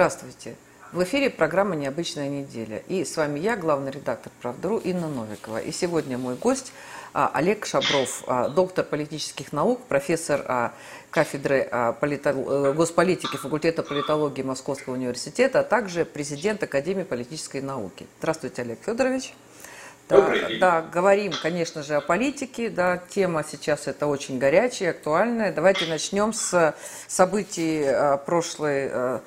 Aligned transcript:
Здравствуйте. 0.00 0.56
В 0.92 1.02
эфире 1.02 1.28
программа 1.28 1.76
«Необычная 1.76 2.30
неделя». 2.30 2.82
И 2.88 3.04
с 3.04 3.18
вами 3.18 3.38
я, 3.38 3.54
главный 3.54 3.90
редактор 3.90 4.32
«Правдру» 4.40 4.78
Инна 4.78 5.08
Новикова. 5.08 5.58
И 5.58 5.72
сегодня 5.72 6.16
мой 6.16 6.36
гость 6.36 6.72
а, 7.12 7.30
Олег 7.34 7.66
Шабров, 7.66 8.24
а, 8.26 8.48
доктор 8.48 8.86
политических 8.86 9.52
наук, 9.52 9.82
профессор 9.88 10.42
а, 10.48 10.72
кафедры 11.10 11.68
э, 11.70 12.72
госполитики 12.74 13.36
факультета 13.36 13.82
политологии 13.82 14.40
Московского 14.40 14.94
университета, 14.94 15.60
а 15.60 15.64
также 15.64 16.06
президент 16.06 16.62
Академии 16.62 17.02
политической 17.02 17.60
науки. 17.60 18.06
Здравствуйте, 18.20 18.62
Олег 18.62 18.78
Федорович. 18.82 19.34
Да, 20.08 20.32
да, 20.58 20.80
говорим, 20.80 21.32
конечно 21.42 21.82
же, 21.82 21.96
о 21.96 22.00
политике. 22.00 22.70
Да, 22.70 22.96
тема 22.96 23.44
сейчас 23.48 23.86
это 23.86 24.06
очень 24.06 24.38
горячая, 24.38 24.90
актуальная. 24.90 25.52
Давайте 25.52 25.86
начнем 25.86 26.32
с 26.32 26.74
событий 27.06 27.86
прошлой 28.24 29.20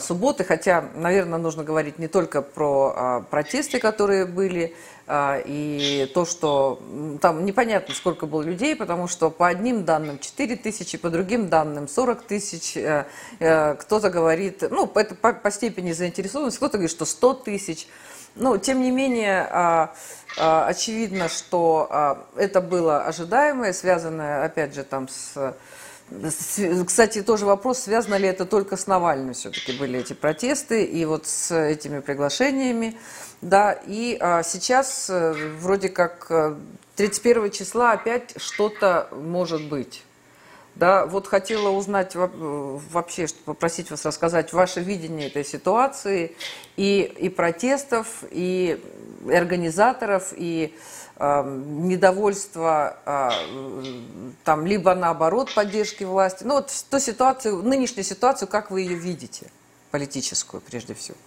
субботы, 0.00 0.44
хотя, 0.44 0.84
наверное, 0.94 1.38
нужно 1.38 1.64
говорить 1.64 1.98
не 1.98 2.08
только 2.08 2.42
про 2.42 2.94
а, 2.94 3.20
протесты, 3.20 3.78
которые 3.78 4.26
были, 4.26 4.74
а, 5.06 5.40
и 5.44 6.10
то, 6.14 6.24
что 6.24 6.80
там 7.20 7.44
непонятно, 7.44 7.94
сколько 7.94 8.26
было 8.26 8.42
людей, 8.42 8.76
потому 8.76 9.08
что 9.08 9.30
по 9.30 9.48
одним 9.48 9.84
данным 9.84 10.18
4 10.18 10.56
тысячи, 10.56 10.98
по 10.98 11.10
другим 11.10 11.48
данным 11.48 11.88
40 11.88 12.22
тысяч. 12.22 12.76
Э, 12.76 13.06
э, 13.38 13.74
кто-то 13.74 14.10
говорит, 14.10 14.62
ну, 14.70 14.90
это 14.94 15.14
по 15.14 15.50
степени 15.50 15.92
заинтересованности, 15.92 16.58
кто-то 16.58 16.78
говорит, 16.78 16.90
что 16.90 17.04
100 17.04 17.34
тысяч. 17.34 17.88
Но, 18.36 18.58
тем 18.58 18.80
не 18.80 18.92
менее, 18.92 19.90
очевидно, 20.36 21.28
что 21.28 22.16
это 22.36 22.60
было 22.60 23.02
ожидаемое, 23.04 23.72
связанное, 23.72 24.44
опять 24.44 24.72
же, 24.72 24.84
там 24.84 25.08
с 25.08 25.56
кстати, 26.86 27.22
тоже 27.22 27.46
вопрос, 27.46 27.80
связано 27.80 28.16
ли 28.16 28.26
это 28.26 28.44
только 28.44 28.76
с 28.76 28.86
Навальным 28.86 29.32
все-таки 29.32 29.72
были 29.72 30.00
эти 30.00 30.12
протесты 30.12 30.84
и 30.84 31.04
вот 31.04 31.26
с 31.26 31.54
этими 31.54 32.00
приглашениями. 32.00 32.98
Да, 33.40 33.72
и 33.72 34.18
а, 34.20 34.42
сейчас 34.42 35.08
э, 35.08 35.32
вроде 35.58 35.88
как 35.88 36.30
31 36.96 37.44
э, 37.44 37.50
числа 37.50 37.92
опять 37.92 38.34
что-то 38.36 39.08
может 39.12 39.68
быть. 39.68 40.02
Да, 40.74 41.04
вот 41.06 41.26
хотела 41.26 41.70
узнать 41.70 42.14
вообще, 42.14 43.26
попросить 43.44 43.90
вас 43.90 44.04
рассказать 44.04 44.52
ваше 44.52 44.80
видение 44.80 45.26
этой 45.28 45.44
ситуации 45.44 46.36
и, 46.76 47.02
и 47.02 47.28
протестов, 47.28 48.24
и, 48.30 48.80
организаторов, 49.26 50.32
и 50.36 50.74
недовольство 50.74 50.99
а, 53.04 53.32
там, 54.44 54.66
либо 54.66 54.94
наоборот 54.94 55.52
поддержки 55.54 56.04
власти. 56.04 56.44
Ну 56.44 56.54
вот 56.54 56.70
ту 56.90 56.98
ситуацию, 56.98 57.62
нынешнюю 57.62 58.04
ситуацию, 58.04 58.48
как 58.48 58.70
вы 58.70 58.80
ее 58.80 58.96
видите, 58.96 59.50
политическую 59.90 60.62
прежде 60.62 60.94
всего? 60.94 61.18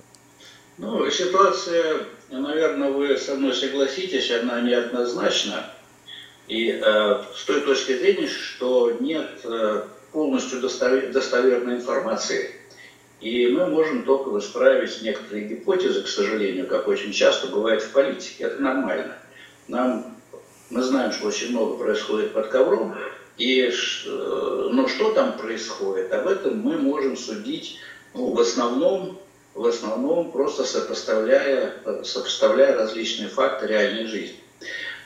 Ну, 0.79 1.07
ситуация, 1.11 2.07
наверное, 2.31 2.89
вы 2.89 3.15
со 3.17 3.35
мной 3.35 3.53
согласитесь, 3.53 4.31
она 4.31 4.61
неоднозначна. 4.61 5.69
И 6.47 6.71
э, 6.71 7.23
с 7.35 7.45
той 7.45 7.61
точки 7.61 7.95
зрения, 7.95 8.27
что 8.27 8.97
нет 8.99 9.29
э, 9.43 9.83
полностью 10.11 10.59
достовер, 10.59 11.11
достоверной 11.11 11.75
информации, 11.75 12.55
и 13.21 13.47
мы 13.47 13.67
можем 13.67 14.03
только 14.03 14.37
исправить 14.39 15.01
некоторые 15.03 15.47
гипотезы, 15.47 16.01
к 16.01 16.07
сожалению, 16.07 16.67
как 16.67 16.87
очень 16.87 17.13
часто 17.13 17.47
бывает 17.47 17.81
в 17.83 17.91
политике. 17.91 18.45
Это 18.45 18.61
нормально. 18.61 19.17
Нам, 19.67 20.15
мы 20.69 20.81
знаем, 20.81 21.11
что 21.11 21.27
очень 21.27 21.51
много 21.51 21.77
происходит 21.77 22.33
под 22.33 22.47
ковром, 22.47 22.95
и, 23.37 23.61
э, 23.61 24.69
но 24.71 24.87
что 24.87 25.13
там 25.13 25.37
происходит, 25.37 26.13
об 26.13 26.27
этом 26.27 26.59
мы 26.59 26.77
можем 26.77 27.17
судить 27.17 27.79
ну, 28.13 28.31
в 28.31 28.39
основном 28.39 29.19
в 29.53 29.67
основном 29.67 30.31
просто 30.31 30.63
сопоставляя, 30.63 31.75
сопоставляя 32.03 32.75
различные 32.75 33.29
факты 33.29 33.67
реальной 33.67 34.07
жизни. 34.07 34.39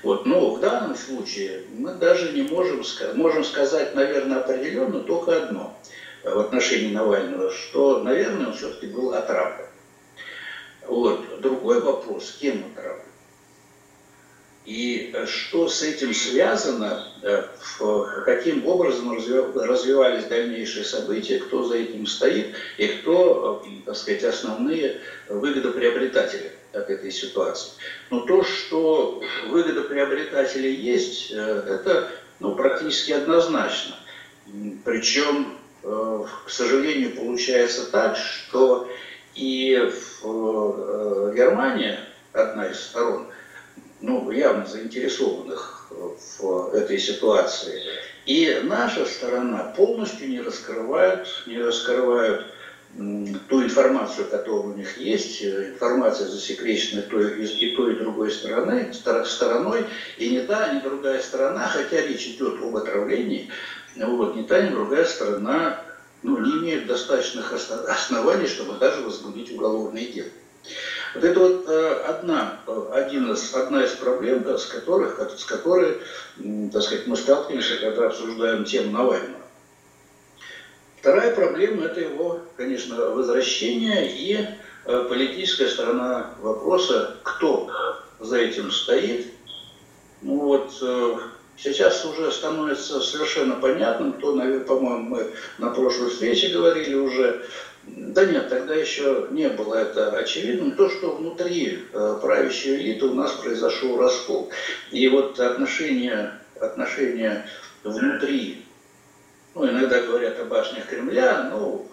Вот. 0.03 0.25
Но 0.25 0.51
в 0.51 0.59
данном 0.59 0.95
случае 0.95 1.63
мы 1.77 1.93
даже 1.93 2.31
не 2.31 2.43
можем, 2.43 2.81
можем 3.15 3.43
сказать, 3.43 3.93
наверное, 3.95 4.37
определенно 4.37 5.01
только 5.01 5.43
одно 5.43 5.77
в 6.23 6.39
отношении 6.39 6.93
Навального, 6.93 7.51
что, 7.51 8.03
наверное, 8.03 8.47
он 8.47 8.53
все-таки 8.53 8.87
был 8.87 9.13
отравлен. 9.13 9.65
Вот. 10.87 11.41
Другой 11.41 11.81
вопрос, 11.81 12.37
кем 12.39 12.63
отравлен? 12.71 13.03
И 14.67 15.11
э, 15.13 15.25
что 15.25 15.69
с 15.69 15.81
этим 15.81 16.13
связано, 16.13 17.07
э, 17.23 17.43
каким 18.25 18.67
образом 18.67 19.13
развивались 19.55 20.25
дальнейшие 20.25 20.83
события, 20.83 21.39
кто 21.39 21.63
за 21.63 21.77
этим 21.77 22.05
стоит 22.05 22.53
и 22.77 22.87
кто, 22.87 23.63
э, 23.65 23.69
так 23.85 23.95
сказать, 23.95 24.25
основные 24.25 24.99
выгодоприобретатели 25.29 26.51
от 26.73 26.89
этой 26.89 27.11
ситуации. 27.11 27.71
Но 28.09 28.25
то, 28.25 28.43
что 28.43 29.23
выгодоприобретатели 29.47 30.67
есть, 30.67 31.31
это 31.31 32.09
ну, 32.41 32.53
практически 32.53 33.13
однозначно. 33.13 33.95
Причем, 34.83 35.59
к 35.81 36.49
сожалению, 36.49 37.15
получается 37.15 37.89
так, 37.89 38.17
что 38.17 38.89
и 39.33 39.89
в 40.21 41.33
Германии, 41.33 41.97
одна 42.33 42.67
из 42.67 42.81
сторон, 42.81 43.27
ну, 44.01 44.29
явно 44.31 44.65
заинтересованных 44.65 45.91
в 46.39 46.73
этой 46.73 46.99
ситуации. 46.99 47.81
И 48.25 48.59
наша 48.63 49.05
сторона 49.05 49.73
полностью 49.75 50.29
не 50.29 50.41
раскрывает, 50.41 51.27
не 51.45 51.57
раскрывают 51.57 52.45
ту 53.47 53.63
информацию, 53.63 54.27
которая 54.27 54.73
у 54.73 54.73
них 54.73 54.97
есть, 54.97 55.43
информация 55.43 56.27
засекречена 56.27 57.03
той, 57.03 57.45
и 57.45 57.75
той, 57.75 57.93
и 57.93 57.99
другой 57.99 58.31
стороны, 58.31 58.91
стороной, 58.93 59.85
и 60.17 60.29
ни 60.29 60.39
та, 60.39 60.73
ни 60.73 60.79
другая 60.79 61.21
сторона, 61.21 61.67
хотя 61.67 62.01
речь 62.01 62.27
идет 62.27 62.61
об 62.61 62.75
отравлении, 62.75 63.49
вот, 63.95 64.35
ни 64.35 64.43
та, 64.43 64.61
ни 64.61 64.69
другая 64.69 65.05
сторона 65.05 65.81
ну, 66.23 66.39
не 66.39 66.51
имеют 66.59 66.87
достаточных 66.87 67.53
оснований, 67.53 68.47
чтобы 68.47 68.79
даже 68.79 69.01
возбудить 69.01 69.51
уголовное 69.51 70.05
дело. 70.05 70.29
Вот 71.15 71.23
это 71.23 71.39
вот 71.39 71.65
э, 71.67 71.93
одна, 72.07 72.59
один 72.91 73.31
из, 73.31 73.53
одна 73.53 73.83
из 73.83 73.91
проблем, 73.91 74.43
да, 74.43 74.57
с, 74.57 74.65
которых, 74.65 75.19
с 75.37 75.45
которой 75.45 75.97
так 76.71 76.81
сказать, 76.81 77.07
мы 77.07 77.15
сталкиваемся, 77.15 77.77
когда 77.77 78.07
обсуждаем 78.07 78.65
тему 78.65 78.91
Навального. 78.91 79.41
Вторая 80.99 81.33
проблема– 81.33 81.85
это 81.85 82.01
его, 82.01 82.41
конечно, 82.57 82.97
возвращение 83.11 84.11
и 84.11 84.45
э, 84.85 85.05
политическая 85.07 85.69
сторона 85.69 86.31
вопроса, 86.41 87.17
кто 87.23 87.69
за 88.19 88.37
этим 88.37 88.71
стоит. 88.71 89.27
Ну 90.21 90.39
вот, 90.39 90.73
э, 90.81 91.17
сейчас 91.57 92.03
уже 92.03 92.31
становится 92.31 92.99
совершенно 92.99 93.55
понятным, 93.55 94.13
то, 94.13 94.33
по-моему, 94.67 95.03
мы 95.03 95.31
на 95.59 95.69
прошлой 95.69 96.09
встрече 96.09 96.49
говорили 96.49 96.95
уже, 96.95 97.45
да 97.95 98.25
нет, 98.25 98.49
тогда 98.49 98.75
еще 98.75 99.27
не 99.31 99.47
было 99.49 99.75
это 99.75 100.11
очевидным. 100.11 100.73
То, 100.73 100.89
что 100.89 101.11
внутри 101.11 101.85
э, 101.93 102.19
правящей 102.21 102.77
элиты 102.77 103.05
у 103.05 103.13
нас 103.13 103.31
произошел 103.31 103.97
раскол. 103.97 104.49
И 104.91 105.07
вот 105.07 105.39
отношения, 105.39 106.39
отношения 106.59 107.47
внутри, 107.83 108.65
ну, 109.55 109.69
иногда 109.69 110.01
говорят 110.01 110.39
о 110.39 110.45
башнях 110.45 110.87
Кремля, 110.87 111.49
ну, 111.51 111.87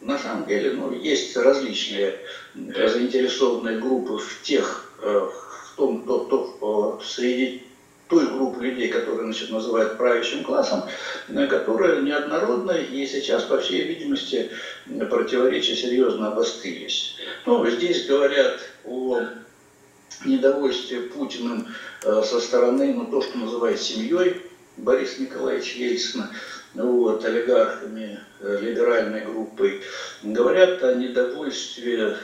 на 0.00 0.18
самом 0.18 0.46
деле, 0.46 0.72
ну, 0.72 0.92
есть 0.92 1.36
различные 1.36 2.18
заинтересованные 2.54 3.78
группы 3.78 4.18
в 4.18 4.42
тех, 4.42 4.92
э, 5.02 5.06
в 5.06 5.76
том, 5.76 6.04
то, 6.04 6.24
то, 6.24 7.00
среди 7.04 7.62
той 8.12 8.26
группы 8.26 8.62
людей, 8.62 8.88
которые 8.88 9.24
значит, 9.24 9.50
называют 9.50 9.96
правящим 9.96 10.44
классом, 10.44 10.84
э, 11.28 11.46
которая 11.46 12.02
неоднородна 12.02 12.72
и 12.72 13.06
сейчас, 13.06 13.44
по 13.44 13.58
всей 13.58 13.84
видимости, 13.84 14.50
противоречия 15.08 15.74
серьезно 15.74 16.28
обострились. 16.28 17.16
Ну, 17.46 17.66
здесь 17.70 18.06
говорят 18.06 18.60
о 18.84 19.22
недовольстве 20.26 21.00
Путиным 21.00 21.68
э, 22.04 22.22
со 22.22 22.38
стороны, 22.38 22.92
ну, 22.92 23.06
то, 23.06 23.22
что 23.22 23.38
называют 23.38 23.80
семьей 23.80 24.42
Бориса 24.76 25.22
Николаевича 25.22 25.78
Ельцина, 25.78 26.30
вот, 26.74 27.24
олигархами, 27.24 28.20
э, 28.40 28.58
либеральной 28.60 29.24
группой, 29.24 29.80
говорят 30.22 30.82
о 30.82 30.96
недовольстве 30.96 32.18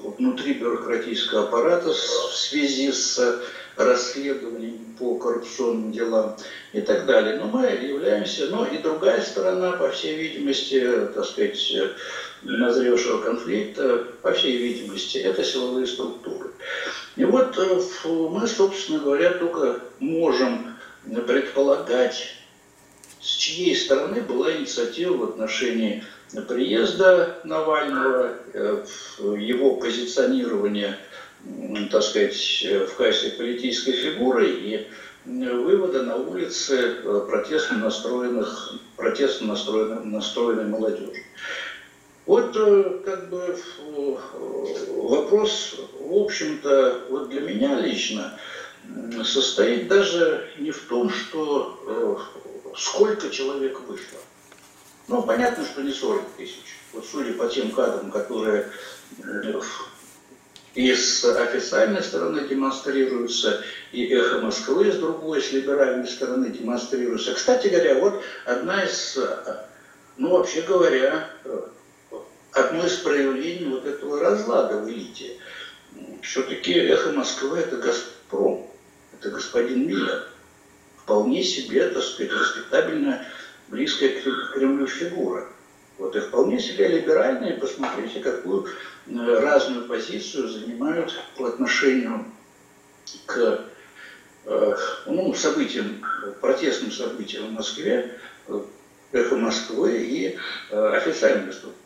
внутри 0.00 0.54
бюрократического 0.54 1.44
аппарата 1.44 1.92
в 1.92 2.34
связи 2.34 2.90
с 2.90 3.40
расследований 3.76 4.80
по 4.98 5.16
коррупционным 5.16 5.92
делам 5.92 6.36
и 6.72 6.80
так 6.80 7.06
далее. 7.06 7.36
Но 7.36 7.46
мы 7.46 7.66
являемся, 7.66 8.46
но 8.46 8.66
и 8.66 8.78
другая 8.78 9.20
сторона, 9.22 9.72
по 9.72 9.90
всей 9.90 10.16
видимости, 10.16 10.80
так 11.14 11.24
сказать, 11.24 11.72
назревшего 12.42 13.22
конфликта, 13.22 14.06
по 14.22 14.32
всей 14.32 14.56
видимости, 14.56 15.18
это 15.18 15.44
силовые 15.44 15.86
структуры. 15.86 16.50
И 17.16 17.24
вот 17.24 17.56
э, 17.58 17.80
мы, 18.04 18.46
собственно 18.46 18.98
говоря, 18.98 19.30
только 19.30 19.80
можем 20.00 20.76
предполагать, 21.26 22.34
с 23.20 23.28
чьей 23.28 23.74
стороны 23.74 24.20
была 24.20 24.52
инициатива 24.56 25.16
в 25.16 25.24
отношении 25.24 26.04
приезда 26.48 27.38
Навального, 27.44 28.36
его 29.18 29.76
позиционирования, 29.76 30.98
так 31.90 32.02
сказать, 32.02 32.36
в 32.88 32.94
качестве 32.96 33.30
политической 33.30 33.92
фигуры 33.92 34.50
и 34.50 34.86
вывода 35.24 36.02
на 36.02 36.16
улицы 36.16 36.96
протестно 37.28 37.78
настроенных, 37.78 38.74
протестно 38.96 39.48
настроенной, 39.48 40.04
настроенной 40.04 40.66
молодежи. 40.66 41.24
Вот 42.26 42.54
как 43.04 43.28
бы 43.28 43.58
вопрос, 44.90 45.76
в 46.00 46.14
общем-то, 46.14 47.06
вот 47.10 47.28
для 47.30 47.40
меня 47.40 47.80
лично 47.80 48.38
состоит 49.24 49.88
даже 49.88 50.48
не 50.58 50.70
в 50.70 50.82
том, 50.82 51.10
что 51.10 52.20
сколько 52.76 53.30
человек 53.30 53.80
вышло. 53.88 54.18
Ну, 55.08 55.22
понятно, 55.22 55.64
что 55.64 55.82
не 55.82 55.92
40 55.92 56.22
тысяч. 56.36 56.76
Вот 56.92 57.04
судя 57.04 57.32
по 57.34 57.48
тем 57.48 57.70
кадрам, 57.70 58.10
которые 58.10 58.70
и 60.76 60.94
с 60.94 61.24
официальной 61.24 62.02
стороны 62.02 62.46
демонстрируются, 62.46 63.64
и 63.92 64.04
эхо 64.12 64.42
Москвы 64.42 64.92
с 64.92 64.96
другой, 64.96 65.40
с 65.40 65.50
либеральной 65.50 66.06
стороны 66.06 66.50
демонстрируются. 66.50 67.32
Кстати 67.32 67.68
говоря, 67.68 67.94
вот 67.98 68.22
одна 68.44 68.84
из, 68.84 69.18
ну 70.18 70.36
вообще 70.36 70.60
говоря, 70.60 71.30
одно 72.52 72.86
из 72.86 72.98
проявлений 72.98 73.68
вот 73.70 73.86
этого 73.86 74.20
разлада 74.20 74.76
в 74.76 74.90
элите. 74.90 75.38
Все-таки 76.20 76.74
эхо 76.74 77.10
Москвы 77.12 77.58
это 77.58 77.78
Газпром, 77.78 78.70
это 79.18 79.30
господин 79.30 79.88
Миллер. 79.88 80.28
Вполне 80.98 81.42
себе, 81.42 81.88
так 81.88 82.02
сказать, 82.02 82.32
респектабельная, 82.32 83.26
близкая 83.68 84.10
к 84.10 84.52
Кремлю 84.52 84.86
фигура. 84.86 85.48
Вот 85.98 86.14
и 86.14 86.20
вполне 86.20 86.60
себе 86.60 86.88
либеральные, 86.88 87.54
посмотрите, 87.54 88.20
какую 88.20 88.66
э, 88.66 89.38
разную 89.40 89.86
позицию 89.88 90.48
занимают 90.48 91.14
по 91.36 91.48
отношению 91.48 92.26
к 93.24 93.64
э, 94.44 94.76
ну, 95.06 95.32
событиям, 95.34 96.04
протестным 96.42 96.92
событиям 96.92 97.48
в 97.48 97.52
Москве, 97.52 98.18
э, 98.48 98.60
эхо 99.12 99.36
Москвы 99.36 100.02
и 100.02 100.38
официальным 100.70 101.46
выступлением. 101.46 101.80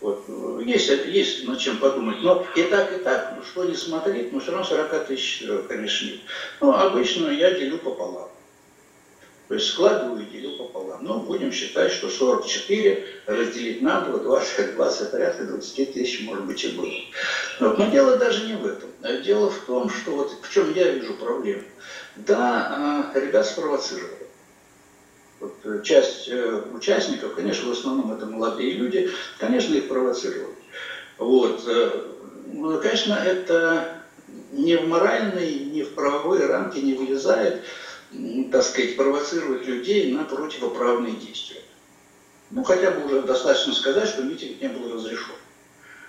Вот. 0.00 0.24
Есть, 0.64 0.88
есть 1.06 1.46
над 1.46 1.58
чем 1.58 1.76
подумать. 1.76 2.22
Но 2.22 2.44
и 2.56 2.62
так, 2.64 2.92
и 2.92 3.04
так, 3.04 3.34
ну, 3.36 3.44
что 3.44 3.64
не 3.64 3.74
смотреть, 3.74 4.32
но 4.32 4.40
все 4.40 4.50
равно 4.50 4.66
40 4.66 5.06
тысяч, 5.06 5.44
конечно, 5.68 6.06
нет. 6.06 6.20
Ну, 6.60 6.72
обычно 6.72 7.28
я 7.28 7.52
делю 7.52 7.78
пополам. 7.78 8.30
То 9.48 9.54
есть 9.54 9.66
складываю 9.66 10.22
и 10.22 10.30
делю 10.30 10.56
пополам. 10.56 10.89
Но 11.00 11.20
будем 11.20 11.52
считать, 11.52 11.92
что 11.92 12.08
44 12.08 13.06
разделить 13.26 13.82
на 13.82 14.02
2, 14.02 14.18
20, 14.18 14.74
20 14.74 15.10
порядка 15.10 15.44
20 15.44 15.92
тысяч, 15.92 16.22
может 16.22 16.44
быть, 16.44 16.64
и 16.64 16.68
будет. 16.68 17.04
Вот. 17.58 17.78
Но 17.78 17.86
дело 17.90 18.16
даже 18.16 18.46
не 18.46 18.54
в 18.54 18.66
этом. 18.66 18.90
Дело 19.22 19.50
в 19.50 19.58
том, 19.60 19.88
что 19.90 20.12
вот 20.12 20.32
в 20.42 20.52
чем 20.52 20.72
я 20.74 20.90
вижу 20.90 21.14
проблему. 21.14 21.62
Да, 22.16 23.10
а, 23.14 23.18
ребят 23.18 23.46
спровоцировали. 23.46 24.26
Вот 25.40 25.54
э, 25.64 25.80
часть 25.82 26.28
э, 26.28 26.62
участников, 26.74 27.34
конечно, 27.34 27.70
в 27.70 27.72
основном 27.72 28.12
это 28.12 28.26
молодые 28.26 28.72
люди, 28.72 29.10
конечно, 29.38 29.74
их 29.74 29.88
провоцировали. 29.88 30.54
Вот. 31.16 31.64
Э, 31.66 32.08
ну, 32.52 32.78
конечно, 32.78 33.14
это 33.14 34.02
не 34.52 34.76
в 34.76 34.86
моральные, 34.86 35.60
не 35.60 35.82
в 35.82 35.94
правовые 35.94 36.46
рамки 36.46 36.78
не 36.78 36.92
вылезает 36.92 37.62
так 38.50 38.62
сказать, 38.62 38.96
провоцировать 38.96 39.66
людей 39.66 40.12
на 40.12 40.24
противоправные 40.24 41.14
действия. 41.14 41.62
Ну, 42.50 42.64
хотя 42.64 42.90
бы 42.90 43.06
уже 43.06 43.22
достаточно 43.22 43.72
сказать, 43.72 44.08
что 44.08 44.22
митинг 44.22 44.60
не 44.60 44.68
был 44.68 44.92
разрешен. 44.92 45.34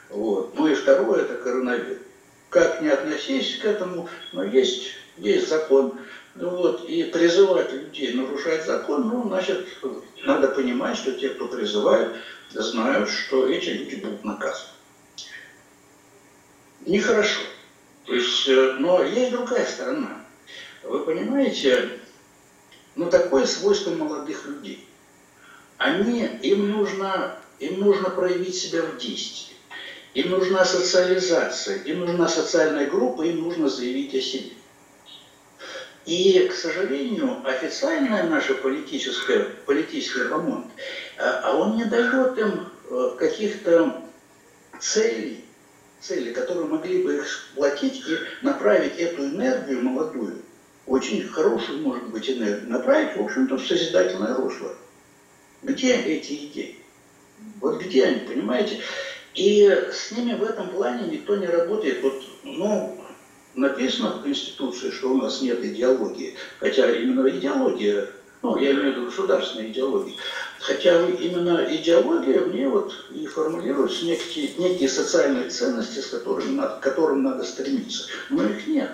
Вот. 0.09 0.55
Ну 0.55 0.67
и 0.67 0.73
второе, 0.73 1.21
это 1.21 1.35
коронавирус. 1.35 1.99
Как 2.49 2.81
не 2.81 2.89
относись 2.89 3.59
к 3.59 3.65
этому, 3.65 4.09
но 4.33 4.43
есть, 4.43 4.87
есть 5.17 5.47
закон. 5.47 5.99
Ну 6.35 6.49
вот, 6.49 6.89
и 6.89 7.03
призывать 7.03 7.71
людей 7.71 8.13
нарушать 8.13 8.65
закон, 8.65 9.07
ну, 9.07 9.27
значит, 9.27 9.67
надо 10.23 10.47
понимать, 10.47 10.97
что 10.97 11.11
те, 11.11 11.29
кто 11.29 11.47
призывает, 11.47 12.15
знают, 12.49 13.09
что 13.09 13.47
эти 13.47 13.69
люди 13.69 13.95
будут 13.95 14.23
наказаны. 14.23 14.69
Нехорошо. 16.85 17.41
То 18.05 18.13
есть, 18.13 18.47
э, 18.47 18.75
но 18.79 19.03
есть 19.03 19.31
другая 19.31 19.65
сторона. 19.65 20.20
Вы 20.83 21.05
понимаете, 21.05 21.99
ну 22.95 23.09
такое 23.09 23.45
свойство 23.45 23.91
молодых 23.91 24.45
людей. 24.45 24.87
Они, 25.77 26.25
им 26.41 26.71
нужно, 26.71 27.37
им 27.59 27.79
нужно 27.79 28.09
проявить 28.09 28.55
себя 28.55 28.81
в 28.83 28.97
действии. 28.97 29.55
Им 30.13 30.31
нужна 30.31 30.65
социализация, 30.65 31.77
им 31.83 32.01
нужна 32.01 32.27
социальная 32.27 32.87
группа, 32.87 33.21
им 33.21 33.43
нужно 33.43 33.69
заявить 33.69 34.13
о 34.13 34.21
себе. 34.21 34.51
И, 36.05 36.47
к 36.47 36.53
сожалению, 36.53 37.41
официальная 37.45 38.23
наша 38.23 38.55
политическая, 38.55 39.43
политический 39.65 40.23
ремонт, 40.23 40.65
а, 41.17 41.41
а 41.43 41.55
он 41.55 41.77
не 41.77 41.85
дает 41.85 42.37
им 42.39 42.67
э, 42.89 43.15
каких-то 43.19 44.01
целей, 44.79 45.45
цели, 45.99 46.33
которые 46.33 46.65
могли 46.65 47.03
бы 47.03 47.17
их 47.17 47.29
сплотить 47.29 48.03
и 48.07 48.17
направить 48.43 48.97
эту 48.97 49.25
энергию 49.25 49.83
молодую 49.83 50.41
очень 50.85 51.27
хорошую, 51.27 51.81
может 51.81 52.09
быть, 52.09 52.29
энергию 52.29 52.69
направить, 52.69 53.15
в 53.15 53.21
общем-то, 53.21 53.57
в 53.57 53.65
созидательное 53.65 54.35
русло. 54.35 54.75
Где 55.61 55.95
эти 55.95 56.47
идеи? 56.47 56.77
Вот 57.59 57.81
где 57.81 58.05
они, 58.05 58.19
понимаете? 58.27 58.79
И 59.33 59.69
с 59.91 60.11
ними 60.11 60.33
в 60.33 60.43
этом 60.43 60.69
плане 60.69 61.07
никто 61.07 61.35
не 61.37 61.47
работает. 61.47 62.01
Вот, 62.01 62.21
ну, 62.43 63.01
написано 63.55 64.17
в 64.17 64.23
Конституции, 64.23 64.89
что 64.89 65.11
у 65.11 65.17
нас 65.17 65.41
нет 65.41 65.63
идеологии, 65.63 66.35
хотя 66.59 66.89
именно 66.91 67.27
идеология, 67.29 68.07
ну, 68.41 68.57
я 68.57 68.71
имею 68.71 68.93
в 68.93 68.95
виду 68.95 69.05
государственная 69.05 69.67
идеология, 69.67 70.15
хотя 70.59 71.07
именно 71.07 71.65
идеология 71.69 72.41
мне 72.41 72.67
вот 72.67 72.93
и 73.11 73.25
формулируются 73.25 74.05
некие, 74.05 74.53
некие 74.57 74.89
социальные 74.89 75.49
ценности, 75.49 75.99
с 75.99 76.07
которыми 76.07 76.55
надо, 76.55 76.77
к 76.77 76.79
которым 76.81 77.23
надо 77.23 77.43
стремиться, 77.43 78.07
но 78.29 78.43
их 78.43 78.67
нет. 78.67 78.91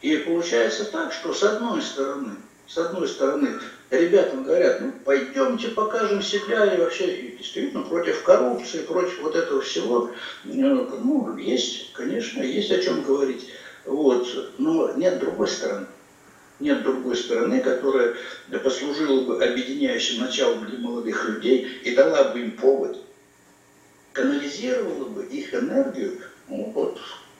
И 0.00 0.16
получается 0.18 0.84
так, 0.84 1.12
что 1.12 1.32
с 1.32 1.42
одной 1.42 1.82
стороны, 1.82 2.36
с 2.66 2.78
одной 2.78 3.08
стороны, 3.08 3.58
ребятам 3.90 4.44
говорят, 4.44 4.80
ну 4.80 4.92
пойдемте 5.04 5.68
покажем 5.68 6.22
себя 6.22 6.74
и 6.74 6.78
вообще 6.78 7.16
и 7.16 7.36
действительно 7.38 7.82
против 7.82 8.22
коррупции, 8.22 8.82
против 8.82 9.20
вот 9.22 9.34
этого 9.34 9.60
всего. 9.60 10.10
Э, 10.44 10.48
ну, 10.52 11.36
есть, 11.36 11.92
конечно, 11.94 12.42
есть 12.42 12.70
о 12.70 12.80
чем 12.80 13.02
говорить. 13.02 13.48
Вот. 13.84 14.54
Но 14.58 14.92
нет 14.92 15.18
другой 15.18 15.48
стороны. 15.48 15.86
Нет 16.60 16.82
другой 16.82 17.16
стороны, 17.16 17.60
которая 17.60 18.14
послужила 18.62 19.24
бы 19.24 19.44
объединяющим 19.44 20.20
началом 20.20 20.66
для 20.66 20.78
молодых 20.78 21.28
людей 21.28 21.80
и 21.84 21.94
дала 21.94 22.24
бы 22.24 22.40
им 22.40 22.52
повод, 22.52 22.98
канализировала 24.12 25.04
бы 25.04 25.24
их 25.24 25.54
энергию 25.54 26.18
ну, 26.48 26.72
вот, 26.74 26.98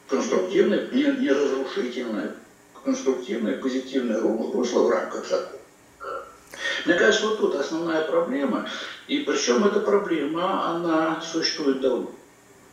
конструктивное, 0.09 0.89
не, 0.93 1.03
не 1.03 1.31
разрушительное, 1.31 2.35
конструктивное, 2.89 3.59
позитивное 3.59 4.21
русло 4.21 4.85
в 4.85 4.91
рамках 4.91 5.29
закона. 5.29 5.59
Мне 6.87 6.95
кажется, 6.95 7.27
вот 7.27 7.39
тут 7.39 7.55
основная 7.55 8.03
проблема, 8.03 8.67
и 9.09 9.19
причем 9.19 9.65
эта 9.65 9.81
проблема, 9.81 10.75
она 10.75 11.21
существует 11.21 11.81
давно. 11.81 12.11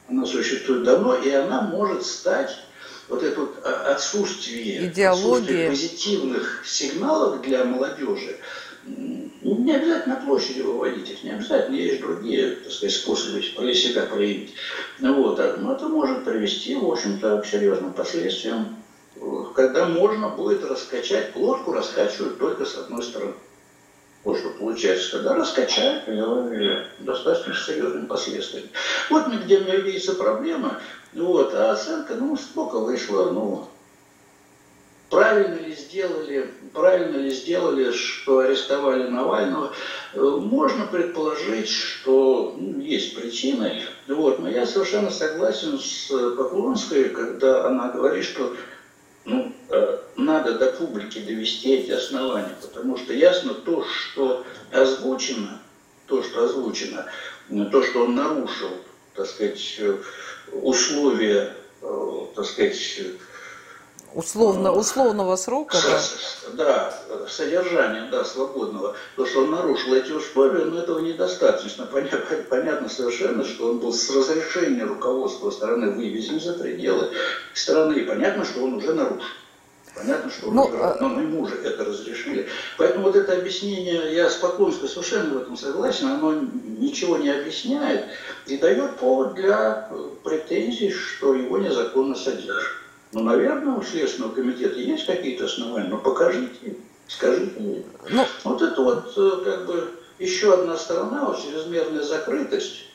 Она 0.08 0.26
существует 0.26 0.84
давно, 0.84 1.16
и 1.16 1.30
она 1.32 1.62
может 1.64 2.06
стать 2.06 2.56
вот 3.10 3.24
это 3.24 3.42
вот 3.42 3.58
а, 3.64 3.94
отсутствие, 3.94 4.90
отсутствие 4.90 5.70
позитивных 5.70 6.64
сигналов 6.66 7.42
для 7.42 7.66
молодежи, 7.66 8.38
не 8.86 9.76
обязательно 9.76 10.22
площади 10.26 10.62
выводить 10.62 11.10
их, 11.10 11.24
не 11.24 11.32
обязательно, 11.32 11.76
есть 11.76 12.02
другие, 12.02 12.52
так 12.52 12.72
сказать, 12.72 12.96
способы 12.96 13.42
себя 13.74 14.04
проявить. 14.04 14.54
Вот. 15.00 15.40
А, 15.40 15.58
но 15.58 15.76
это 15.76 15.90
может 15.90 16.24
привести, 16.24 16.76
в 16.76 16.90
общем-то, 16.90 17.42
к 17.42 17.46
серьезным 17.46 17.94
последствиям 17.94 18.78
когда 19.56 19.86
можно 19.86 20.30
будет 20.30 20.64
раскачать, 20.64 21.36
лодку 21.36 21.74
раскачивают 21.74 22.38
только 22.38 22.66
с 22.66 22.76
одной 22.76 23.04
стороны. 23.04 23.34
Вот 24.24 24.40
что 24.40 24.50
получается, 24.50 25.12
когда 25.18 25.36
раскачают 25.36 26.08
ее 26.08 26.88
достаточно 27.00 27.54
серьезными 27.54 28.08
последствиями. 28.08 28.70
Вот 29.10 29.28
где 29.28 29.60
мне 29.60 29.78
видится 29.78 30.16
проблема, 30.16 30.82
вот, 31.14 31.54
а 31.54 31.72
оценка, 31.72 32.16
ну, 32.16 32.36
сколько 32.36 32.80
вышло, 32.80 33.30
ну, 33.30 33.68
правильно 35.12 35.56
ли 35.56 35.76
сделали, 35.76 36.52
правильно 36.74 37.18
ли 37.18 37.30
сделали, 37.30 37.92
что 37.92 38.40
арестовали 38.40 39.08
Навального, 39.08 39.74
можно 40.16 40.88
предположить, 40.88 41.70
что 41.70 42.56
ну, 42.58 42.80
есть 42.80 43.16
причины, 43.16 43.84
вот, 44.08 44.40
но 44.40 44.50
я 44.50 44.66
совершенно 44.66 45.12
согласен 45.12 45.78
с 45.78 46.08
Поклонской, 46.36 47.10
когда 47.10 47.68
она 47.68 47.90
говорит, 47.90 48.24
что 48.24 48.56
ну, 49.26 49.52
э, 49.70 49.98
надо 50.16 50.58
до 50.58 50.72
публики 50.72 51.20
довести 51.20 51.76
эти 51.76 51.92
основания, 51.92 52.56
потому 52.62 52.98
что 52.98 53.14
ясно 53.14 53.54
то, 53.54 53.84
что 53.84 54.46
озвучено, 54.72 55.62
то, 56.06 56.24
что 56.24 56.46
озвучено, 56.46 57.06
то, 57.72 57.84
что 57.84 58.06
он 58.06 58.16
нарушил, 58.16 58.70
так 59.16 59.26
сказать, 59.26 59.82
условия, 60.52 61.56
так 61.82 62.46
сказать, 62.46 63.02
Условно, 64.14 64.72
условного 64.72 65.36
срока, 65.36 65.78
да? 65.84 66.02
Да, 66.54 67.28
содержание, 67.28 68.10
да, 68.10 68.24
свободного. 68.24 68.96
То, 69.16 69.26
что 69.26 69.44
он 69.44 69.52
нарушил 69.52 69.94
эти 69.94 70.12
условия, 70.12 70.66
но 70.66 70.80
этого 70.80 71.00
недостаточно. 71.00 71.86
Понятно, 71.86 72.38
понятно 72.50 72.90
совершенно, 72.90 73.44
что 73.44 73.72
он 73.72 73.80
был 73.80 73.92
с 73.92 74.10
разрешения 74.10 74.84
руководства 74.84 75.52
страны 75.52 75.92
вывезен 75.92 76.40
за 76.40 76.54
пределы 76.54 77.10
страны. 77.54 77.94
И 77.96 78.06
понятно, 78.06 78.46
что 78.46 78.64
он 78.64 78.76
уже 78.76 78.94
нарушил. 78.94 79.28
Понятно, 79.96 80.30
что 80.30 80.48
он 80.50 80.56
ну, 80.56 80.64
уже, 80.64 80.78
а 80.78 80.98
но 81.00 81.22
ему 81.22 81.48
же 81.48 81.56
это 81.56 81.86
разрешили. 81.86 82.50
Поэтому 82.78 83.06
вот 83.06 83.16
это 83.16 83.34
объяснение, 83.34 84.14
я 84.14 84.30
с 84.30 84.36
Поклонской 84.36 84.90
совершенно 84.90 85.36
в 85.36 85.42
этом 85.42 85.56
согласен, 85.56 86.08
оно 86.08 86.34
ничего 86.34 87.18
не 87.18 87.30
объясняет 87.30 88.06
и 88.46 88.58
дает 88.58 88.98
повод 88.98 89.36
для 89.36 89.90
претензий, 90.24 90.92
что 90.92 91.34
его 91.34 91.58
незаконно 91.60 92.14
содержат. 92.16 92.85
Ну, 93.16 93.24
наверное, 93.24 93.76
у 93.76 93.82
Следственного 93.82 94.34
комитета 94.34 94.78
есть 94.78 95.06
какие-то 95.06 95.46
основания, 95.46 95.88
но 95.88 95.98
покажите, 96.00 96.76
скажите. 97.08 97.54
Ну, 98.10 98.26
вот 98.44 98.62
это 98.62 98.82
вот 98.82 99.14
э, 99.16 99.32
как 99.46 99.66
бы 99.68 99.90
еще 100.20 100.54
одна 100.54 100.76
сторона, 100.76 101.24
вот 101.24 101.42
чрезмерная 101.42 102.04
закрытость, 102.04 102.88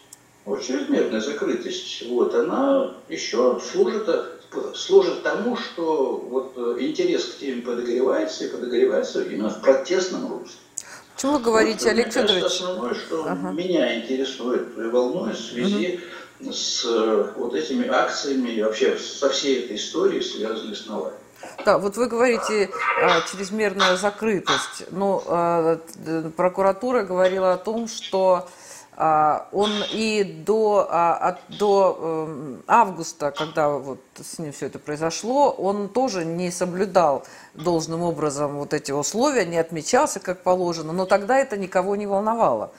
вот 0.45 0.63
чрезмерная 0.63 1.23
закрытость, 1.23 2.07
вот, 2.07 2.35
она 2.35 2.97
еще 3.09 3.59
служит, 3.73 4.07
служит 4.75 5.23
тому, 5.23 5.57
что 5.57 6.23
вот 6.29 6.53
э, 6.55 6.83
интерес 6.83 7.25
к 7.25 7.39
теме 7.39 7.63
подогревается, 7.63 8.45
и 8.45 8.51
подогревается 8.51 9.23
именно 9.23 9.49
в 9.49 9.63
протестном 9.63 10.31
русле. 10.31 10.59
Почему 11.15 11.33
вы 11.33 11.41
говорите, 11.41 11.85
вот, 11.85 11.93
Олег 11.93 12.13
Федорович? 12.13 12.45
Основное, 12.45 12.95
что 12.95 13.25
ага. 13.25 13.53
меня 13.53 13.99
интересует 13.99 14.77
и 14.77 14.83
волнует 14.83 15.39
в 15.39 15.51
связи 15.51 15.95
угу 15.95 16.20
с 16.51 16.85
э, 16.85 17.33
вот 17.37 17.55
этими 17.55 17.89
акциями 17.89 18.51
и 18.51 18.63
вообще 18.63 18.97
со 18.97 19.29
всей 19.29 19.65
этой 19.65 19.77
историей, 19.77 20.23
связанной 20.23 20.75
с 20.75 20.87
Навальным. 20.87 21.21
Да, 21.65 21.79
вот 21.79 21.97
вы 21.97 22.07
говорите 22.07 22.71
а, 23.03 23.21
чрезмерная 23.23 23.97
закрытость. 23.97 24.85
Но 24.91 25.23
а, 25.27 25.81
прокуратура 26.37 27.03
говорила 27.03 27.53
о 27.53 27.59
том, 27.59 27.89
что 27.89 28.49
а, 29.03 29.49
он 29.53 29.71
и 29.93 30.23
до, 30.23 30.87
а, 30.91 31.15
от, 31.15 31.39
до 31.59 31.97
а, 32.67 32.83
августа, 32.83 33.31
когда 33.31 33.71
вот 33.71 34.01
с 34.23 34.39
ним 34.39 34.53
все 34.53 34.67
это 34.67 34.79
произошло, 34.79 35.51
он 35.51 35.89
тоже 35.89 36.27
не 36.27 36.51
соблюдал 36.51 37.25
должным 37.55 38.03
образом 38.03 38.59
вот 38.59 38.75
эти 38.75 38.93
условия, 38.93 39.47
не 39.47 39.57
отмечался 39.57 40.21
как 40.21 40.43
положено, 40.43 40.93
но 40.93 41.07
тогда 41.07 41.39
это 41.39 41.57
никого 41.57 41.97
не 41.97 42.07
волновало. 42.07 42.73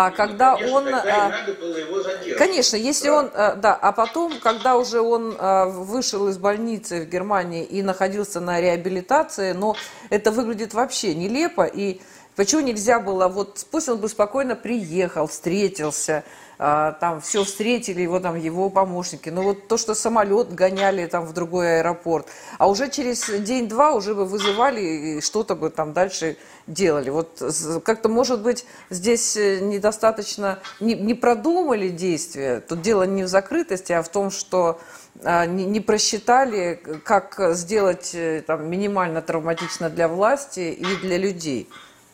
А 0.00 0.12
когда 0.12 0.54
конечно, 0.54 0.76
он, 0.76 0.84
тогда 0.84 1.26
а, 1.26 1.28
надо 1.28 1.52
было 1.54 1.76
его 1.76 2.36
конечно, 2.38 2.76
если 2.76 3.08
да. 3.08 3.14
он, 3.14 3.30
а, 3.34 3.54
да, 3.56 3.74
а 3.74 3.90
потом, 3.90 4.38
когда 4.38 4.76
уже 4.76 5.00
он 5.00 5.34
а, 5.36 5.66
вышел 5.66 6.28
из 6.28 6.38
больницы 6.38 7.00
в 7.00 7.08
Германии 7.08 7.64
и 7.64 7.82
находился 7.82 8.38
на 8.38 8.60
реабилитации, 8.60 9.50
но 9.54 9.74
это 10.08 10.30
выглядит 10.30 10.72
вообще 10.72 11.16
нелепо 11.16 11.64
и 11.64 12.00
почему 12.36 12.60
нельзя 12.60 13.00
было, 13.00 13.26
вот 13.26 13.66
пусть 13.72 13.88
он 13.88 13.98
бы 13.98 14.08
спокойно 14.08 14.54
приехал, 14.54 15.26
встретился, 15.26 16.22
там 16.58 17.20
все 17.20 17.44
встретили 17.44 18.02
его, 18.02 18.18
там 18.18 18.34
его 18.34 18.68
помощники. 18.68 19.28
Но 19.28 19.42
вот 19.42 19.68
то, 19.68 19.76
что 19.76 19.94
самолет 19.94 20.52
гоняли 20.52 21.06
там 21.06 21.24
в 21.24 21.32
другой 21.32 21.78
аэропорт, 21.78 22.26
а 22.58 22.68
уже 22.68 22.90
через 22.90 23.30
день-два 23.30 23.92
уже 23.92 24.14
бы 24.14 24.24
вызывали 24.24 24.80
и 24.80 25.20
что-то 25.20 25.54
бы 25.54 25.70
там 25.70 25.92
дальше 25.92 26.36
делали. 26.66 27.10
Вот 27.10 27.42
как-то, 27.84 28.08
может 28.08 28.42
быть, 28.42 28.66
здесь 28.90 29.36
э, 29.36 29.60
недостаточно, 29.60 30.58
не, 30.80 30.94
не 30.94 31.14
продумали 31.14 31.88
действия. 31.88 32.60
Тут 32.60 32.82
дело 32.82 33.04
не 33.04 33.22
в 33.22 33.28
закрытости, 33.28 33.92
а 33.92 34.02
в 34.02 34.08
том, 34.08 34.30
что 34.30 34.80
а, 35.24 35.46
не, 35.46 35.64
не 35.64 35.80
просчитали, 35.80 36.80
как 37.04 37.40
сделать 37.54 38.10
э, 38.14 38.42
там, 38.46 38.68
минимально 38.70 39.22
травматично 39.22 39.90
для 39.90 40.08
власти 40.08 40.60
и 40.60 40.96
для 40.96 41.16
людей. 41.16 41.68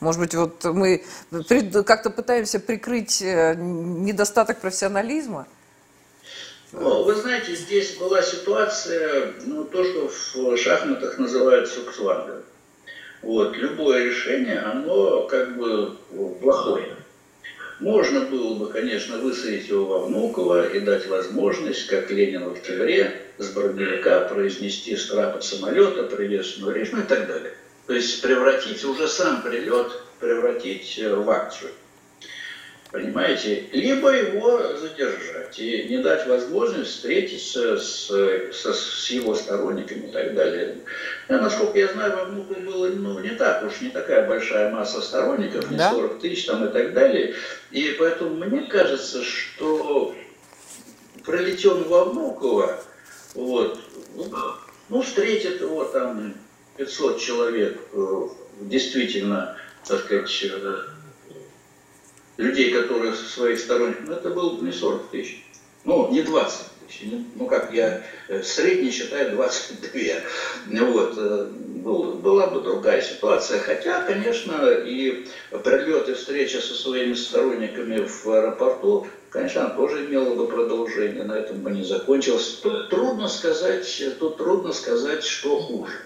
Может 0.04 0.20
быть, 0.20 0.34
вот 0.34 0.62
мы 0.64 1.02
как-то 1.86 2.10
пытаемся 2.10 2.60
прикрыть 2.60 3.22
э, 3.22 3.54
недостаток 3.56 4.60
профессионализма? 4.60 5.48
Ну, 6.72 7.04
вы 7.04 7.14
знаете, 7.14 7.54
здесь 7.54 7.96
была 7.96 8.20
ситуация, 8.20 9.32
ну, 9.46 9.64
то, 9.64 9.82
что 9.82 10.08
в 10.08 10.56
шахматах 10.58 11.16
называют 11.16 11.70
суксвангом. 11.70 12.42
Вот, 13.22 13.56
любое 13.56 14.04
решение, 14.04 14.58
оно 14.58 15.26
как 15.26 15.56
бы 15.56 15.96
плохое. 16.42 16.96
Можно 17.80 18.26
было 18.26 18.56
бы, 18.56 18.66
конечно, 18.68 19.16
высадить 19.16 19.68
его 19.68 19.86
во 19.86 19.98
Внуково 20.00 20.68
и 20.68 20.80
дать 20.80 21.06
возможность, 21.08 21.86
как 21.86 22.10
Ленин 22.10 22.44
в 22.44 22.52
октябре, 22.52 23.22
с 23.38 23.48
броневика 23.52 24.20
произнести 24.28 24.96
с 24.96 25.06
трапа 25.06 25.40
самолета 25.40 26.02
приветственную 26.02 26.74
речь, 26.74 26.92
ну 26.92 27.00
и 27.00 27.04
так 27.04 27.26
далее. 27.26 27.54
То 27.86 27.92
есть 27.92 28.22
превратить 28.22 28.82
уже 28.84 29.08
сам 29.08 29.42
прилет, 29.42 29.92
превратить 30.18 30.98
э, 30.98 31.14
в 31.14 31.28
акцию. 31.30 31.70
Понимаете? 32.94 33.66
Либо 33.72 34.10
его 34.10 34.76
задержать 34.76 35.58
и 35.58 35.88
не 35.88 35.98
дать 35.98 36.28
возможность 36.28 36.92
встретиться 36.92 37.76
с, 37.76 38.06
со, 38.52 38.72
с 38.72 39.10
его 39.10 39.34
сторонниками 39.34 40.06
и 40.06 40.12
так 40.12 40.32
далее. 40.34 40.78
Я, 41.28 41.40
насколько 41.40 41.76
я 41.76 41.88
знаю, 41.88 42.16
во 42.16 42.24
Внуку 42.26 42.54
было 42.60 42.86
ну, 42.86 43.18
не 43.18 43.30
так 43.30 43.64
уж, 43.64 43.80
не 43.80 43.88
такая 43.88 44.28
большая 44.28 44.70
масса 44.70 45.00
сторонников, 45.00 45.68
не 45.72 45.76
да? 45.76 45.90
40 45.90 46.20
тысяч 46.20 46.46
там 46.46 46.66
и 46.66 46.72
так 46.72 46.94
далее. 46.94 47.34
И 47.72 47.96
поэтому 47.98 48.36
мне 48.36 48.68
кажется, 48.68 49.24
что 49.24 50.14
пролетен 51.24 51.82
во 51.88 52.04
Внуково, 52.04 52.80
вот, 53.34 53.80
ну, 54.88 55.02
встретит 55.02 55.60
его 55.60 55.84
там 55.86 56.34
500 56.76 57.20
человек 57.20 57.80
э, 57.92 58.28
действительно, 58.60 59.56
так 59.86 60.00
сказать, 60.04 60.44
э, 60.44 60.82
людей, 62.36 62.72
которые 62.72 63.14
своих 63.14 63.58
сторонников, 63.60 64.08
ну, 64.08 64.14
это 64.14 64.30
было 64.30 64.60
не 64.60 64.72
40 64.72 65.10
тысяч, 65.10 65.44
ну, 65.84 66.10
не 66.10 66.22
20 66.22 66.58
тысяч, 66.86 67.02
ну, 67.36 67.46
как 67.46 67.72
я 67.72 68.02
э, 68.28 68.42
средний 68.42 68.90
считаю 68.90 69.32
22. 69.32 69.90
Вот, 71.82 72.14
была 72.16 72.46
бы 72.46 72.62
другая 72.62 73.02
ситуация. 73.02 73.60
Хотя, 73.60 74.02
конечно, 74.02 74.70
и 74.70 75.26
прилет 75.62 76.08
и 76.08 76.14
встреча 76.14 76.60
со 76.60 76.74
своими 76.74 77.12
сторонниками 77.12 78.06
в 78.06 78.26
аэропорту, 78.26 79.06
конечно, 79.28 79.66
она 79.66 79.74
тоже 79.74 80.06
имела 80.06 80.34
бы 80.34 80.48
продолжение, 80.48 81.24
на 81.24 81.34
этом 81.34 81.58
бы 81.58 81.70
не 81.70 81.84
закончилось. 81.84 82.60
Тут 82.62 82.88
трудно 82.88 83.28
сказать, 83.28 84.02
тут 84.18 84.38
трудно 84.38 84.72
сказать, 84.72 85.22
что 85.22 85.60
хуже. 85.60 86.00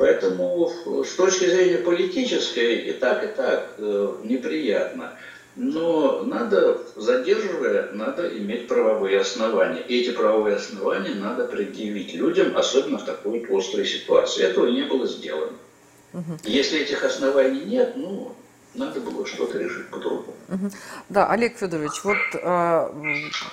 Поэтому 0.00 0.72
с 1.04 1.14
точки 1.14 1.44
зрения 1.44 1.76
политической 1.76 2.76
и 2.88 2.92
так, 2.92 3.22
и 3.22 3.36
так 3.36 3.74
э, 3.76 4.14
неприятно. 4.24 5.12
Но 5.56 6.22
надо, 6.22 6.80
задерживая, 6.96 7.92
надо 7.92 8.26
иметь 8.38 8.66
правовые 8.66 9.20
основания. 9.20 9.82
И 9.82 10.00
эти 10.00 10.12
правовые 10.12 10.56
основания 10.56 11.14
надо 11.14 11.44
предъявить 11.44 12.14
людям, 12.14 12.56
особенно 12.56 12.96
в 12.96 13.04
такой 13.04 13.44
острой 13.50 13.84
ситуации. 13.84 14.42
Этого 14.42 14.68
не 14.68 14.84
было 14.84 15.06
сделано. 15.06 15.58
Угу. 16.14 16.38
Если 16.44 16.80
этих 16.80 17.04
оснований 17.04 17.66
нет, 17.66 17.92
ну, 17.96 18.34
надо 18.74 19.00
было 19.00 19.26
что-то 19.26 19.58
решить 19.58 19.88
по-другому. 19.90 20.34
Да, 21.08 21.28
Олег 21.28 21.56
Федорович, 21.58 22.02
вот 22.04 22.16
э, 22.34 22.90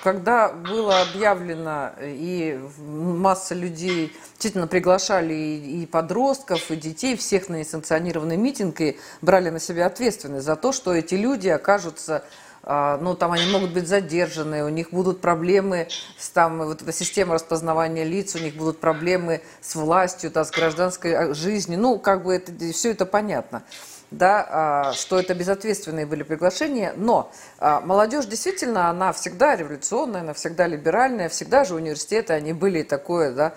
когда 0.02 0.48
было 0.48 1.00
объявлено 1.02 1.92
и 2.00 2.58
масса 2.78 3.54
людей 3.54 4.12
действительно 4.30 4.66
приглашали 4.66 5.34
и, 5.34 5.86
подростков, 5.86 6.70
и 6.70 6.76
детей, 6.76 7.16
всех 7.16 7.48
на 7.48 7.56
несанкционированный 7.56 8.36
митинг 8.36 8.80
и 8.80 8.98
брали 9.22 9.50
на 9.50 9.60
себя 9.60 9.86
ответственность 9.86 10.44
за 10.44 10.56
то, 10.56 10.72
что 10.72 10.94
эти 10.94 11.14
люди 11.14 11.48
окажутся 11.48 12.24
э, 12.62 12.98
ну, 13.00 13.14
там 13.14 13.32
они 13.32 13.50
могут 13.50 13.72
быть 13.72 13.88
задержаны, 13.88 14.64
у 14.64 14.68
них 14.68 14.90
будут 14.90 15.20
проблемы 15.20 15.88
с 16.16 16.30
там, 16.30 16.58
вот 16.58 16.82
эта 16.82 16.92
система 16.92 17.34
распознавания 17.34 18.04
лиц, 18.04 18.34
у 18.34 18.38
них 18.38 18.54
будут 18.54 18.78
проблемы 18.78 19.40
с 19.60 19.74
властью, 19.74 20.30
да, 20.32 20.44
с 20.44 20.50
гражданской 20.50 21.34
жизнью, 21.34 21.78
ну, 21.80 21.98
как 21.98 22.24
бы 22.24 22.34
это, 22.34 22.52
все 22.72 22.90
это 22.90 23.06
понятно 23.06 23.62
да, 24.10 24.46
а, 24.48 24.92
что 24.94 25.18
это 25.18 25.34
безответственные 25.34 26.06
были 26.06 26.22
приглашения, 26.22 26.94
но 26.96 27.30
а, 27.58 27.80
молодежь 27.80 28.26
действительно, 28.26 28.88
она 28.88 29.12
всегда 29.12 29.56
революционная, 29.56 30.22
она 30.22 30.32
всегда 30.32 30.66
либеральная, 30.66 31.28
всегда 31.28 31.64
же 31.64 31.74
университеты, 31.74 32.32
они 32.32 32.52
были 32.52 32.82
такое, 32.82 33.32
да, 33.32 33.54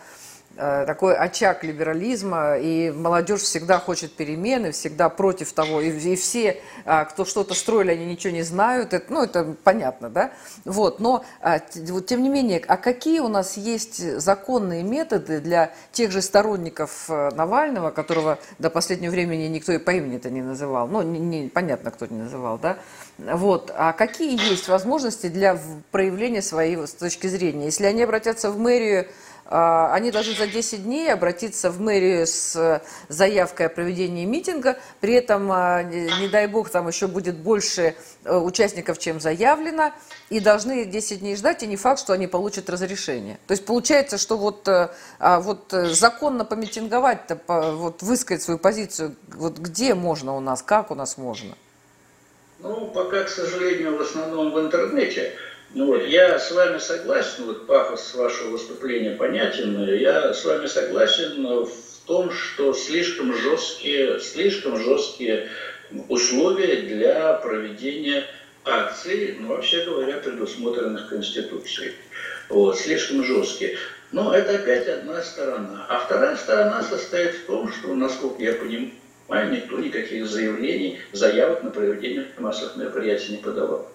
такой 0.55 1.15
очаг 1.15 1.63
либерализма, 1.63 2.58
и 2.58 2.91
молодежь 2.91 3.41
всегда 3.41 3.79
хочет 3.79 4.13
перемены, 4.13 4.72
всегда 4.72 5.10
против 5.10 5.53
того, 5.53 5.81
и, 5.81 5.89
и 5.89 6.15
все, 6.15 6.62
а, 6.86 7.05
кто 7.05 7.25
что-то 7.25 7.53
строили, 7.53 7.91
они 7.91 8.05
ничего 8.05 8.34
не 8.34 8.43
знают, 8.43 8.93
это, 8.93 9.12
ну, 9.12 9.24
это 9.24 9.55
понятно, 9.63 10.10
да, 10.10 10.31
вот, 10.65 11.00
но, 11.00 11.24
а, 11.41 11.60
вот, 11.75 12.05
тем 12.05 12.22
не 12.22 12.29
менее, 12.29 12.62
а 12.67 12.77
какие 12.77 13.20
у 13.20 13.27
нас 13.27 13.58
есть 13.58 14.20
законные 14.20 14.84
методы 14.84 15.39
для 15.39 15.74
тех 15.91 16.12
же 16.12 16.22
сторонников 16.22 17.05
э, 17.10 17.31
Навального, 17.36 17.91
которого 17.91 18.39
до 18.60 18.70
последнего 18.70 19.12
времени 19.12 19.48
никто 19.48 19.72
и 19.72 19.77
по 19.77 19.91
имени-то 19.91 20.29
не 20.29 20.41
называл, 20.41 20.88
ну, 20.88 21.01
не, 21.01 21.20
не, 21.20 21.50
понятно, 21.50 21.91
кто 21.91 22.05
не 22.08 22.17
называл, 22.17 22.58
да, 22.58 22.77
вот, 23.17 23.72
а 23.75 23.93
какие 23.93 24.38
есть 24.50 24.67
возможности 24.67 25.27
для 25.27 25.60
проявления 25.91 26.41
своей 26.41 26.77
с 26.86 26.93
точки 26.93 27.27
зрения, 27.27 27.65
если 27.65 27.86
они 27.86 28.03
обратятся 28.03 28.51
в 28.51 28.58
мэрию, 28.58 29.08
они 29.51 30.12
должны 30.12 30.34
за 30.34 30.48
10 30.48 30.84
дней 30.86 31.12
обратиться 31.12 31.72
в 31.72 31.81
мэрию 31.81 32.25
с 32.25 32.81
заявкой 33.10 33.65
о 33.65 33.70
проведении 33.70 34.25
митинга. 34.25 34.77
При 35.01 35.13
этом, 35.13 35.51
а, 35.51 35.84
не 35.84 36.27
дай 36.29 36.48
бог, 36.48 36.70
там 36.70 36.88
еще 36.88 37.08
будет 37.08 37.36
больше 37.36 37.96
э, 38.24 38.38
участников, 38.38 38.98
чем 38.98 39.20
заявлено. 39.20 39.91
И 40.29 40.39
должны 40.39 40.86
10 40.86 41.20
дней 41.20 41.36
ждать, 41.36 41.63
и 41.63 41.67
не 41.67 41.75
факт, 41.75 42.00
что 42.00 42.13
они 42.13 42.27
получат 42.27 42.70
разрешение. 42.70 43.39
То 43.48 43.51
есть 43.51 43.65
получается, 43.65 44.17
что 44.17 44.38
вот, 44.38 44.67
э, 44.67 44.89
а, 45.20 45.39
вот 45.39 45.74
э, 45.74 45.88
законно 45.88 46.46
помитинговать, 46.46 47.20
вот 47.48 48.01
высказать 48.01 48.43
свою 48.43 48.58
позицию, 48.58 49.15
вот 49.27 49.58
где 49.58 49.93
можно 49.93 50.36
у 50.36 50.39
нас, 50.39 50.62
как 50.62 50.91
у 50.91 50.96
нас 50.96 51.17
можно? 51.17 51.55
Ну, 52.60 52.88
пока, 52.88 53.24
к 53.24 53.29
сожалению, 53.29 53.98
в 53.98 54.01
основном 54.01 54.53
в 54.53 54.60
интернете. 54.60 55.34
Ну 55.74 55.86
вот, 55.86 56.06
я 56.06 56.38
с 56.38 56.51
вами 56.51 56.80
согласен, 56.80 57.46
вот 57.46 57.66
пафос 57.66 58.13
вашего 58.16 58.50
выступления 58.50 59.12
понятен, 59.12 59.82
я 59.96 60.34
с 60.34 60.44
вами 60.44 60.66
согласен 60.66 61.46
в 61.46 61.72
том, 62.06 62.30
что 62.30 62.74
слишком 62.74 63.34
жесткие, 63.34 64.20
слишком 64.20 64.78
жесткие 64.78 65.48
условия 66.10 66.82
для 66.82 67.34
проведения 67.36 68.25
акций, 68.66 69.38
ну, 69.40 69.48
вообще 69.50 69.86
говоря, 69.86 70.18
предусмотренных 70.18 71.08
Конституцией. 71.08 71.94
Вот, 72.50 72.78
слишком 72.78 73.24
жесткие. 73.24 73.78
Но 74.12 74.34
это 74.34 74.56
опять 74.56 74.90
одна 74.90 75.22
сторона. 75.22 75.86
А 75.88 76.00
вторая 76.00 76.36
сторона 76.36 76.84
состоит 76.84 77.34
в 77.36 77.46
том, 77.46 77.72
что, 77.72 77.94
насколько 77.94 78.44
я 78.44 78.54
понимаю, 78.54 79.51
никто 79.51 79.80
никаких 79.80 80.28
заявлений, 80.28 81.00
заявок 81.13 81.63
на 81.63 81.70
проведение 81.70 82.28
массовых 82.38 82.75
мероприятий 82.75 83.32
не 83.32 83.38
подавал. 83.38 83.90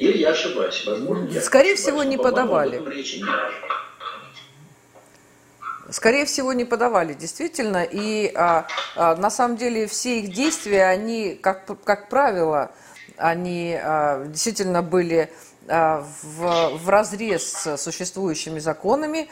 Или 0.00 0.16
я 0.16 0.30
ошибаюсь, 0.30 0.82
возможно, 0.86 1.28
я 1.28 1.42
Скорее 1.42 1.74
ошибаюсь, 1.74 1.80
всего, 1.80 2.02
не 2.04 2.16
подавали. 2.16 2.82
Скорее 5.90 6.24
всего, 6.24 6.54
не 6.54 6.64
подавали, 6.64 7.12
действительно. 7.12 7.84
И 7.84 8.32
а, 8.34 8.66
а, 8.96 9.14
на 9.16 9.28
самом 9.28 9.58
деле 9.58 9.86
все 9.86 10.20
их 10.20 10.32
действия, 10.32 10.84
они, 10.86 11.34
как, 11.34 11.66
как 11.84 12.08
правило, 12.08 12.70
они 13.18 13.78
а, 13.78 14.24
действительно 14.24 14.80
были 14.80 15.30
а, 15.68 16.06
в, 16.22 16.78
в 16.78 16.88
разрез 16.88 17.52
с 17.52 17.76
существующими 17.76 18.58
законами. 18.58 19.28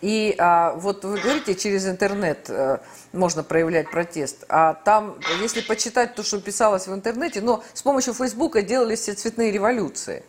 И 0.00 0.34
а, 0.38 0.72
вот 0.74 1.04
вы 1.04 1.18
говорите, 1.18 1.54
через 1.54 1.86
интернет 1.86 2.48
а, 2.48 2.80
можно 3.12 3.42
проявлять 3.42 3.90
протест. 3.90 4.44
А 4.48 4.74
там, 4.74 5.18
если 5.40 5.60
почитать 5.60 6.14
то, 6.14 6.22
что 6.22 6.40
писалось 6.40 6.86
в 6.86 6.94
интернете, 6.94 7.40
но 7.40 7.62
с 7.74 7.82
помощью 7.82 8.14
Фейсбука 8.14 8.62
делались 8.62 9.00
все 9.00 9.14
цветные 9.14 9.50
революции. 9.50 10.24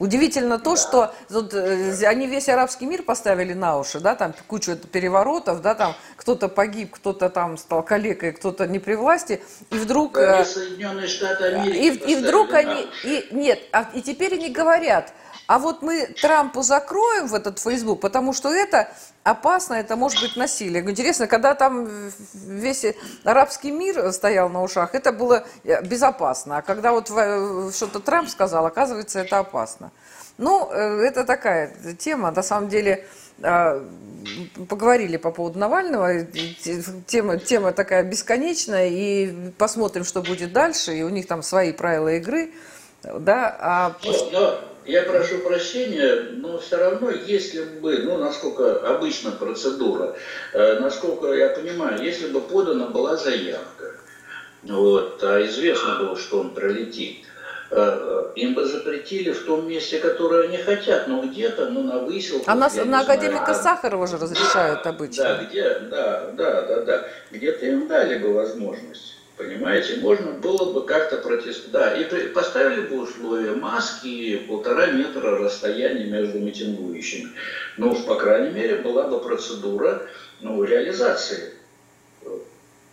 Удивительно 0.00 0.58
то, 0.58 0.76
что 0.76 1.14
тут, 1.28 1.52
э, 1.52 2.06
они 2.06 2.26
весь 2.26 2.48
арабский 2.48 2.86
мир 2.86 3.02
поставили 3.02 3.52
на 3.52 3.76
уши, 3.76 4.00
да, 4.00 4.14
там 4.16 4.32
кучу 4.46 4.74
переворотов, 4.74 5.60
да, 5.60 5.74
там 5.74 5.94
кто-то 6.16 6.48
погиб, 6.48 6.92
кто-то 6.92 7.28
там 7.28 7.58
стал 7.58 7.82
калекой, 7.82 8.32
кто-то 8.32 8.66
не 8.66 8.78
при 8.78 8.94
власти, 8.94 9.42
и 9.70 9.74
вдруг... 9.74 10.16
Э, 10.16 10.46
Соединенные 10.46 11.06
Штаты 11.06 11.44
Америки 11.44 11.76
и, 11.76 12.12
и 12.12 12.16
вдруг 12.16 12.54
они... 12.54 12.88
И, 13.04 13.28
нет, 13.30 13.60
а, 13.72 13.90
и 13.92 14.00
теперь 14.00 14.32
они 14.36 14.48
говорят, 14.48 15.12
а 15.50 15.58
вот 15.58 15.82
мы 15.82 16.06
Трампу 16.06 16.62
закроем 16.62 17.26
в 17.26 17.34
этот 17.34 17.58
Фейсбук, 17.58 18.00
потому 18.00 18.32
что 18.32 18.50
это 18.50 18.88
опасно, 19.24 19.74
это 19.74 19.96
может 19.96 20.22
быть 20.22 20.36
насилие. 20.36 20.80
Интересно, 20.88 21.26
когда 21.26 21.56
там 21.56 21.88
весь 22.34 22.86
арабский 23.24 23.72
мир 23.72 24.12
стоял 24.12 24.48
на 24.48 24.62
ушах, 24.62 24.94
это 24.94 25.10
было 25.10 25.44
э, 25.64 25.82
безопасно. 25.82 26.58
А 26.58 26.62
когда 26.62 26.92
вот 26.92 27.08
что-то 27.08 27.98
Трамп 27.98 28.28
сказал, 28.28 28.64
оказывается, 28.64 29.18
это 29.18 29.40
опасно. 29.40 29.90
Ну, 30.38 30.70
э, 30.70 31.02
это 31.02 31.24
такая 31.24 31.74
тема, 31.98 32.30
на 32.30 32.44
самом 32.44 32.68
деле, 32.68 33.08
а, 33.42 33.84
поговорили 34.68 35.16
по 35.16 35.32
поводу 35.32 35.58
Навального, 35.58 36.26
тема, 37.08 37.38
тема 37.38 37.72
такая 37.72 38.04
бесконечная, 38.04 38.86
и 38.86 39.50
посмотрим, 39.58 40.04
что 40.04 40.22
будет 40.22 40.52
дальше, 40.52 40.94
и 40.94 41.02
у 41.02 41.08
них 41.08 41.26
там 41.26 41.42
свои 41.42 41.72
правила 41.72 42.14
игры, 42.14 42.52
да, 43.02 43.56
а... 43.58 43.96
Я 44.90 45.02
прошу 45.04 45.38
прощения, 45.38 46.30
но 46.32 46.58
все 46.58 46.76
равно, 46.76 47.10
если 47.10 47.62
бы, 47.62 47.98
ну, 47.98 48.18
насколько 48.18 48.80
обычно 48.88 49.30
процедура, 49.30 50.16
э, 50.52 50.80
насколько 50.80 51.32
я 51.32 51.50
понимаю, 51.50 52.02
если 52.02 52.26
бы 52.26 52.40
подана 52.40 52.86
была 52.86 53.16
заявка, 53.16 53.94
вот, 54.64 55.22
а 55.22 55.46
известно 55.46 56.00
было, 56.00 56.16
что 56.16 56.40
он 56.40 56.54
пролетит, 56.54 57.24
э, 57.70 57.76
э, 57.76 58.32
им 58.34 58.54
бы 58.54 58.66
запретили 58.66 59.30
в 59.30 59.44
том 59.44 59.68
месте, 59.68 60.00
которое 60.00 60.48
они 60.48 60.56
хотят, 60.56 61.06
но 61.06 61.22
где-то, 61.22 61.70
ну, 61.70 61.84
на 61.84 62.00
выселках. 62.00 62.48
А 62.48 62.56
на, 62.56 62.68
на 62.84 63.00
академика 63.02 63.54
знаю, 63.54 63.62
Сахарова 63.62 64.08
же 64.08 64.16
разрешают 64.16 64.84
обычно. 64.88 65.22
Да, 65.22 65.44
где, 65.44 65.78
да, 65.88 66.30
да, 66.32 66.62
да, 66.62 66.80
да. 66.82 67.08
Где-то 67.30 67.64
им 67.64 67.86
дали 67.86 68.18
бы 68.18 68.34
возможность. 68.34 69.19
Понимаете, 69.40 69.96
можно 69.96 70.32
было 70.32 70.70
бы 70.70 70.84
как-то 70.84 71.16
протестовать. 71.16 71.70
Да, 71.70 71.96
и 71.96 72.28
поставили 72.28 72.82
бы 72.82 73.00
условия 73.00 73.52
маски, 73.52 74.36
полтора 74.46 74.88
метра 74.88 75.38
расстояния 75.38 76.04
между 76.04 76.38
митингующими. 76.38 77.30
Ну, 77.78 77.94
по 78.02 78.16
крайней 78.16 78.50
мере, 78.50 78.82
была 78.82 79.08
бы 79.08 79.18
процедура 79.18 80.06
ну, 80.42 80.62
реализации. 80.62 81.54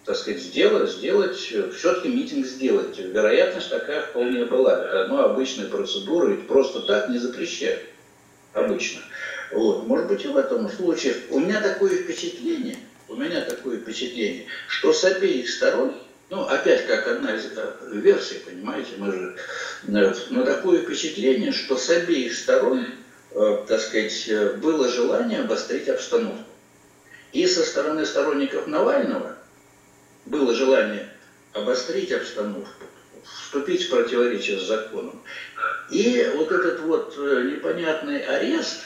Так 0.05 0.15
сказать, 0.15 0.39
сделать, 0.39 0.89
сделать, 0.89 1.35
все-таки 1.35 2.07
митинг 2.07 2.45
сделать. 2.45 2.97
Вероятность 2.97 3.69
такая 3.69 4.03
вполне 4.03 4.45
была. 4.45 4.85
Это 4.85 5.07
ну, 5.09 5.19
обычная 5.19 5.67
процедура, 5.67 6.29
ведь 6.29 6.47
просто 6.47 6.79
так 6.79 7.09
не 7.09 7.17
запрещают. 7.17 7.81
Обычно. 8.53 9.01
Вот. 9.51 9.85
Может 9.85 10.07
быть, 10.07 10.23
и 10.23 10.29
в 10.29 10.37
этом 10.37 10.69
случае. 10.69 11.15
У 11.29 11.41
меня 11.41 11.59
такое 11.59 11.89
впечатление, 11.89 12.77
у 13.09 13.15
меня 13.17 13.41
такое 13.41 13.79
впечатление, 13.79 14.45
что 14.69 14.93
с 14.93 15.03
обеих 15.03 15.49
сторон 15.49 15.93
ну, 16.29 16.41
опять 16.43 16.85
как 16.87 17.07
одна 17.07 17.35
из 17.35 17.45
э, 17.55 17.73
версий, 17.93 18.39
понимаете, 18.45 18.95
мы 18.97 19.11
же... 19.13 19.35
Э, 19.87 20.13
но 20.29 20.43
такое 20.43 20.81
впечатление, 20.81 21.53
что 21.53 21.77
с 21.77 21.89
обеих 21.89 22.35
сторон, 22.35 22.85
э, 23.31 23.65
так 23.65 23.79
сказать, 23.79 24.57
было 24.57 24.89
желание 24.89 25.39
обострить 25.39 25.87
обстановку. 25.87 26.43
И 27.31 27.47
со 27.47 27.63
стороны 27.63 28.05
сторонников 28.05 28.67
Навального 28.67 29.37
было 30.25 30.53
желание 30.53 31.09
обострить 31.53 32.11
обстановку, 32.11 32.83
вступить 33.23 33.85
в 33.85 33.89
противоречие 33.89 34.59
с 34.59 34.63
законом. 34.63 35.21
И 35.89 36.29
вот 36.35 36.51
этот 36.51 36.81
вот 36.81 37.17
непонятный 37.17 38.19
арест 38.19 38.81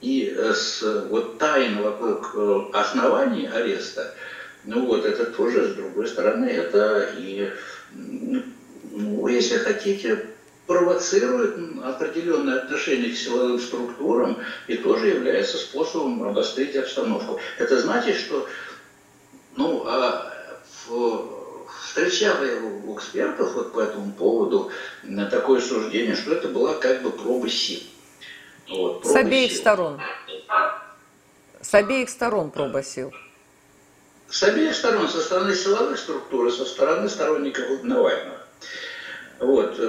и 0.00 0.34
с, 0.34 0.82
вот 1.10 1.38
тайна 1.38 1.82
вокруг 1.82 2.74
оснований 2.74 3.48
ареста– 3.48 4.14
ну 4.64 4.86
вот, 4.86 5.04
это 5.04 5.26
тоже, 5.26 5.68
с 5.68 5.74
другой 5.74 6.06
стороны, 6.08 6.46
это 6.46 7.10
и, 7.18 7.50
ну, 7.92 9.26
если 9.26 9.58
хотите, 9.58 10.26
провоцирует 10.66 11.56
определенное 11.84 12.60
отношение 12.60 13.12
к 13.12 13.16
силовым 13.16 13.58
структурам 13.58 14.38
и 14.66 14.76
тоже 14.76 15.08
является 15.08 15.58
способом 15.58 16.22
обострить 16.22 16.74
обстановку. 16.76 17.38
Это 17.58 17.80
значит, 17.80 18.16
что 18.16 18.48
ну, 19.56 19.84
а 19.86 20.32
в, 20.86 21.68
встречал 21.82 22.42
я 22.44 22.56
у 22.56 22.96
экспертов 22.96 23.54
вот 23.54 23.72
по 23.72 23.80
этому 23.80 24.12
поводу 24.12 24.70
такое 25.30 25.60
суждение, 25.60 26.16
что 26.16 26.32
это 26.32 26.48
была 26.48 26.74
как 26.74 27.02
бы 27.02 27.10
проба 27.10 27.48
сил. 27.48 27.80
Вот, 28.68 29.02
проба 29.02 29.12
С 29.12 29.16
обеих 29.16 29.50
сил. 29.52 29.60
сторон. 29.60 30.00
С 31.60 31.74
обеих 31.74 32.08
сторон 32.08 32.50
проба 32.50 32.82
сил. 32.82 33.12
С 34.34 34.42
обеих 34.42 34.74
сторон, 34.74 35.08
со 35.08 35.20
стороны 35.20 35.54
силовых 35.54 35.96
структур 35.96 36.48
и 36.48 36.50
со 36.50 36.64
стороны 36.64 37.08
сторонников 37.08 37.84
Навального. 37.84 38.38
Вот. 39.38 39.80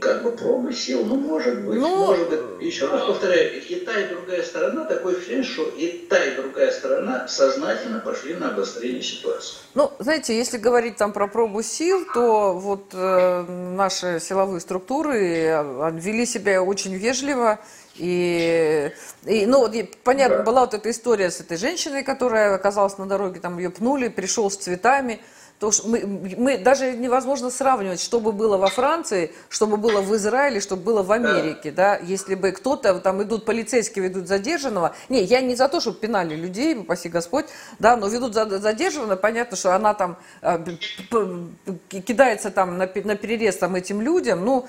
как 0.00 0.22
бы 0.22 0.32
пробы 0.32 0.72
сил, 0.72 1.04
ну, 1.04 1.16
может 1.16 1.60
быть, 1.60 1.78
ну, 1.78 2.06
может 2.06 2.30
быть. 2.30 2.66
Еще 2.66 2.86
раз 2.86 3.04
повторяю, 3.04 3.62
и 3.62 3.74
та, 3.84 4.00
и 4.00 4.08
другая 4.08 4.42
сторона, 4.44 4.86
такой 4.86 5.16
ощущение, 5.16 5.44
что 5.44 5.64
и 5.64 6.06
та, 6.08 6.24
и 6.24 6.36
другая 6.36 6.70
сторона 6.70 7.28
сознательно 7.28 8.00
пошли 8.00 8.32
на 8.32 8.48
обострение 8.48 9.02
ситуации. 9.02 9.58
Ну, 9.74 9.92
знаете, 9.98 10.38
если 10.38 10.56
говорить 10.56 10.96
там 10.96 11.12
про 11.12 11.28
пробу 11.28 11.62
сил, 11.62 12.06
то 12.14 12.54
вот 12.54 12.94
э, 12.94 13.42
наши 13.76 14.20
силовые 14.20 14.60
структуры 14.60 15.18
э, 15.18 15.90
вели 15.92 16.24
себя 16.24 16.62
очень 16.62 16.94
вежливо, 16.94 17.60
и, 17.96 18.90
и 19.26 19.46
ну, 19.46 19.58
вот, 19.58 19.74
понятно, 20.02 20.38
да. 20.38 20.42
была 20.42 20.60
вот 20.62 20.74
эта 20.74 20.90
история 20.90 21.30
с 21.30 21.40
этой 21.40 21.56
женщиной, 21.56 22.02
которая 22.02 22.54
оказалась 22.54 22.96
на 22.98 23.06
дороге, 23.06 23.40
там 23.40 23.58
ее 23.58 23.70
пнули, 23.70 24.08
пришел 24.08 24.50
с 24.50 24.56
цветами, 24.56 25.20
то 25.62 25.70
мы, 25.84 26.02
мы 26.38 26.58
даже 26.58 26.96
невозможно 26.96 27.48
сравнивать, 27.48 28.00
что 28.00 28.18
бы 28.18 28.32
было 28.32 28.56
во 28.56 28.66
Франции, 28.66 29.30
что 29.48 29.68
бы 29.68 29.76
было 29.76 30.00
в 30.00 30.12
Израиле, 30.16 30.58
что 30.58 30.74
бы 30.74 30.82
было 30.82 31.04
в 31.04 31.12
Америке, 31.12 31.70
да, 31.70 31.98
если 31.98 32.34
бы 32.34 32.50
кто-то, 32.50 32.98
там 32.98 33.22
идут 33.22 33.44
полицейские, 33.44 34.08
ведут 34.08 34.26
задержанного, 34.26 34.96
не, 35.08 35.22
я 35.22 35.40
не 35.40 35.54
за 35.54 35.68
то, 35.68 35.78
чтобы 35.78 35.98
пинали 35.98 36.34
людей, 36.34 36.76
упаси 36.76 37.08
Господь, 37.08 37.46
да, 37.78 37.96
но 37.96 38.08
ведут 38.08 38.34
задержанного, 38.34 39.14
понятно, 39.14 39.56
что 39.56 39.76
она 39.76 39.94
там 39.94 40.16
э, 40.42 40.58
кидается 41.88 42.50
там 42.50 42.76
на, 42.76 42.90
на 43.04 43.14
перерез 43.14 43.56
там 43.56 43.76
этим 43.76 44.00
людям, 44.00 44.44
ну, 44.44 44.66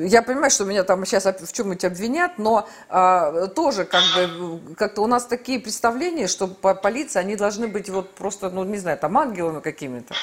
я 0.00 0.22
понимаю, 0.22 0.50
что 0.50 0.64
меня 0.64 0.84
там 0.84 1.04
сейчас 1.04 1.24
в 1.24 1.52
чем-нибудь 1.52 1.84
обвинят, 1.84 2.38
но 2.38 2.68
а, 2.88 3.46
тоже 3.48 3.84
как 3.84 4.02
бы 4.14 4.60
как-то 4.76 5.02
у 5.02 5.06
нас 5.06 5.24
такие 5.26 5.58
представления, 5.60 6.26
что 6.28 6.46
по 6.46 6.74
полиции 6.74 7.18
они 7.18 7.36
должны 7.36 7.68
быть 7.68 7.90
вот 7.90 8.14
просто, 8.14 8.50
ну 8.50 8.64
не 8.64 8.78
знаю, 8.78 8.98
там 8.98 9.16
ангелами 9.52 9.60
какими-то. 9.60 10.14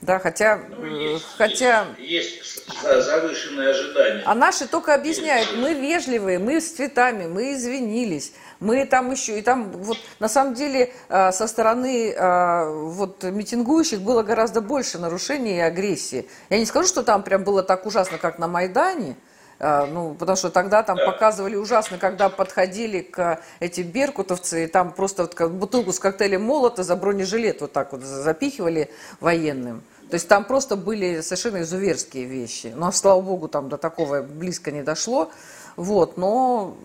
Да, 0.00 0.18
хотя, 0.18 0.60
ну, 0.78 0.86
есть, 0.86 1.26
хотя... 1.36 1.86
Есть, 1.98 2.36
есть 2.36 2.82
завышенные 2.82 3.68
ожидания. 3.68 4.22
А 4.24 4.34
наши 4.34 4.66
только 4.66 4.94
объясняют, 4.94 5.54
мы 5.54 5.74
вежливые, 5.74 6.38
мы 6.38 6.58
с 6.58 6.72
цветами, 6.72 7.26
мы 7.26 7.52
извинились, 7.52 8.32
мы 8.60 8.86
там 8.86 9.10
еще, 9.10 9.38
и 9.38 9.42
там 9.42 9.70
вот 9.70 9.98
на 10.18 10.28
самом 10.28 10.54
деле 10.54 10.94
а, 11.10 11.32
со 11.32 11.46
стороны 11.46 12.14
а, 12.16 12.70
вот 12.70 13.24
митингующих 13.24 14.00
было 14.00 14.22
гораздо 14.22 14.62
больше 14.62 14.98
нарушений 14.98 15.58
и 15.58 15.60
агрессии. 15.60 16.26
Я 16.48 16.58
не 16.58 16.64
скажу, 16.64 16.88
что 16.88 17.02
там 17.02 17.22
прям 17.22 17.44
было 17.44 17.62
так 17.62 17.84
ужасно, 17.84 18.16
как 18.16 18.38
на 18.38 18.48
Майдане, 18.48 19.16
ну, 19.60 20.14
потому 20.18 20.36
что 20.36 20.50
тогда 20.50 20.82
там 20.82 20.96
показывали 20.96 21.56
ужасно, 21.56 21.98
когда 21.98 22.28
подходили 22.28 23.00
к 23.02 23.40
эти 23.60 23.82
беркутовцы, 23.82 24.64
и 24.64 24.66
там 24.66 24.92
просто 24.92 25.22
вот 25.22 25.50
бутылку 25.50 25.92
с 25.92 25.98
коктейлем 25.98 26.42
молота 26.42 26.82
за 26.82 26.96
бронежилет 26.96 27.60
вот 27.60 27.72
так 27.72 27.92
вот 27.92 28.02
запихивали 28.02 28.90
военным. 29.20 29.82
То 30.10 30.14
есть 30.14 30.26
там 30.26 30.44
просто 30.44 30.74
были 30.74 31.20
совершенно 31.20 31.62
изуверские 31.62 32.24
вещи. 32.24 32.72
Но, 32.74 32.90
слава 32.90 33.20
богу, 33.20 33.46
там 33.46 33.68
до 33.68 33.76
такого 33.76 34.22
близко 34.22 34.72
не 34.72 34.82
дошло. 34.82 35.30
Вот, 35.76 36.16
но, 36.16 36.76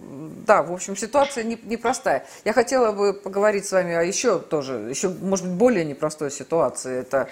да, 0.45 0.61
в 0.61 0.71
общем, 0.71 0.95
ситуация 0.95 1.43
непростая. 1.43 2.19
Не 2.19 2.49
Я 2.49 2.53
хотела 2.53 2.91
бы 2.91 3.13
поговорить 3.13 3.65
с 3.65 3.71
вами 3.71 3.95
о 3.95 4.03
еще 4.03 4.38
тоже, 4.38 4.73
еще, 4.89 5.09
может 5.09 5.47
быть, 5.47 5.55
более 5.55 5.83
непростой 5.83 6.29
ситуации. 6.29 6.99
Это 6.99 7.27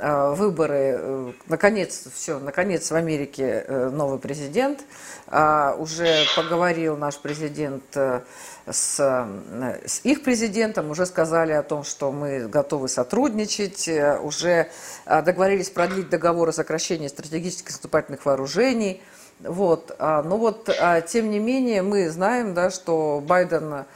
выборы, 0.00 0.96
э, 0.98 1.32
наконец, 1.46 2.08
все, 2.14 2.38
наконец 2.38 2.90
в 2.90 2.94
Америке 2.94 3.64
э, 3.66 3.90
новый 3.90 4.18
президент. 4.18 4.80
Э, 5.26 5.74
уже 5.78 6.24
поговорил 6.36 6.96
наш 6.96 7.18
президент 7.18 7.84
э, 7.94 8.22
с, 8.66 8.98
э, 8.98 9.86
с 9.86 10.00
их 10.04 10.22
президентом, 10.22 10.90
уже 10.90 11.04
сказали 11.04 11.52
о 11.52 11.62
том, 11.62 11.84
что 11.84 12.12
мы 12.12 12.48
готовы 12.48 12.88
сотрудничать, 12.88 13.88
э, 13.88 14.18
уже 14.18 14.70
э, 15.04 15.22
договорились 15.22 15.68
продлить 15.68 16.08
договор 16.08 16.48
о 16.48 16.52
сокращении 16.52 17.08
стратегических 17.08 17.70
наступательных 17.70 18.24
вооружений. 18.24 19.02
Вот, 19.40 19.96
а, 19.98 20.22
но 20.22 20.36
вот, 20.36 20.68
тем 21.06 21.30
не 21.30 21.38
менее, 21.38 21.80
мы 21.80 22.10
знаем, 22.10 22.52
да, 22.52 22.70
что 22.70 23.22
Байден 23.26 23.86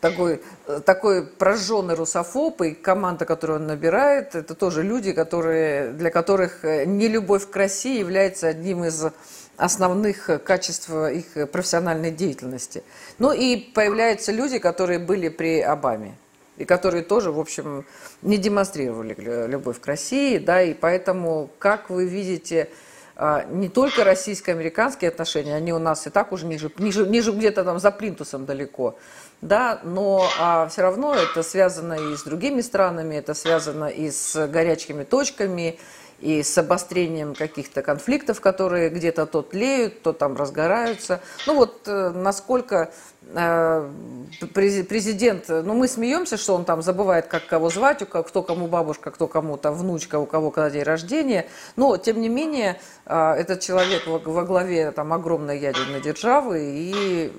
такой, 0.00 0.42
такой 0.84 1.24
прожженный 1.24 1.94
русофоб, 1.94 2.62
и 2.62 2.72
команда, 2.72 3.24
которую 3.24 3.60
он 3.60 3.66
набирает, 3.66 4.34
это 4.34 4.54
тоже 4.54 4.82
люди, 4.82 5.12
которые, 5.12 5.92
для 5.92 6.10
которых 6.10 6.64
не 6.64 7.06
любовь 7.06 7.48
к 7.48 7.54
России 7.54 8.00
является 8.00 8.48
одним 8.48 8.84
из 8.84 9.04
основных 9.56 10.28
качеств 10.44 10.90
их 10.90 11.50
профессиональной 11.50 12.10
деятельности. 12.10 12.82
Ну 13.18 13.32
и 13.32 13.56
появляются 13.56 14.32
люди, 14.32 14.58
которые 14.58 14.98
были 14.98 15.28
при 15.28 15.60
Обаме 15.60 16.14
и 16.56 16.64
которые 16.64 17.04
тоже, 17.04 17.30
в 17.30 17.38
общем, 17.38 17.84
не 18.22 18.36
демонстрировали 18.36 19.16
любовь 19.46 19.80
к 19.80 19.86
России, 19.86 20.38
да, 20.38 20.60
и 20.60 20.74
поэтому, 20.74 21.50
как 21.58 21.88
вы 21.88 22.04
видите, 22.04 22.68
а, 22.68 22.89
не 23.50 23.68
только 23.68 24.02
российско-американские 24.02 25.10
отношения, 25.10 25.54
они 25.54 25.74
у 25.74 25.78
нас 25.78 26.06
и 26.06 26.10
так 26.10 26.32
уже 26.32 26.46
ниже, 26.46 26.72
ниже, 26.78 27.06
ниже 27.06 27.32
где-то 27.32 27.64
там 27.64 27.78
за 27.78 27.90
плинтусом 27.90 28.46
далеко, 28.46 28.96
да, 29.42 29.80
но 29.84 30.26
а, 30.38 30.66
все 30.68 30.80
равно 30.80 31.14
это 31.14 31.42
связано 31.42 31.92
и 31.92 32.16
с 32.16 32.22
другими 32.22 32.62
странами, 32.62 33.16
это 33.16 33.34
связано 33.34 33.86
и 33.88 34.10
с 34.10 34.46
горячими 34.46 35.04
точками, 35.04 35.78
и 36.20 36.42
с 36.42 36.56
обострением 36.58 37.34
каких-то 37.34 37.82
конфликтов, 37.82 38.40
которые 38.40 38.90
где-то 38.90 39.26
то 39.26 39.42
тлеют, 39.42 40.02
то 40.02 40.12
там 40.12 40.36
разгораются. 40.36 41.20
Ну 41.46 41.56
вот 41.56 41.82
э, 41.86 42.10
насколько 42.10 42.92
э, 43.34 43.90
президент, 44.54 45.48
ну 45.48 45.74
мы 45.74 45.88
смеемся, 45.88 46.36
что 46.36 46.54
он 46.54 46.64
там 46.64 46.82
забывает, 46.82 47.26
как 47.26 47.46
кого 47.46 47.70
звать, 47.70 48.06
кто 48.08 48.42
кому 48.42 48.66
бабушка, 48.66 49.10
кто 49.10 49.26
кому 49.26 49.56
там 49.56 49.74
внучка, 49.74 50.18
у 50.18 50.26
кого 50.26 50.50
когда 50.50 50.70
день 50.70 50.82
рождения, 50.82 51.46
но 51.76 51.96
тем 51.96 52.20
не 52.20 52.28
менее 52.28 52.78
э, 53.06 53.32
этот 53.32 53.60
человек 53.60 54.06
во 54.06 54.44
главе 54.44 54.90
там 54.92 55.12
огромной 55.12 55.58
ядерной 55.58 56.00
державы 56.00 56.60
и 56.60 57.32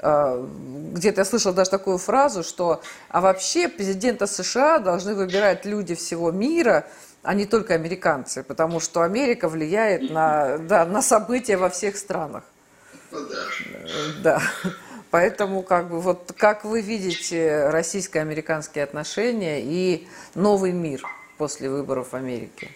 где-то 0.00 1.22
я 1.22 1.24
слышала 1.24 1.52
даже 1.52 1.70
такую 1.70 1.98
фразу, 1.98 2.44
что 2.44 2.80
а 3.08 3.20
вообще 3.20 3.68
президента 3.68 4.28
США 4.28 4.78
должны 4.78 5.14
выбирать 5.14 5.64
люди 5.64 5.96
всего 5.96 6.30
мира, 6.30 6.86
а 7.22 7.34
не 7.34 7.46
только 7.46 7.74
американцы, 7.74 8.42
потому 8.42 8.80
что 8.80 9.02
Америка 9.02 9.48
влияет 9.48 10.10
на, 10.10 10.58
да, 10.58 10.84
на 10.86 11.02
события 11.02 11.56
во 11.56 11.68
всех 11.68 11.96
странах. 11.96 12.44
Ну, 13.10 13.26
да. 13.28 13.44
да. 14.22 14.42
Поэтому 15.10 15.62
как 15.62 15.88
бы 15.88 16.00
вот 16.00 16.32
как 16.36 16.64
вы 16.64 16.82
видите 16.82 17.68
российско-американские 17.68 18.84
отношения 18.84 19.62
и 19.62 20.06
новый 20.34 20.72
мир 20.72 21.02
после 21.38 21.70
выборов 21.70 22.12
в 22.12 22.14
Америке? 22.14 22.70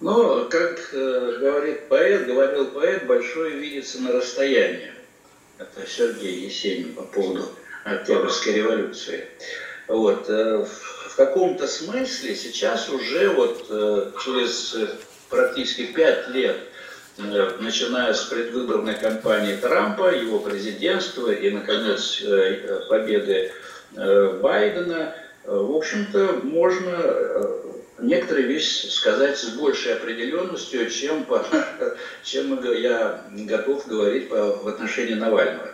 Ну, 0.00 0.48
как 0.48 0.78
э, 0.92 1.36
говорит 1.40 1.88
поэт, 1.88 2.26
говорил 2.26 2.66
поэт, 2.70 3.06
большое 3.06 3.58
видится 3.58 4.00
на 4.00 4.12
расстоянии. 4.12 4.92
Это 5.58 5.86
Сергей 5.86 6.46
Есенин 6.46 6.94
по 6.94 7.02
поводу 7.02 7.50
Октябрьской 7.84 8.54
революции. 8.54 9.26
Вот. 9.88 10.28
Э, 10.30 10.64
в 10.64 10.89
каком-то 11.26 11.66
смысле 11.66 12.34
сейчас 12.34 12.88
уже 12.88 13.28
вот 13.28 13.66
э, 13.68 14.12
через 14.24 14.74
э, 14.74 14.88
практически 15.28 15.84
пять 15.92 16.28
лет, 16.28 16.56
э, 17.18 17.50
начиная 17.60 18.14
с 18.14 18.24
предвыборной 18.24 18.94
кампании 18.94 19.56
Трампа, 19.56 20.14
его 20.14 20.38
президентства 20.38 21.30
и, 21.30 21.50
наконец, 21.50 22.22
победы 22.88 23.52
Байдена, 23.92 25.14
в 25.44 25.76
общем-то, 25.76 26.40
можно 26.42 27.60
некоторые 27.98 28.46
вещи 28.46 28.86
сказать 28.86 29.36
с 29.36 29.50
большей 29.56 29.94
определенностью, 29.94 30.88
чем, 30.88 31.24
по, 31.24 31.44
чем 32.22 32.58
я 32.72 33.24
готов 33.30 33.86
говорить 33.86 34.30
по, 34.30 34.56
в 34.56 34.68
отношении 34.68 35.14
Навального. 35.14 35.68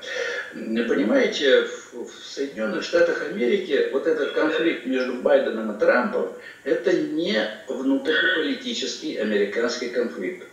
Понимаете, 0.89 1.63
в, 1.93 2.11
Соединенных 2.25 2.83
Штатах 2.83 3.23
Америки 3.29 3.89
вот 3.93 4.07
этот 4.07 4.33
конфликт 4.33 4.87
между 4.87 5.15
Байденом 5.15 5.77
и 5.77 5.79
Трампом– 5.79 6.33
это 6.65 6.93
не 6.93 7.39
внутриполитический 7.69 9.15
американский 9.17 9.91
конфликт. 9.91 10.47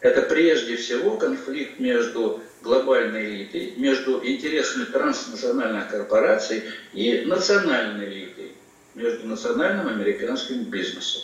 Это 0.00 0.22
прежде 0.22 0.76
всего 0.76 1.16
конфликт 1.16 1.78
между 1.78 2.40
глобальной 2.62 3.26
элитой, 3.26 3.74
между 3.76 4.24
интересами 4.24 4.84
транснациональных 4.84 5.88
корпораций 5.88 6.62
и 6.92 7.24
национальной 7.26 8.06
элитой 8.06 8.52
между 8.96 9.26
национальным 9.26 9.88
американским 9.88 10.64
бизнесом. 10.64 11.22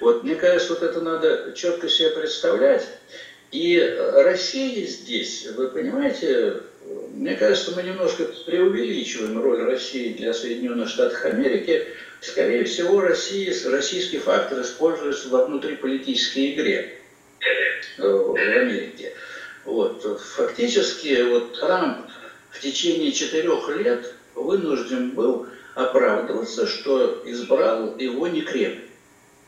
Вот 0.00 0.22
мне 0.22 0.36
кажется, 0.36 0.74
вот 0.74 0.82
это 0.82 1.00
надо 1.00 1.52
четко 1.54 1.88
себе 1.88 2.10
представлять. 2.10 2.86
И 3.50 3.80
Россия 4.14 4.86
здесь, 4.86 5.46
вы 5.56 5.68
понимаете, 5.68 6.60
мне 7.14 7.34
кажется, 7.34 7.72
мы 7.76 7.82
немножко 7.82 8.24
преувеличиваем 8.46 9.42
роль 9.42 9.62
России 9.62 10.14
для 10.14 10.32
Соединенных 10.32 10.88
Штатов 10.88 11.24
Америки. 11.24 11.86
Скорее 12.20 12.64
всего, 12.64 13.00
Россия, 13.00 13.54
российский 13.70 14.18
фактор 14.18 14.62
используется 14.62 15.28
во 15.28 15.46
внутриполитической 15.46 16.54
игре 16.54 16.98
э, 17.98 18.08
в 18.08 18.34
Америке. 18.34 19.12
Вот. 19.64 20.02
Фактически 20.36 21.22
вот 21.30 21.58
Трамп 21.60 22.10
в 22.50 22.60
течение 22.60 23.12
четырех 23.12 23.68
лет 23.76 24.12
вынужден 24.34 25.10
был 25.10 25.46
оправдываться, 25.74 26.66
что 26.66 27.22
избрал 27.26 27.96
его 27.98 28.26
не 28.28 28.42
Кремль. 28.42 28.84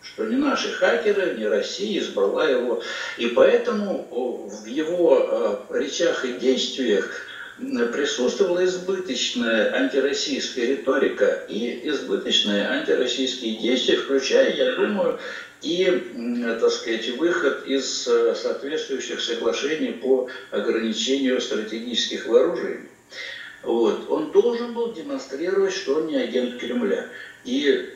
что 0.03 0.27
не 0.27 0.37
наши 0.37 0.71
хакеры, 0.73 1.37
не 1.39 1.47
Россия 1.47 2.01
избрала 2.01 2.49
его. 2.49 2.83
И 3.19 3.29
поэтому 3.29 4.49
в 4.49 4.67
его 4.67 5.65
речах 5.71 6.25
и 6.25 6.35
действиях 6.35 7.32
присутствовала 7.59 8.65
избыточная 8.65 9.75
антироссийская 9.75 10.67
риторика 10.67 11.45
и 11.49 11.89
избыточные 11.89 12.67
антироссийские 12.69 13.57
действия, 13.59 13.97
включая, 13.97 14.55
я 14.55 14.77
думаю, 14.77 15.19
и, 15.63 16.57
так 16.61 16.71
сказать, 16.71 17.09
выход 17.19 17.67
из 17.67 18.09
э, 18.09 18.35
соответствующих 18.35 19.21
соглашений 19.21 19.93
по 19.93 20.29
ограничению 20.51 21.41
стратегических 21.41 22.27
вооружений. 22.27 22.89
Вот. 23.63 24.11
Он 24.11 24.33
должен 24.33 24.75
был 24.75 24.93
демонстрировать, 24.93 25.73
что 25.73 25.97
он 25.97 26.09
не 26.09 26.17
агент 26.17 26.59
Кремля. 26.59 27.07
И, 27.45 27.91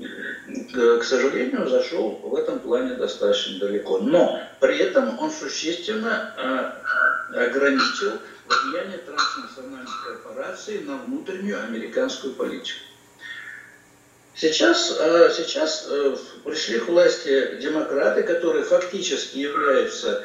э, 0.00 0.98
к 0.98 1.04
сожалению, 1.04 1.68
зашел 1.68 2.20
в 2.24 2.34
этом 2.34 2.58
плане 2.58 2.94
достаточно 2.94 3.60
далеко. 3.60 3.98
Но 3.98 4.42
при 4.58 4.78
этом 4.78 5.16
он 5.20 5.30
существенно 5.30 6.34
э, 6.36 7.46
ограничил 7.46 8.18
влияние 8.46 8.98
транснациональных 8.98 10.04
корпораций 10.04 10.80
на 10.80 10.98
внутреннюю 10.98 11.62
американскую 11.64 12.34
политику. 12.34 12.78
Сейчас, 14.34 14.96
э, 14.98 15.30
сейчас 15.36 15.86
э, 15.90 16.16
пришли 16.44 16.78
к 16.78 16.88
власти 16.88 17.58
демократы, 17.60 18.22
которые 18.22 18.64
фактически 18.64 19.38
являются, 19.38 20.24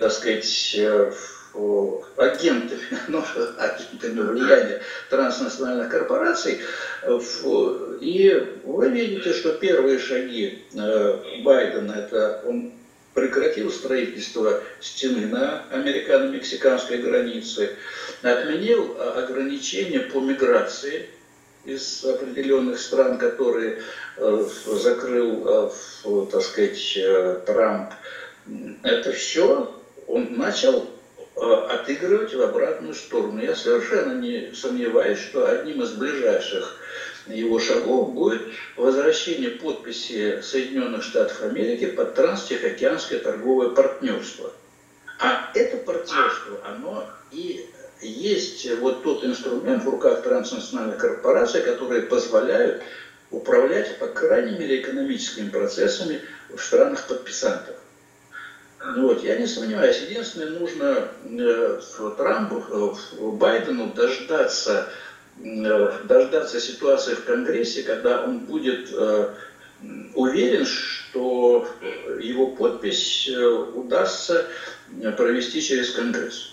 так 0.00 0.12
сказать, 0.12 0.74
э, 0.78 1.12
агентами, 2.16 2.80
ну, 3.08 3.22
агентами 3.58 4.20
влияния 4.20 4.82
транснациональных 5.10 5.90
корпораций. 5.90 6.60
И 8.00 8.60
вы 8.64 8.90
видите, 8.90 9.32
что 9.32 9.52
первые 9.52 9.98
шаги 9.98 10.64
Байдена, 11.42 11.92
это 11.92 12.42
он 12.46 12.77
прекратил 13.14 13.70
строительство 13.70 14.62
стены 14.80 15.26
на 15.26 15.64
американо-мексиканской 15.70 16.98
границе, 16.98 17.76
отменил 18.22 18.96
ограничения 19.00 20.00
по 20.00 20.20
миграции 20.20 21.08
из 21.64 22.04
определенных 22.04 22.78
стран, 22.80 23.18
которые 23.18 23.82
э, 24.16 24.48
закрыл, 24.66 25.70
э, 26.04 26.26
так 26.30 26.42
сказать, 26.42 26.96
э, 26.96 27.40
Трамп, 27.46 27.92
это 28.82 29.12
все 29.12 29.74
он 30.06 30.38
начал 30.38 30.88
отыгрывать 31.36 32.34
в 32.34 32.40
обратную 32.40 32.94
сторону. 32.94 33.40
Я 33.42 33.54
совершенно 33.54 34.18
не 34.18 34.52
сомневаюсь, 34.54 35.18
что 35.18 35.46
одним 35.46 35.82
из 35.82 35.92
ближайших 35.92 36.77
его 37.30 37.58
шагов 37.58 38.12
будет 38.12 38.42
возвращение 38.76 39.50
подписи 39.50 40.40
Соединенных 40.42 41.02
Штатов 41.02 41.42
Америки 41.42 41.86
под 41.86 42.14
транстихоокеанское 42.14 43.20
торговое 43.20 43.70
партнерство. 43.70 44.52
А 45.20 45.50
это 45.54 45.78
партнерство, 45.78 46.60
оно 46.64 47.08
и 47.32 47.68
есть 48.00 48.70
вот 48.78 49.02
тот 49.02 49.24
инструмент 49.24 49.84
в 49.84 49.88
руках 49.88 50.22
транснациональных 50.22 50.98
корпораций, 50.98 51.62
которые 51.62 52.02
позволяют 52.02 52.82
управлять, 53.30 53.98
по 53.98 54.06
крайней 54.06 54.58
мере, 54.58 54.80
экономическими 54.80 55.50
процессами 55.50 56.22
в 56.48 56.58
странах-подписантах. 56.58 57.74
Ну 58.94 59.08
вот, 59.08 59.24
я 59.24 59.36
не 59.36 59.46
сомневаюсь, 59.46 60.00
единственное, 60.08 60.50
нужно 60.50 61.08
э, 61.24 61.80
Трампу, 62.16 62.64
э, 62.70 63.30
Байдену 63.32 63.92
дождаться, 63.92 64.88
дождаться 65.40 66.60
ситуации 66.60 67.14
в 67.14 67.24
Конгрессе, 67.24 67.82
когда 67.82 68.24
он 68.24 68.40
будет 68.40 68.88
э, 68.92 69.34
уверен, 70.14 70.66
что 70.66 71.68
его 72.20 72.48
подпись 72.48 73.28
э, 73.28 73.46
удастся 73.46 74.46
провести 75.16 75.62
через 75.62 75.92
Конгресс. 75.92 76.52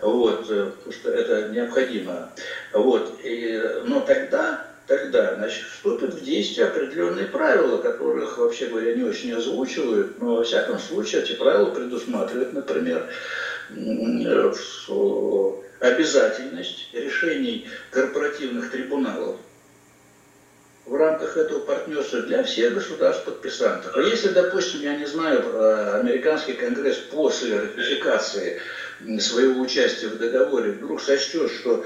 Вот, 0.00 0.46
э, 0.50 0.70
потому 0.76 0.92
что 0.92 1.10
это 1.10 1.48
необходимо. 1.48 2.30
Вот, 2.72 3.18
и, 3.24 3.60
но 3.84 4.00
тогда, 4.00 4.66
тогда 4.86 5.34
значит, 5.34 5.64
вступят 5.66 6.14
в 6.14 6.24
действие 6.24 6.68
определенные 6.68 7.26
правила, 7.26 7.78
которых, 7.78 8.38
вообще 8.38 8.66
говоря, 8.66 8.94
не 8.94 9.02
очень 9.02 9.32
озвучивают, 9.32 10.20
но 10.20 10.36
во 10.36 10.44
всяком 10.44 10.78
случае 10.78 11.22
эти 11.22 11.32
правила 11.32 11.70
предусматривают, 11.70 12.52
например, 12.52 13.08
обязательность 15.80 16.88
решений 16.92 17.68
корпоративных 17.90 18.70
трибуналов 18.70 19.36
в 20.86 20.94
рамках 20.94 21.36
этого 21.36 21.60
партнерства 21.60 22.20
для 22.20 22.44
всех 22.44 22.74
государств-подписантов. 22.74 23.96
А 23.96 24.00
если, 24.00 24.28
допустим, 24.28 24.82
я 24.82 24.96
не 24.96 25.04
знаю, 25.04 25.42
э, 25.42 25.98
американский 26.00 26.52
конгресс 26.52 26.96
после 26.96 27.58
ратификации 27.58 28.60
своего 29.20 29.60
участия 29.60 30.08
в 30.08 30.18
договоре 30.18 30.72
вдруг 30.72 31.00
сочтет, 31.00 31.50
что 31.50 31.84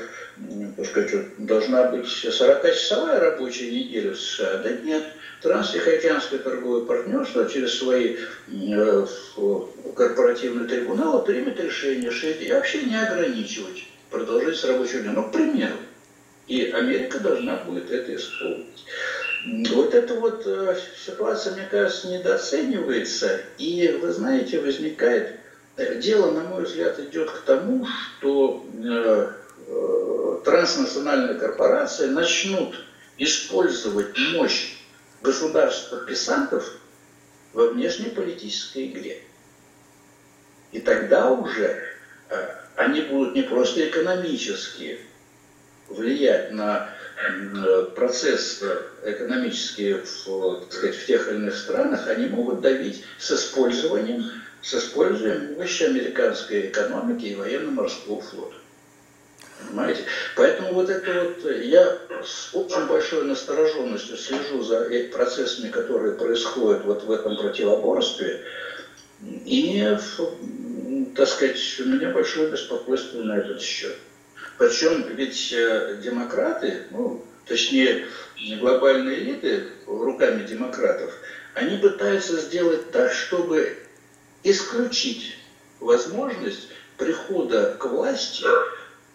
сказать, 0.88 1.36
должна 1.38 1.90
быть 1.90 2.06
40-часовая 2.06 3.18
рабочая 3.20 3.70
неделя 3.70 4.14
США, 4.14 4.58
да 4.58 4.70
нет, 4.70 5.04
Транстихоокеанское 5.42 6.38
торговое 6.40 6.84
партнерство 6.84 7.48
через 7.48 7.78
свои 7.78 8.16
э, 8.48 9.06
корпоративные 9.96 10.68
трибуналы 10.68 11.24
примет 11.24 11.58
решение, 11.58 12.10
и 12.10 12.52
вообще 12.52 12.82
не 12.82 12.96
ограничивать 12.96 13.84
продолжительность 14.10 14.64
рабочего 14.64 15.00
дня. 15.00 15.12
Ну, 15.12 15.28
к 15.28 15.32
примеру. 15.32 15.76
И 16.46 16.64
Америка 16.66 17.20
должна 17.20 17.56
будет 17.56 17.90
это 17.90 18.14
исполнить. 18.14 18.84
Вот 19.70 19.94
эта 19.94 20.14
вот 20.14 20.42
э, 20.44 20.76
ситуация, 21.06 21.54
мне 21.54 21.66
кажется, 21.70 22.08
недооценивается. 22.08 23.40
И, 23.56 23.88
вы 24.02 24.12
знаете, 24.12 24.60
возникает 24.60 25.36
Дело, 25.76 26.32
на 26.32 26.44
мой 26.44 26.64
взгляд, 26.64 26.98
идет 26.98 27.30
к 27.30 27.42
тому, 27.42 27.86
что 27.86 28.66
э, 28.74 29.32
э, 29.66 30.40
транснациональные 30.44 31.38
корпорации 31.38 32.06
начнут 32.06 32.84
использовать 33.16 34.16
мощь 34.34 34.76
государств-подписантов 35.22 36.70
во 37.52 37.68
внешнеполитической 37.68 38.88
игре. 38.88 39.22
И 40.72 40.80
тогда 40.80 41.30
уже 41.30 41.82
э, 42.28 42.48
они 42.76 43.02
будут 43.02 43.34
не 43.34 43.42
просто 43.42 43.88
экономически 43.88 44.98
влиять 45.88 46.52
на 46.52 46.90
процесс 47.94 48.62
экономический 49.04 49.94
в, 49.94 50.66
сказать, 50.70 50.96
в 50.96 51.06
тех 51.06 51.28
или 51.28 51.36
иных 51.36 51.56
странах, 51.56 52.08
они 52.08 52.26
могут 52.26 52.60
давить 52.60 53.04
с 53.18 53.32
использованием 53.32 54.30
с 54.62 54.74
использованием 54.74 55.54
мощи 55.54 55.84
американской 55.84 56.68
экономики 56.68 57.26
и 57.26 57.34
военно-морского 57.34 58.20
флота. 58.20 58.54
Понимаете? 59.66 60.04
Поэтому 60.36 60.74
вот 60.74 60.88
это 60.88 61.24
вот 61.24 61.50
я 61.50 61.98
с 62.24 62.54
очень 62.54 62.86
большой 62.86 63.24
настороженностью 63.24 64.16
слежу 64.16 64.62
за 64.62 64.88
процессами, 65.12 65.70
которые 65.70 66.14
происходят 66.14 66.84
вот 66.84 67.04
в 67.04 67.10
этом 67.10 67.36
противоборстве. 67.36 68.42
И, 69.22 69.96
так 71.14 71.28
сказать, 71.28 71.58
у 71.80 71.84
меня 71.84 72.10
большое 72.10 72.50
беспокойство 72.50 73.18
на 73.22 73.36
этот 73.38 73.60
счет. 73.60 73.96
Причем 74.60 75.06
ведь 75.16 75.54
э, 75.54 76.00
демократы, 76.04 76.82
ну, 76.90 77.24
точнее, 77.46 78.04
глобальные 78.58 79.20
элиты 79.20 79.68
руками 79.86 80.46
демократов, 80.46 81.14
они 81.54 81.78
пытаются 81.78 82.38
сделать 82.38 82.90
так, 82.90 83.10
чтобы 83.10 83.78
исключить 84.42 85.38
возможность 85.80 86.68
прихода 86.98 87.74
к 87.80 87.86
власти 87.86 88.44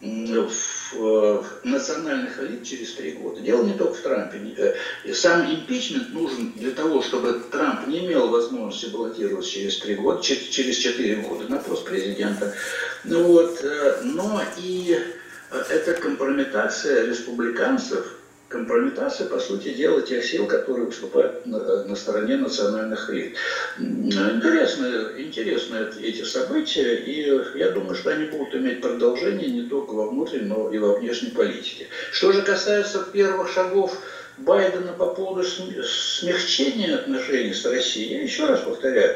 в 0.01 1.43
национальных 1.63 2.39
элит 2.39 2.63
через 2.63 2.93
три 2.95 3.11
года. 3.11 3.39
Дело 3.39 3.63
не 3.63 3.73
только 3.73 3.93
в 3.93 4.01
Трампе. 4.01 4.39
Э, 4.57 5.13
сам 5.13 5.45
импичмент 5.45 6.09
нужен 6.09 6.53
для 6.53 6.71
того, 6.71 7.03
чтобы 7.03 7.39
Трамп 7.51 7.85
не 7.85 8.07
имел 8.07 8.29
возможности 8.29 8.87
баллотироваться 8.87 9.51
через 9.51 9.77
три 9.77 9.93
года, 9.93 10.23
через 10.23 10.77
четыре 10.77 11.17
года 11.17 11.47
на 11.47 11.59
пост 11.59 11.85
президента. 11.85 12.51
Ну 13.03 13.23
вот, 13.25 13.59
э, 13.63 14.01
но 14.03 14.41
и 14.57 14.97
э, 14.99 15.24
это 15.69 15.93
компрометация 15.93 17.05
республиканцев 17.05 18.15
компрометация, 18.47 19.27
по 19.27 19.39
сути 19.39 19.73
дела, 19.73 20.01
тех 20.01 20.23
сил, 20.23 20.45
которые 20.47 20.85
выступают 20.85 21.45
на, 21.45 21.83
на 21.83 21.95
стороне 21.95 22.37
национальных 22.37 23.09
элит. 23.09 23.35
Интересно, 23.79 25.11
интересно 25.17 25.91
эти 26.01 26.23
события, 26.23 26.95
и 26.95 27.57
я 27.57 27.71
думаю, 27.71 27.95
что 27.95 28.11
они 28.11 28.25
будут 28.25 28.55
иметь 28.55 28.81
продолжение 28.81 29.49
не 29.49 29.67
только 29.67 29.91
во 29.91 30.09
внутренней, 30.09 30.45
но 30.45 30.69
и 30.71 30.77
во 30.77 30.95
внешней 30.97 31.31
политике. 31.31 31.87
Что 32.11 32.31
же 32.31 32.43
касается 32.43 33.05
первых 33.11 33.51
шагов 33.51 33.97
Байдена 34.37 34.93
по 34.93 35.07
поводу 35.07 35.43
смягчения 35.43 36.95
отношений 36.95 37.53
с 37.53 37.65
Россией, 37.65 38.15
я 38.15 38.23
еще 38.23 38.45
раз 38.45 38.61
повторяю, 38.61 39.15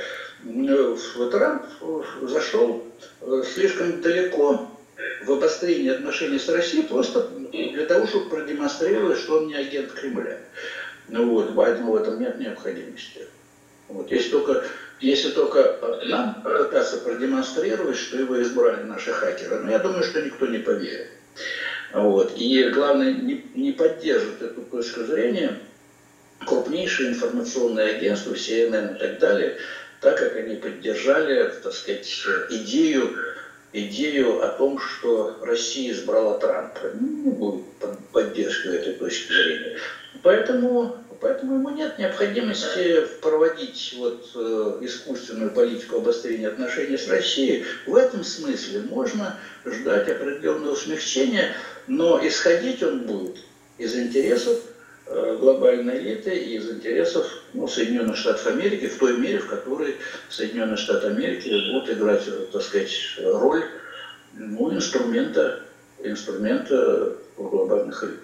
Трамп 1.32 1.64
зашел 2.24 2.84
э, 3.22 3.44
слишком 3.54 4.02
далеко 4.02 4.69
в 5.24 5.32
обострении 5.32 5.90
отношений 5.90 6.40
с 6.40 6.50
Россией 6.50 6.84
просто 6.84 7.28
для 7.52 7.86
того, 7.86 8.08
чтобы 8.08 8.30
продемонстрировать, 8.30 9.20
что 9.20 9.40
он 9.40 9.48
не 9.48 9.56
агент 9.56 9.92
Кремля. 9.92 10.38
Ну 11.08 11.30
вот, 11.30 11.56
поэтому 11.56 11.94
в 11.94 11.96
этом 11.96 12.20
нет 12.20 12.40
необходимости. 12.40 13.22
Вот, 13.88 14.12
если 14.12 14.30
только, 14.30 14.64
если 15.00 15.32
только 15.32 15.80
нам 16.06 16.44
пытаться 16.44 16.98
продемонстрировать, 16.98 17.98
что 17.98 18.20
его 18.20 18.42
избрали 18.42 18.84
наши 18.84 19.12
хакеры, 19.12 19.60
но 19.60 19.72
я 19.72 19.80
думаю, 19.80 20.04
что 20.04 20.22
никто 20.22 20.46
не 20.46 20.60
поверит. 20.60 21.08
Вот. 21.92 22.34
И 22.38 22.70
главное, 22.70 23.14
не, 23.14 23.44
не 23.56 23.72
поддерживать 23.72 24.42
эту 24.42 24.62
точку 24.62 25.04
зрения 25.06 25.58
крупнейшие 26.46 27.10
информационные 27.10 27.96
агентства, 27.96 28.34
CNN 28.34 28.96
и 28.96 29.00
так 29.00 29.20
далее, 29.20 29.58
так 30.02 30.18
как 30.18 30.36
они 30.36 30.56
поддержали, 30.56 31.52
так 31.64 31.74
сказать, 31.74 32.08
идею, 32.52 33.18
идею 33.74 34.44
о 34.44 34.50
том, 34.50 34.80
что 34.80 35.38
Россия 35.42 35.92
избрала 35.92 36.40
Трампа. 36.40 36.92
Не 37.00 37.32
будет 37.32 37.66
поддержки 38.12 38.68
этой 38.68 38.94
точки 38.94 39.32
зрения. 39.32 39.78
Поэтому, 40.24 40.98
поэтому 41.22 41.56
ему 41.56 41.70
нет 41.70 42.00
необходимости 42.00 43.06
проводить 43.22 43.94
вот, 43.98 44.30
э, 44.36 44.80
искусственную 44.82 45.52
политику 45.52 45.98
обострения 45.98 46.48
отношений 46.48 46.98
с 46.98 47.08
Россией. 47.08 47.66
В 47.86 47.96
этом 47.96 48.24
смысле 48.24 48.82
можно 48.82 49.40
ждать 49.66 50.10
определенного 50.10 50.76
смягчения, 50.76 51.56
но 51.88 52.26
исходить 52.26 52.82
он 52.84 53.02
будет 53.02 53.38
из 53.78 53.96
интересов 53.96 54.58
глобальной 55.10 56.00
элиты 56.00 56.36
из 56.38 56.70
интересов 56.70 57.26
ну, 57.54 57.68
Соединенных 57.68 58.16
Штатов 58.16 58.48
Америки 58.48 58.88
в 58.88 58.98
той 58.98 59.18
мере, 59.18 59.40
в 59.40 59.48
которой 59.48 59.96
Соединенные 60.30 60.78
Штаты 60.78 61.08
Америки 61.08 61.72
будут 61.72 61.90
играть, 61.90 62.24
так 62.52 62.62
сказать, 62.62 62.92
роль 63.24 63.64
ну, 64.34 64.74
инструмента, 64.74 65.64
инструмента 66.04 67.18
глобальных 67.38 68.04
элит. 68.04 68.20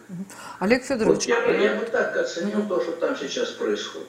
Олег 0.59 0.83
Федорович, 0.83 1.27
вот 1.27 1.47
я, 1.47 1.71
я 1.71 1.79
бы 1.79 1.85
так 1.85 2.15
оценил 2.17 2.67
то, 2.67 2.81
что 2.81 2.93
там 2.93 3.15
сейчас 3.15 3.51
происходит. 3.51 4.07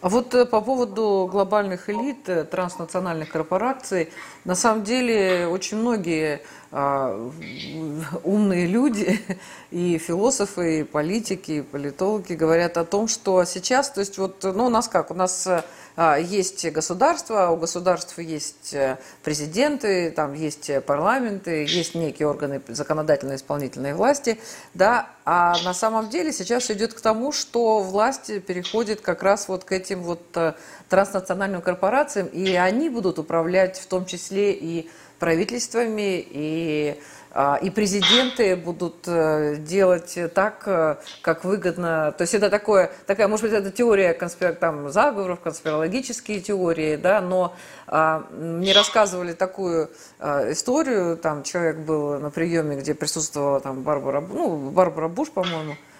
А 0.00 0.08
вот 0.08 0.34
э, 0.34 0.44
по 0.44 0.60
поводу 0.60 1.28
глобальных 1.30 1.88
элит, 1.88 2.28
э, 2.28 2.44
транснациональных 2.44 3.30
корпораций, 3.30 4.12
на 4.44 4.54
самом 4.54 4.84
деле 4.84 5.46
очень 5.46 5.78
многие 5.78 6.42
а, 6.72 7.30
умные 8.24 8.66
люди, 8.66 9.20
и 9.70 9.98
философы, 9.98 10.80
и 10.80 10.84
политики, 10.84 11.52
и 11.52 11.62
политологи 11.62 12.32
говорят 12.32 12.76
о 12.76 12.84
том, 12.84 13.06
что 13.06 13.44
сейчас, 13.44 13.90
то 13.90 14.00
есть 14.00 14.18
вот, 14.18 14.42
ну 14.42 14.66
у 14.66 14.70
нас 14.70 14.88
как, 14.88 15.10
у 15.10 15.14
нас 15.14 15.46
есть 15.96 16.68
государство, 16.72 17.50
у 17.50 17.56
государства 17.56 18.20
есть 18.20 18.74
э, 18.74 18.98
президенты, 19.22 20.10
там 20.10 20.34
есть 20.34 20.70
парламенты, 20.86 21.64
есть 21.64 21.94
некие 21.94 22.26
органы 22.26 22.60
законодательной 22.66 23.34
и 23.34 23.38
исполнительной 23.38 23.94
власти, 23.94 24.40
да, 24.74 25.08
а 25.24 25.54
на 25.64 25.72
самом 25.72 26.10
деле 26.10 26.32
сейчас 26.32 26.70
идет 26.70 26.94
к 26.94 27.00
тому, 27.00 27.30
что 27.30 27.78
власть 27.78 28.44
переходит 28.44 29.02
как 29.02 29.22
раз 29.22 29.46
вот 29.46 29.62
к 29.62 29.70
этим 29.70 30.02
вот 30.02 30.22
э, 30.34 30.54
транснациональным 30.88 31.62
корпорациям, 31.62 32.26
и 32.26 32.54
они 32.54 32.88
будут 32.88 33.20
управлять 33.20 33.78
в 33.78 33.86
том 33.86 34.04
числе 34.04 34.52
и 34.52 34.90
правительствами, 35.18 36.26
и, 36.28 37.00
а, 37.23 37.23
и 37.62 37.70
президенты 37.70 38.54
будут 38.54 39.08
э, 39.08 39.56
делать 39.56 40.16
так, 40.34 40.62
э, 40.66 40.96
как 41.20 41.44
выгодно. 41.44 42.12
То 42.16 42.22
есть 42.22 42.34
это 42.34 42.48
такое, 42.48 42.92
такая, 43.06 43.26
может 43.26 43.44
быть, 43.44 43.52
это 43.52 43.72
теория 43.72 44.14
конспир... 44.14 44.54
там, 44.54 44.90
заговоров, 44.90 45.40
конспирологические 45.40 46.40
теории, 46.40 46.96
да, 46.96 47.20
но 47.20 47.54
а, 47.86 48.26
мне 48.30 48.72
рассказывали 48.72 49.32
такую 49.32 49.90
а, 50.18 50.52
историю, 50.52 51.16
там 51.16 51.42
человек 51.42 51.78
был 51.78 52.18
на 52.20 52.30
приеме, 52.30 52.76
где 52.76 52.94
присутствовала 52.94 53.60
там 53.60 53.82
Барбара, 53.82 54.20
ну, 54.20 54.70
Барбара 54.70 55.08
Буш, 55.08 55.30
по-моему, 55.30 55.72
а, 55.72 55.93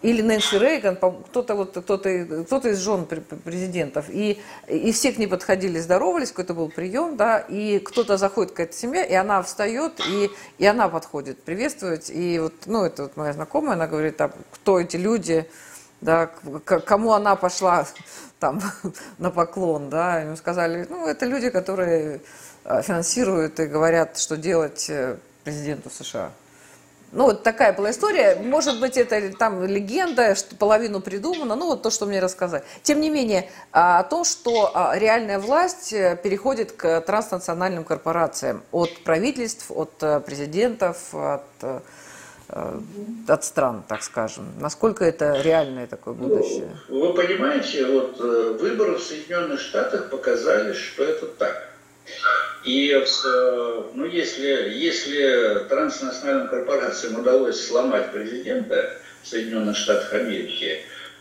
или 0.00 0.22
Нэнси 0.22 0.58
Рейган, 0.58 0.96
кто-то 0.96 1.54
вот, 1.54 1.76
кто-то, 1.76 2.44
кто-то 2.46 2.68
из 2.70 2.78
жен 2.78 3.04
президентов, 3.04 4.06
и, 4.08 4.40
и 4.66 4.92
все 4.92 5.12
к 5.12 5.18
ней 5.18 5.26
подходили, 5.26 5.78
здоровались, 5.80 6.30
какой-то 6.30 6.54
был 6.54 6.70
прием, 6.70 7.16
да, 7.16 7.38
и 7.38 7.78
кто-то 7.78 8.16
заходит 8.16 8.52
к 8.52 8.60
этой 8.60 8.72
семье, 8.74 9.06
и 9.06 9.14
она 9.14 9.42
встает, 9.42 10.00
и, 10.08 10.30
и 10.56 10.64
она 10.64 10.88
подходит 10.88 11.42
приветствовать, 11.42 12.08
и 12.08 12.38
вот, 12.38 12.54
ну, 12.64 12.84
это 12.84 13.02
вот 13.02 13.16
моя 13.18 13.34
знакомая, 13.34 13.74
она 13.74 13.86
говорит, 13.86 14.16
там, 14.16 14.32
кто 14.50 14.80
эти 14.80 14.96
люди, 14.96 15.46
да, 16.00 16.30
к 16.64 16.80
кому 16.80 17.12
она 17.12 17.36
пошла 17.36 17.86
там 18.38 18.62
на 19.18 19.30
поклон, 19.30 19.90
да, 19.90 20.20
ему 20.20 20.36
сказали, 20.36 20.86
ну, 20.88 21.06
это 21.06 21.26
люди, 21.26 21.50
которые 21.50 22.22
а, 22.64 22.80
финансируют 22.80 23.60
и 23.60 23.66
говорят, 23.66 24.18
что 24.18 24.38
делать 24.38 24.88
э, 24.88 25.18
президенту 25.44 25.90
США. 25.90 26.30
Ну, 27.12 27.24
вот 27.24 27.42
такая 27.42 27.72
была 27.72 27.90
история. 27.90 28.36
Может 28.36 28.78
быть, 28.78 28.96
это 28.96 29.36
там 29.36 29.64
легенда, 29.64 30.36
что 30.36 30.54
половину 30.54 31.00
придумано, 31.00 31.56
ну, 31.56 31.66
вот 31.66 31.82
то, 31.82 31.90
что 31.90 32.06
мне 32.06 32.20
рассказали. 32.20 32.62
Тем 32.82 33.00
не 33.00 33.10
менее, 33.10 33.48
а, 33.72 33.98
о 33.98 34.04
том, 34.04 34.24
что 34.24 34.70
а, 34.74 34.96
реальная 34.96 35.40
власть 35.40 35.92
э, 35.92 36.16
переходит 36.22 36.72
к 36.72 37.00
транснациональным 37.00 37.82
корпорациям 37.82 38.62
от 38.70 39.02
правительств, 39.02 39.70
от 39.70 39.92
э, 40.02 40.20
президентов, 40.20 41.12
от, 41.12 41.42
э, 41.62 41.80
от 43.26 43.44
стран, 43.44 43.82
так 43.88 44.04
скажем. 44.04 44.44
Насколько 44.60 45.04
это 45.04 45.40
реальное 45.42 45.88
такое 45.88 46.14
ну, 46.14 46.28
будущее? 46.28 46.76
Ну, 46.88 47.08
вы 47.08 47.14
понимаете, 47.14 47.86
вот 47.86 48.20
выборы 48.20 48.98
в 48.98 49.02
Соединенных 49.02 49.58
Штатах 49.58 50.10
показали, 50.10 50.74
что 50.74 51.02
это 51.02 51.26
так. 51.26 51.69
И 52.64 52.92
э, 52.92 53.82
ну, 53.94 54.04
если, 54.04 54.70
если 54.74 55.64
транснациональным 55.68 56.48
корпорациям 56.48 57.20
удалось 57.20 57.66
сломать 57.66 58.12
президента 58.12 58.98
Соединенных 59.22 59.76
Штатов 59.76 60.12
Америки, 60.12 60.80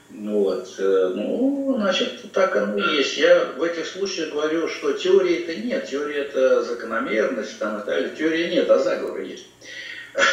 ну, 0.10 0.40
вот, 0.40 0.76
э, 0.80 1.12
ну, 1.16 1.76
значит, 1.78 2.32
так 2.34 2.56
оно 2.56 2.78
и 2.78 2.98
есть. 2.98 3.18
Я 3.18 3.46
в 3.58 3.64
этих 3.64 3.86
случаях 3.86 4.32
говорю, 4.32 4.68
что 4.68 4.94
теории 4.94 5.44
это 5.44 5.56
нет, 5.56 5.88
теория 5.88 6.24
это 6.24 6.64
закономерность, 6.64 7.58
там, 7.60 7.80
и 7.80 7.86
далее. 7.86 8.16
теории 8.18 8.50
нет, 8.52 8.70
а 8.70 8.80
заговоры 8.80 9.24
есть. 9.24 9.46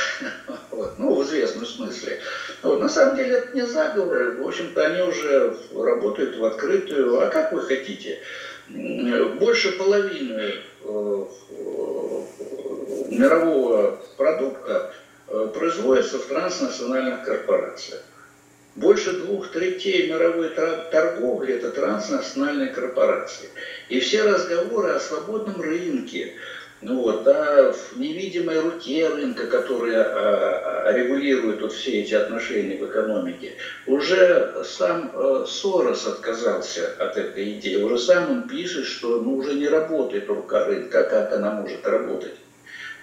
Вот, 0.70 0.98
ну, 0.98 1.14
в 1.14 1.24
известном 1.24 1.64
смысле. 1.64 2.20
Вот, 2.62 2.80
на 2.80 2.88
самом 2.88 3.16
деле 3.16 3.37
это 3.37 3.56
не 3.56 3.66
заговоры, 3.66 4.37
в 4.37 4.46
общем-то, 4.46 4.85
они 4.85 5.02
уже 5.02 5.56
работают 5.74 6.37
в 6.37 6.44
открытую. 6.44 7.20
А 7.20 7.28
как 7.28 7.52
вы 7.52 7.62
хотите? 7.62 8.18
Больше 8.68 9.72
половины 9.72 10.55
э, 10.85 11.24
мирового 13.11 13.98
продукта 14.16 14.92
э, 15.29 15.50
производится 15.55 16.18
в 16.18 16.26
транснациональных 16.26 17.24
корпорациях. 17.24 18.02
Больше 18.74 19.12
двух 19.12 19.52
третей 19.52 20.11
мировой 20.11 20.50
торговли– 20.50 21.55
это 21.57 21.70
транснациональные 21.70 22.68
корпорации. 22.68 23.48
И 23.88 24.00
все 24.00 24.22
разговоры 24.24 24.90
о 24.90 25.00
свободном 25.00 25.61
рынке, 25.62 26.35
ну 26.82 27.00
вот, 27.00 27.26
а 27.26 27.72
в 27.72 27.98
невидимой 27.98 28.60
руке 28.60 29.08
рынка, 29.08 29.46
которая 29.46 30.02
а, 30.02 30.82
а, 30.84 30.92
регулирует 30.92 31.62
вот 31.62 31.72
все 31.72 32.02
эти 32.02 32.12
отношения 32.12 32.76
в 32.76 32.86
экономике, 32.86 33.54
уже 33.86 34.62
сам 34.62 35.10
а, 35.14 35.46
Сорос 35.46 36.06
отказался 36.06 36.92
от 36.98 37.16
этой 37.16 37.52
идеи, 37.54 37.76
уже 37.76 37.98
сам 37.98 38.30
он 38.30 38.48
пишет, 38.48 38.84
что 38.84 39.20
ну, 39.20 39.36
уже 39.36 39.54
не 39.54 39.68
работает 39.68 40.28
рука 40.28 40.66
рынка, 40.66 41.00
а 41.00 41.04
как 41.04 41.32
она 41.32 41.52
может 41.52 41.86
работать? 41.86 42.34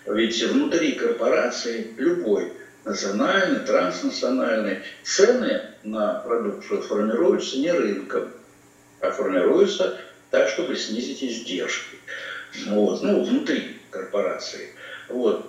Ведь 0.06 0.40
внутри 0.44 0.92
корпорации 0.92 1.94
любой 1.98 2.54
национальный, 2.86 3.66
транснациональный, 3.66 4.80
цены 5.02 5.62
на 5.82 6.20
продукцию 6.20 6.82
формируются 6.82 7.58
не 7.58 7.72
рынком, 7.72 8.30
а 9.00 9.10
формируются 9.10 9.98
так, 10.30 10.48
чтобы 10.48 10.76
снизить 10.76 11.24
издержки 11.24 11.98
вот, 12.68 13.02
ну, 13.02 13.24
внутри 13.24 13.78
корпорации. 13.90 14.70
Вот. 15.10 15.46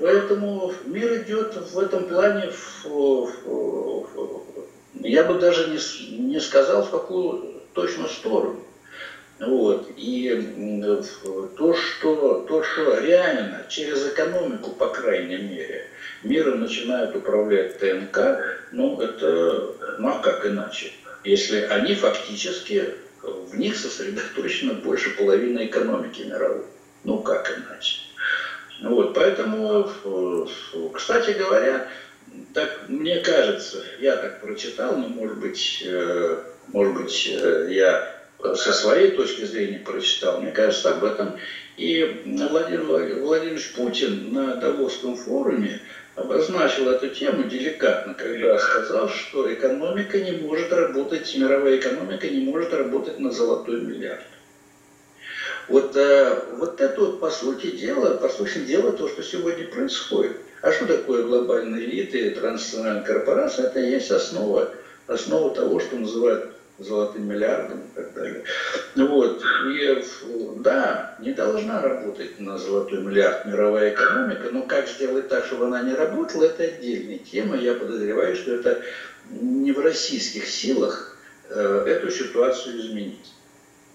Поэтому 0.00 0.72
мир 0.84 1.22
идет 1.22 1.56
в 1.56 1.78
этом 1.78 2.08
плане, 2.08 2.50
в, 2.50 2.84
в, 2.84 4.06
в, 4.14 4.42
я 5.00 5.24
бы 5.24 5.38
даже 5.38 5.68
не, 5.68 6.18
не 6.18 6.40
сказал, 6.40 6.84
в 6.84 6.90
какую 6.90 7.62
точно 7.72 8.08
сторону. 8.08 8.64
Вот. 9.40 9.90
И 9.96 11.02
то 11.56 11.74
что, 11.74 12.44
то, 12.48 12.62
что 12.62 12.98
реально 12.98 13.66
через 13.68 14.06
экономику, 14.08 14.70
по 14.70 14.88
крайней 14.88 15.36
мере, 15.36 15.86
миром 16.24 16.60
начинают 16.60 17.14
управлять 17.14 17.78
ТНК, 17.78 18.18
ну, 18.72 19.00
это, 19.00 19.74
ну, 19.98 20.08
а 20.08 20.18
как 20.18 20.46
иначе? 20.46 20.92
Если 21.24 21.60
они 21.60 21.94
фактически 21.94 22.94
в 23.50 23.58
них 23.58 23.76
сосредоточено 23.76 24.74
больше 24.74 25.10
половины 25.16 25.66
экономики 25.66 26.22
мировой. 26.22 26.64
Ну 27.04 27.18
как 27.18 27.58
иначе? 27.58 28.00
Вот, 28.82 29.14
поэтому, 29.14 29.90
кстати 30.94 31.36
говоря, 31.36 31.88
так 32.54 32.88
мне 32.88 33.20
кажется, 33.20 33.82
я 33.98 34.16
так 34.16 34.40
прочитал, 34.40 34.96
но 34.96 35.08
может 35.08 35.38
быть, 35.38 35.82
э, 35.84 36.42
может 36.68 36.94
быть, 36.94 37.28
э, 37.32 37.68
я 37.70 38.18
со 38.54 38.72
своей 38.72 39.12
точки 39.12 39.44
зрения 39.44 39.80
прочитал, 39.80 40.40
мне 40.40 40.52
кажется, 40.52 40.90
об 40.90 41.04
этом 41.04 41.38
И 41.76 42.22
Владимир 42.24 42.82
Владимирович 42.82 43.72
Путин 43.74 44.32
на 44.32 44.56
Давосском 44.56 45.16
форуме 45.16 45.80
обозначил 46.18 46.90
эту 46.90 47.08
тему 47.08 47.44
деликатно, 47.44 48.14
когда 48.14 48.58
сказал, 48.58 49.08
что 49.08 49.52
экономика 49.52 50.18
не 50.18 50.32
может 50.32 50.72
работать, 50.72 51.34
мировая 51.36 51.76
экономика 51.76 52.28
не 52.28 52.44
может 52.44 52.72
работать 52.72 53.18
на 53.18 53.30
золотой 53.30 53.80
миллиард. 53.80 54.24
Вот, 55.68 55.96
э, 55.96 56.56
вот 56.56 56.80
это 56.80 57.00
вот, 57.00 57.20
по 57.20 57.30
сути 57.30 57.70
дела, 57.72 58.16
по 58.16 58.28
сути 58.28 58.60
дела, 58.60 58.92
то, 58.92 59.06
что 59.06 59.22
сегодня 59.22 59.66
происходит. 59.68 60.38
А 60.62 60.72
что 60.72 60.86
такое 60.86 61.22
глобальные 61.22 61.84
элиты, 61.84 62.30
транснациональная 62.30 63.04
корпорация? 63.04 63.66
Это 63.66 63.80
и 63.80 63.90
есть 63.90 64.10
основа, 64.10 64.70
основа 65.06 65.54
того, 65.54 65.78
что 65.78 65.96
называют 65.96 66.57
золотым 66.78 67.28
миллиардом 67.28 67.80
и 67.80 67.96
так 67.96 68.14
далее. 68.14 68.44
Вот. 68.94 69.42
И 69.68 70.04
да, 70.56 71.16
не 71.18 71.32
должна 71.32 71.82
работать 71.82 72.38
на 72.38 72.56
золотой 72.56 73.00
миллиард 73.00 73.46
мировая 73.46 73.92
экономика, 73.92 74.48
но 74.50 74.62
как 74.62 74.88
сделать 74.88 75.28
так, 75.28 75.44
чтобы 75.44 75.66
она 75.66 75.82
не 75.82 75.94
работала, 75.94 76.44
это 76.44 76.64
отдельная 76.64 77.18
тема. 77.18 77.56
Я 77.56 77.74
подозреваю, 77.74 78.36
что 78.36 78.54
это 78.54 78.80
не 79.30 79.72
в 79.72 79.80
российских 79.80 80.46
силах 80.46 81.16
э, 81.48 81.84
эту 81.86 82.10
ситуацию 82.10 82.78
изменить. 82.78 83.32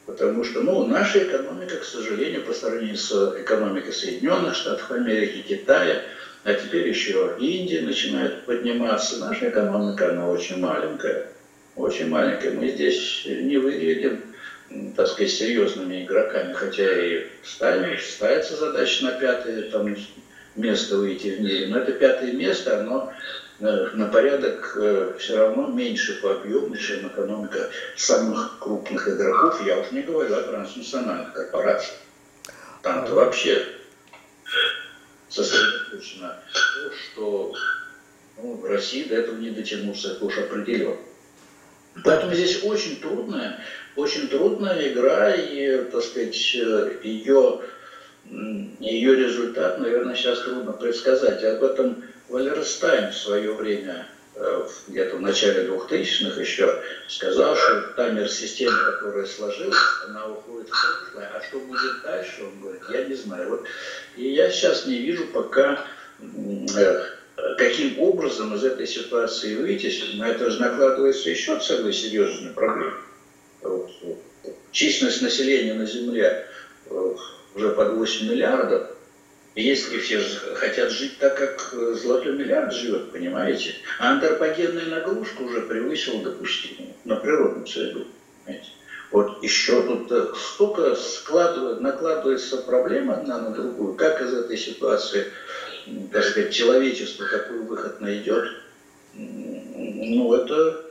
Потому 0.05 0.43
что 0.43 0.61
ну, 0.61 0.85
наша 0.85 1.23
экономика, 1.23 1.77
к 1.77 1.85
сожалению, 1.85 2.43
по 2.43 2.53
сравнению 2.53 2.97
с 2.97 3.11
экономикой 3.39 3.93
Соединенных 3.93 4.55
Штатов 4.55 4.91
Америки, 4.91 5.45
Китая, 5.47 6.01
а 6.43 6.53
теперь 6.53 6.89
еще 6.89 7.37
Индия 7.39 7.81
начинает 7.81 8.43
подниматься, 8.45 9.17
наша 9.19 9.49
экономика, 9.49 10.09
она 10.09 10.27
очень 10.27 10.59
маленькая 10.59 11.32
очень 11.75 12.09
маленькая. 12.09 12.51
Мы 12.51 12.69
здесь 12.69 13.23
не 13.25 13.57
выглядим, 13.57 14.21
так 14.95 15.07
сказать, 15.07 15.31
серьезными 15.31 16.03
игроками, 16.03 16.53
хотя 16.53 17.05
и 17.05 17.27
ставим, 17.43 17.99
ставится 17.99 18.55
задача 18.55 19.05
на 19.05 19.11
пятое 19.11 19.71
там, 19.71 19.95
место 20.55 20.97
выйти 20.97 21.29
в 21.29 21.41
мире. 21.41 21.67
Но 21.67 21.79
это 21.79 21.93
пятое 21.93 22.33
место, 22.33 22.79
оно 22.79 23.11
э, 23.59 23.89
на 23.93 24.07
порядок 24.07 24.77
э, 24.79 25.13
все 25.19 25.37
равно 25.37 25.67
меньше 25.67 26.21
по 26.21 26.33
объему, 26.33 26.75
чем 26.75 27.07
экономика 27.07 27.69
самых 27.95 28.59
крупных 28.59 29.07
игроков. 29.07 29.65
Я 29.65 29.79
уж 29.79 29.91
не 29.91 30.01
говорю 30.01 30.35
о 30.35 30.41
транснациональных 30.41 31.33
корпорациях. 31.33 31.99
Там-то 32.81 33.13
вообще 33.15 33.65
сосредоточено 35.29 36.39
то, 36.53 36.91
что 36.95 37.53
ну, 38.37 38.55
в 38.55 38.65
России 38.65 39.05
до 39.05 39.15
этого 39.15 39.37
не 39.37 39.51
дотянулся, 39.51 40.11
это 40.11 40.25
уж 40.25 40.37
определенно. 40.37 40.97
Поэтому 42.03 42.33
здесь 42.33 42.63
очень 42.63 42.99
трудная, 42.99 43.59
очень 43.95 44.27
трудная 44.27 44.91
игра, 44.91 45.31
и, 45.35 45.83
так 45.91 46.01
сказать, 46.01 46.35
ее, 47.03 47.61
ее 48.25 49.15
результат, 49.15 49.79
наверное, 49.79 50.15
сейчас 50.15 50.39
трудно 50.39 50.71
предсказать. 50.71 51.43
Об 51.43 51.63
этом 51.63 52.03
Валера 52.29 52.63
Стайн 52.63 53.11
в 53.11 53.15
свое 53.15 53.53
время, 53.53 54.07
э, 54.35 54.67
где-то 54.87 55.17
в 55.17 55.21
начале 55.21 55.67
2000-х 55.67 56.41
еще, 56.41 56.81
сказал, 57.07 57.55
что 57.55 57.81
та 57.95 58.09
мир-система, 58.09 58.75
которая 58.93 59.25
сложилась, 59.25 59.77
она 60.07 60.27
уходит 60.27 60.69
в 60.69 60.71
прошлое. 60.71 61.31
А 61.35 61.43
что 61.43 61.59
будет 61.59 62.01
дальше, 62.01 62.43
он 62.43 62.59
говорит, 62.59 62.81
я 62.89 63.03
не 63.05 63.13
знаю. 63.13 63.49
Вот, 63.49 63.65
и 64.17 64.29
я 64.29 64.49
сейчас 64.49 64.87
не 64.87 64.97
вижу 64.97 65.27
пока 65.27 65.85
э, 66.19 67.05
каким 67.57 67.99
образом 67.99 68.55
из 68.55 68.63
этой 68.63 68.87
ситуации 68.87 69.55
выйти, 69.55 70.15
на 70.17 70.29
это 70.29 70.49
же 70.49 70.59
накладывается 70.59 71.29
еще 71.29 71.59
целая 71.59 71.91
серьезная 71.91 72.53
проблема. 72.53 72.97
Вот. 73.61 73.91
Численность 74.71 75.21
населения 75.21 75.73
на 75.73 75.85
Земле 75.85 76.47
э, 76.89 77.15
уже 77.55 77.69
под 77.69 77.93
8 77.93 78.29
миллиардов, 78.29 78.89
и 79.55 79.63
если 79.63 79.99
все 79.99 80.19
хотят 80.55 80.91
жить 80.91 81.19
так, 81.19 81.37
как 81.37 81.73
э, 81.73 81.93
золотой 81.93 82.33
миллиард 82.33 82.73
живет, 82.73 83.11
понимаете, 83.11 83.75
а 83.99 84.13
антропогенная 84.13 84.85
нагрузка 84.85 85.41
уже 85.41 85.61
превысила 85.61 86.23
допустимую 86.23 86.93
на 87.05 87.17
природную 87.17 87.67
среду. 87.67 88.07
Понимаете? 88.43 88.69
Вот 89.11 89.43
еще 89.43 89.83
тут 89.83 90.11
э, 90.11 90.33
столько 90.35 90.95
складывает, 90.95 91.81
накладывается 91.81 92.57
проблема 92.57 93.17
одна 93.17 93.37
на 93.37 93.51
другую, 93.51 93.93
как 93.93 94.19
из 94.23 94.33
этой 94.33 94.57
ситуации 94.57 95.27
так 96.11 96.23
сказать, 96.23 96.53
человечество 96.53 97.25
какой 97.25 97.59
выход 97.59 98.01
найдет, 98.01 98.49
ну, 99.13 100.33
это, 100.33 100.85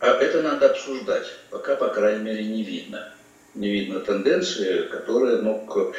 а 0.00 0.06
это 0.06 0.42
надо 0.42 0.70
обсуждать. 0.70 1.26
Пока, 1.50 1.76
по 1.76 1.88
крайней 1.88 2.24
мере, 2.24 2.44
не 2.44 2.62
видно. 2.62 3.12
Не 3.54 3.70
видно 3.70 4.00
тенденции, 4.00 4.82
которые, 4.82 5.38
ну, 5.38 5.60
к... 5.60 5.92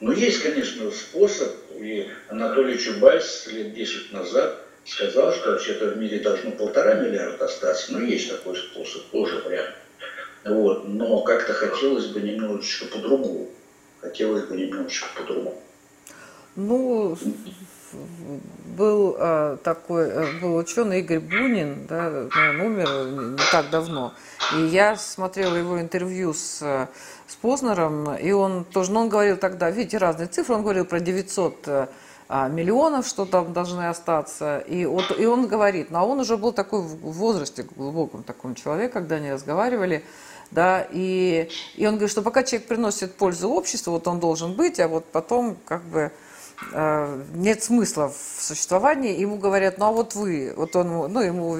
ну 0.00 0.12
есть, 0.12 0.42
конечно, 0.42 0.90
способ, 0.90 1.54
и 1.78 2.08
Анатолий 2.28 2.78
Чубайс 2.78 3.46
лет 3.48 3.74
10 3.74 4.12
назад 4.12 4.64
сказал, 4.84 5.32
что 5.32 5.52
вообще-то 5.52 5.88
в 5.88 5.98
мире 5.98 6.20
должно 6.20 6.52
полтора 6.52 6.94
миллиарда 6.94 7.44
остаться. 7.44 7.92
Ну, 7.92 8.04
есть 8.04 8.30
такой 8.30 8.56
способ, 8.56 9.02
тоже 9.10 9.42
вариант. 9.42 9.74
Вот. 10.44 10.88
Но 10.88 11.20
как-то 11.22 11.52
хотелось 11.52 12.06
бы 12.06 12.20
немножечко 12.20 12.86
по-другому. 12.86 13.50
Хотелось 14.00 14.44
бы 14.44 14.56
немножечко 14.56 15.08
по-другому. 15.16 15.62
Ну, 16.56 17.16
был 18.76 19.16
э, 19.18 19.56
такой, 19.62 20.08
э, 20.08 20.40
был 20.40 20.56
ученый 20.56 21.00
Игорь 21.00 21.20
Бунин, 21.20 21.86
да, 21.88 22.28
он 22.50 22.60
умер 22.60 23.32
не 23.32 23.50
так 23.50 23.70
давно. 23.70 24.12
И 24.56 24.60
я 24.66 24.96
смотрела 24.96 25.56
его 25.56 25.80
интервью 25.80 26.34
с, 26.34 26.58
с 26.60 27.34
Познером, 27.40 28.14
и 28.14 28.30
он 28.32 28.64
тоже, 28.64 28.92
ну, 28.92 29.00
он 29.00 29.08
говорил 29.08 29.36
тогда, 29.36 29.70
видите, 29.70 29.98
разные 29.98 30.28
цифры, 30.28 30.54
он 30.54 30.62
говорил 30.62 30.84
про 30.84 31.00
900 31.00 31.68
э, 31.68 31.86
а, 32.28 32.48
миллионов, 32.48 33.06
что 33.06 33.24
там 33.24 33.54
должны 33.54 33.88
остаться. 33.88 34.58
И, 34.58 34.84
вот, 34.84 35.18
и 35.18 35.24
он 35.24 35.46
говорит, 35.46 35.90
ну, 35.90 35.98
а 35.98 36.04
он 36.04 36.20
уже 36.20 36.36
был 36.36 36.52
такой 36.52 36.82
в 36.82 37.12
возрасте, 37.12 37.66
глубоком 37.76 38.22
таком 38.22 38.54
человек, 38.54 38.92
когда 38.92 39.16
они 39.16 39.32
разговаривали, 39.32 40.04
да, 40.50 40.86
и, 40.90 41.48
и 41.74 41.86
он 41.86 41.94
говорит, 41.94 42.10
что 42.10 42.22
пока 42.22 42.42
человек 42.42 42.68
приносит 42.68 43.14
пользу 43.14 43.48
обществу, 43.50 43.92
вот 43.92 44.06
он 44.06 44.20
должен 44.20 44.54
быть, 44.54 44.78
а 44.78 44.88
вот 44.88 45.06
потом 45.06 45.56
как 45.66 45.82
бы 45.84 46.12
нет 47.34 47.62
смысла 47.62 48.08
в 48.08 48.42
существовании, 48.42 49.18
ему 49.18 49.36
говорят, 49.36 49.78
ну 49.78 49.86
а 49.86 49.92
вот 49.92 50.14
вы, 50.14 50.52
вот 50.56 50.74
он, 50.76 51.12
ну 51.12 51.20
ему 51.20 51.56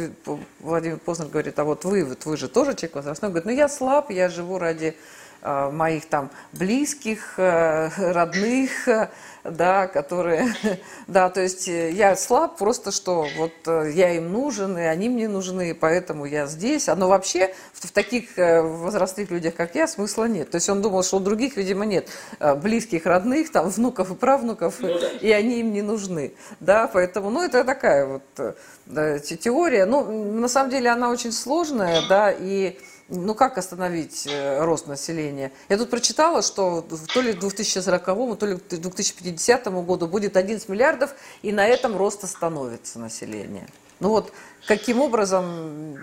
Владимир 0.60 0.98
Познер 0.98 1.28
говорит, 1.28 1.58
а 1.58 1.64
вот 1.64 1.84
вы, 1.84 2.04
вот 2.04 2.26
вы 2.26 2.36
же 2.36 2.48
тоже 2.48 2.74
человек 2.74 2.96
возрастной, 2.96 3.28
он 3.28 3.32
говорит, 3.32 3.46
ну 3.46 3.52
я 3.52 3.68
слаб, 3.68 4.10
я 4.10 4.28
живу 4.28 4.58
ради 4.58 4.96
Э, 5.40 5.70
моих 5.70 6.06
там 6.06 6.30
близких, 6.52 7.34
э, 7.36 7.90
родных, 8.12 8.88
э, 8.88 9.08
да, 9.50 9.86
которые, 9.86 10.54
да, 11.06 11.30
то 11.30 11.40
есть 11.40 11.66
я 11.66 12.16
слаб 12.16 12.56
просто, 12.56 12.90
что 12.90 13.26
вот 13.36 13.52
я 13.66 14.12
им 14.14 14.32
нужен, 14.32 14.76
и 14.78 14.82
они 14.82 15.08
мне 15.08 15.28
нужны, 15.28 15.74
поэтому 15.74 16.24
я 16.24 16.46
здесь. 16.46 16.86
Но 16.86 17.08
вообще 17.08 17.54
в, 17.72 17.86
в 17.86 17.90
таких 17.92 18.36
возрастных 18.36 19.30
людях, 19.30 19.54
как 19.54 19.74
я, 19.74 19.86
смысла 19.86 20.24
нет. 20.24 20.50
То 20.50 20.56
есть 20.56 20.68
он 20.68 20.82
думал, 20.82 21.02
что 21.02 21.18
у 21.18 21.20
других, 21.20 21.56
видимо, 21.56 21.84
нет 21.84 22.08
близких, 22.56 23.06
родных, 23.06 23.52
там, 23.52 23.68
внуков 23.68 24.10
и 24.10 24.14
правнуков, 24.14 24.76
ну, 24.80 24.88
да. 24.98 25.08
и 25.20 25.30
они 25.30 25.60
им 25.60 25.72
не 25.72 25.82
нужны, 25.82 26.32
да, 26.60 26.88
поэтому, 26.92 27.30
ну, 27.30 27.42
это 27.42 27.64
такая 27.64 28.06
вот 28.06 28.56
да, 28.86 29.18
теория. 29.18 29.84
Ну, 29.86 30.32
на 30.32 30.48
самом 30.48 30.70
деле 30.70 30.90
она 30.90 31.10
очень 31.10 31.32
сложная, 31.32 32.02
да, 32.08 32.32
и 32.32 32.78
ну 33.08 33.34
как 33.34 33.58
остановить 33.58 34.26
э, 34.26 34.64
рост 34.64 34.86
населения? 34.86 35.52
Я 35.68 35.78
тут 35.78 35.90
прочитала, 35.90 36.42
что 36.42 36.86
то 37.12 37.20
ли 37.20 37.32
к 37.32 37.38
2040, 37.38 38.38
то 38.38 38.46
ли 38.46 38.56
к 38.56 38.68
2050 38.68 39.66
году 39.84 40.06
будет 40.06 40.36
11 40.36 40.68
миллиардов, 40.68 41.14
и 41.42 41.52
на 41.52 41.66
этом 41.66 41.96
рост 41.96 42.24
остановится 42.24 42.98
население. 42.98 43.68
Ну 44.00 44.10
вот, 44.10 44.32
каким 44.66 45.00
образом, 45.00 45.98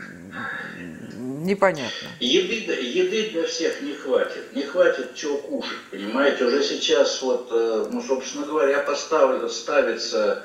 непонятно. 1.46 2.10
Еды, 2.20 2.74
еды 2.74 3.30
для 3.30 3.48
всех 3.48 3.82
не 3.82 3.94
хватит. 3.94 4.54
Не 4.54 4.64
хватит 4.64 5.16
чего 5.16 5.38
кушать, 5.38 5.78
понимаете? 5.92 6.44
Уже 6.46 6.64
сейчас 6.64 7.22
вот, 7.22 7.50
э, 7.52 7.88
ну, 7.92 8.02
собственно 8.02 8.46
говоря, 8.46 8.80
поставлено, 8.80 9.48
ставится, 9.48 10.44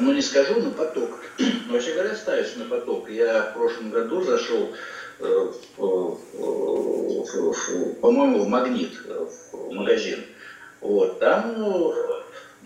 ну, 0.00 0.12
не 0.12 0.22
скажу 0.22 0.60
на 0.60 0.70
поток, 0.70 1.20
вообще 1.68 1.92
говоря, 1.92 2.14
ставится 2.14 2.58
на 2.58 2.64
поток. 2.64 3.10
Я 3.10 3.42
в 3.42 3.54
прошлом 3.54 3.90
году 3.90 4.22
зашел 4.22 4.72
по-моему, 8.00 8.44
в 8.44 8.48
Магнит, 8.48 8.92
в 9.52 9.72
магазин. 9.72 10.24
Вот, 10.80 11.18
там 11.20 11.92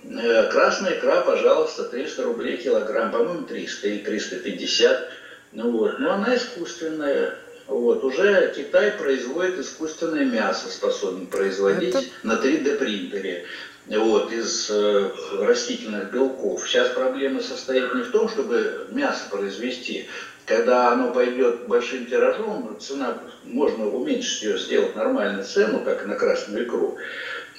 э, 0.05 0.51
красная 0.51 0.99
икра, 0.99 1.21
пожалуйста, 1.21 1.85
300 1.85 2.23
рублей 2.25 2.57
килограмм, 2.57 3.13
по-моему, 3.13 3.47
300 3.47 3.89
или 3.89 3.99
350. 3.99 5.09
Ну 5.53 5.71
вот, 5.71 5.99
но 5.99 6.13
она 6.13 6.37
искусственная. 6.37 7.37
Вот, 7.67 8.03
уже 8.03 8.53
Китай 8.57 8.91
производит 8.93 9.61
искусственное 9.61 10.25
мясо, 10.25 10.69
способен 10.69 11.29
производить 11.29 11.95
Это... 11.95 12.05
на 12.25 12.33
3D 12.33 12.79
принтере 12.79 13.47
вот, 13.87 14.33
из 14.33 14.71
э, 14.71 15.11
растительных 15.39 16.13
белков. 16.13 16.67
Сейчас 16.67 16.91
проблема 16.91 17.41
состоит 17.41 17.95
не 17.95 18.03
в 18.03 18.11
том, 18.11 18.29
чтобы 18.29 18.87
мясо 18.91 19.25
произвести, 19.31 20.09
когда 20.47 20.93
оно 20.93 21.13
пойдет 21.13 21.69
большим 21.69 22.07
тиражом, 22.07 22.77
цена, 22.81 23.19
можно 23.45 23.87
уменьшить 23.89 24.43
ее, 24.43 24.59
сделать 24.59 24.97
нормальную 24.97 25.45
цену, 25.45 25.81
как 25.85 26.07
на 26.07 26.17
красную 26.17 26.65
икру. 26.65 26.99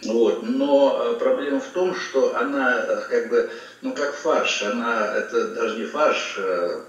Вот. 0.04 0.44
Но 0.44 1.14
э, 1.14 1.20
проблема 1.20 1.60
в 1.60 1.68
том, 1.68 1.96
что 1.96 2.36
она 2.36 2.84
э, 2.88 3.02
как 3.10 3.30
бы, 3.30 3.50
ну 3.82 3.94
как 3.94 4.14
фарш, 4.16 4.64
она, 4.64 5.16
это 5.16 5.50
даже 5.50 5.78
не 5.78 5.86
фарш, 5.86 6.36
э, 6.38 6.82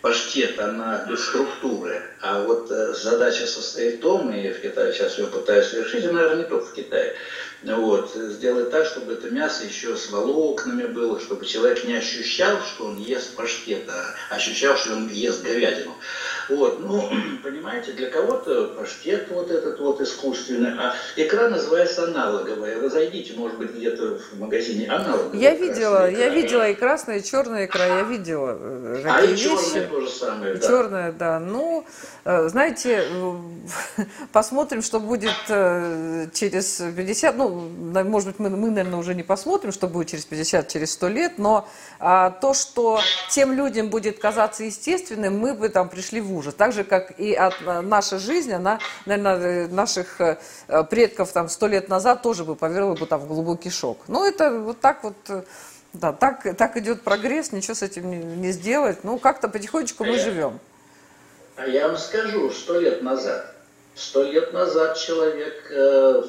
паштет, 0.00 0.58
она 0.60 1.04
без 1.08 1.24
структуры. 1.24 2.02
А 2.20 2.42
вот 2.42 2.68
задача 2.68 3.46
состоит 3.46 3.98
в 3.98 4.02
том, 4.02 4.32
и 4.32 4.50
в 4.50 4.60
Китае 4.60 4.92
сейчас 4.92 5.18
ее 5.18 5.26
пытаются 5.26 5.80
решить, 5.80 6.04
и, 6.04 6.08
наверное, 6.08 6.38
не 6.38 6.44
только 6.44 6.66
в 6.66 6.74
Китае, 6.74 7.14
вот, 7.64 8.12
сделать 8.14 8.70
так, 8.70 8.86
чтобы 8.86 9.12
это 9.12 9.30
мясо 9.30 9.64
еще 9.64 9.96
с 9.96 10.10
волокнами 10.10 10.84
было, 10.84 11.20
чтобы 11.20 11.46
человек 11.46 11.84
не 11.84 11.94
ощущал, 11.94 12.60
что 12.60 12.86
он 12.86 12.98
ест 12.98 13.36
паштет, 13.36 13.88
а 13.88 14.34
ощущал, 14.34 14.76
что 14.76 14.94
он 14.94 15.08
ест 15.08 15.42
говядину. 15.42 15.96
Вот, 16.56 16.80
ну, 16.80 17.08
понимаете, 17.42 17.92
для 17.92 18.10
кого-то 18.10 18.68
паштет 18.78 19.28
вот 19.30 19.50
этот 19.50 19.78
вот 19.80 20.00
искусственный, 20.00 20.72
а 20.78 20.94
икра 21.16 21.48
называется 21.48 22.04
аналоговая. 22.04 22.78
Вы 22.78 22.90
зайдите, 22.90 23.34
может 23.34 23.58
быть, 23.58 23.70
где-то 23.70 24.18
в 24.18 24.38
магазине 24.38 24.88
аналоговая. 24.88 25.38
Я 25.38 25.54
видела, 25.54 26.10
я 26.10 26.28
видела 26.28 26.68
и 26.68 26.74
красная, 26.74 27.18
и 27.18 27.24
черная 27.24 27.66
икра, 27.66 27.86
я 27.86 28.02
видела 28.02 28.56
э, 28.60 29.02
а 29.06 29.22
и 29.22 29.36
черная 29.36 29.88
то 29.88 30.00
же 30.00 30.08
самое, 30.08 30.54
да. 30.54 30.66
Черная, 30.66 31.12
да. 31.12 31.40
Ну, 31.40 31.84
э, 32.24 32.48
знаете, 32.48 33.04
посмотрим, 34.32 34.82
что 34.82 35.00
будет 35.00 35.32
э, 35.48 36.28
через 36.32 36.76
50, 36.76 37.36
ну, 37.36 37.48
может 37.48 38.28
быть, 38.28 38.38
мы, 38.38 38.50
мы, 38.50 38.70
наверное, 38.70 38.98
уже 38.98 39.14
не 39.14 39.22
посмотрим, 39.22 39.72
что 39.72 39.86
будет 39.86 40.08
через 40.08 40.24
50, 40.24 40.68
через 40.68 40.92
100 40.92 41.08
лет, 41.08 41.32
но 41.38 41.68
а, 41.98 42.30
то, 42.30 42.54
что 42.54 43.00
тем 43.30 43.52
людям 43.52 43.88
будет 43.88 44.18
казаться 44.18 44.64
естественным, 44.64 45.38
мы 45.38 45.54
бы 45.54 45.68
там 45.68 45.88
пришли 45.88 46.20
в 46.20 46.34
ужас. 46.34 46.41
Так 46.50 46.72
же, 46.72 46.82
как 46.82 47.18
и 47.20 47.34
от, 47.34 47.54
э, 47.64 47.80
наша 47.82 48.18
жизнь, 48.18 48.52
она, 48.52 48.80
наверное, 49.06 49.68
наших 49.68 50.20
э, 50.20 50.38
предков 50.90 51.30
там 51.32 51.48
сто 51.48 51.68
лет 51.68 51.88
назад 51.88 52.22
тоже 52.22 52.44
бы 52.44 52.56
поверила 52.56 52.94
бы 52.94 53.06
там 53.06 53.20
в 53.20 53.28
глубокий 53.28 53.70
шок. 53.70 53.98
Ну, 54.08 54.26
это 54.26 54.50
вот 54.50 54.80
так 54.80 55.04
вот... 55.04 55.14
Э, 55.28 55.42
да, 55.92 56.12
так, 56.12 56.56
так 56.56 56.76
идет 56.78 57.02
прогресс, 57.02 57.52
ничего 57.52 57.74
с 57.74 57.82
этим 57.82 58.10
не, 58.10 58.16
не 58.16 58.52
сделать. 58.52 59.04
Ну, 59.04 59.18
как-то 59.18 59.48
потихонечку 59.48 60.04
мы 60.04 60.18
живем. 60.18 60.58
А 61.56 61.66
я 61.66 61.86
вам 61.86 61.98
скажу, 61.98 62.50
сто 62.50 62.80
лет 62.80 63.02
назад. 63.02 63.54
Сто 63.94 64.22
лет 64.22 64.54
назад 64.54 64.96
человек 64.96 65.70
э, 65.70 66.22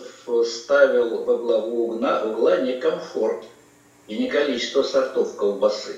ставил 0.45 1.23
во 1.23 1.37
главу 1.37 1.87
угла, 1.87 2.23
угла 2.23 2.57
не 2.57 2.79
комфорт 2.79 3.45
и 4.07 4.17
не 4.17 4.29
количество 4.29 4.83
сортов 4.83 5.37
колбасы. 5.37 5.95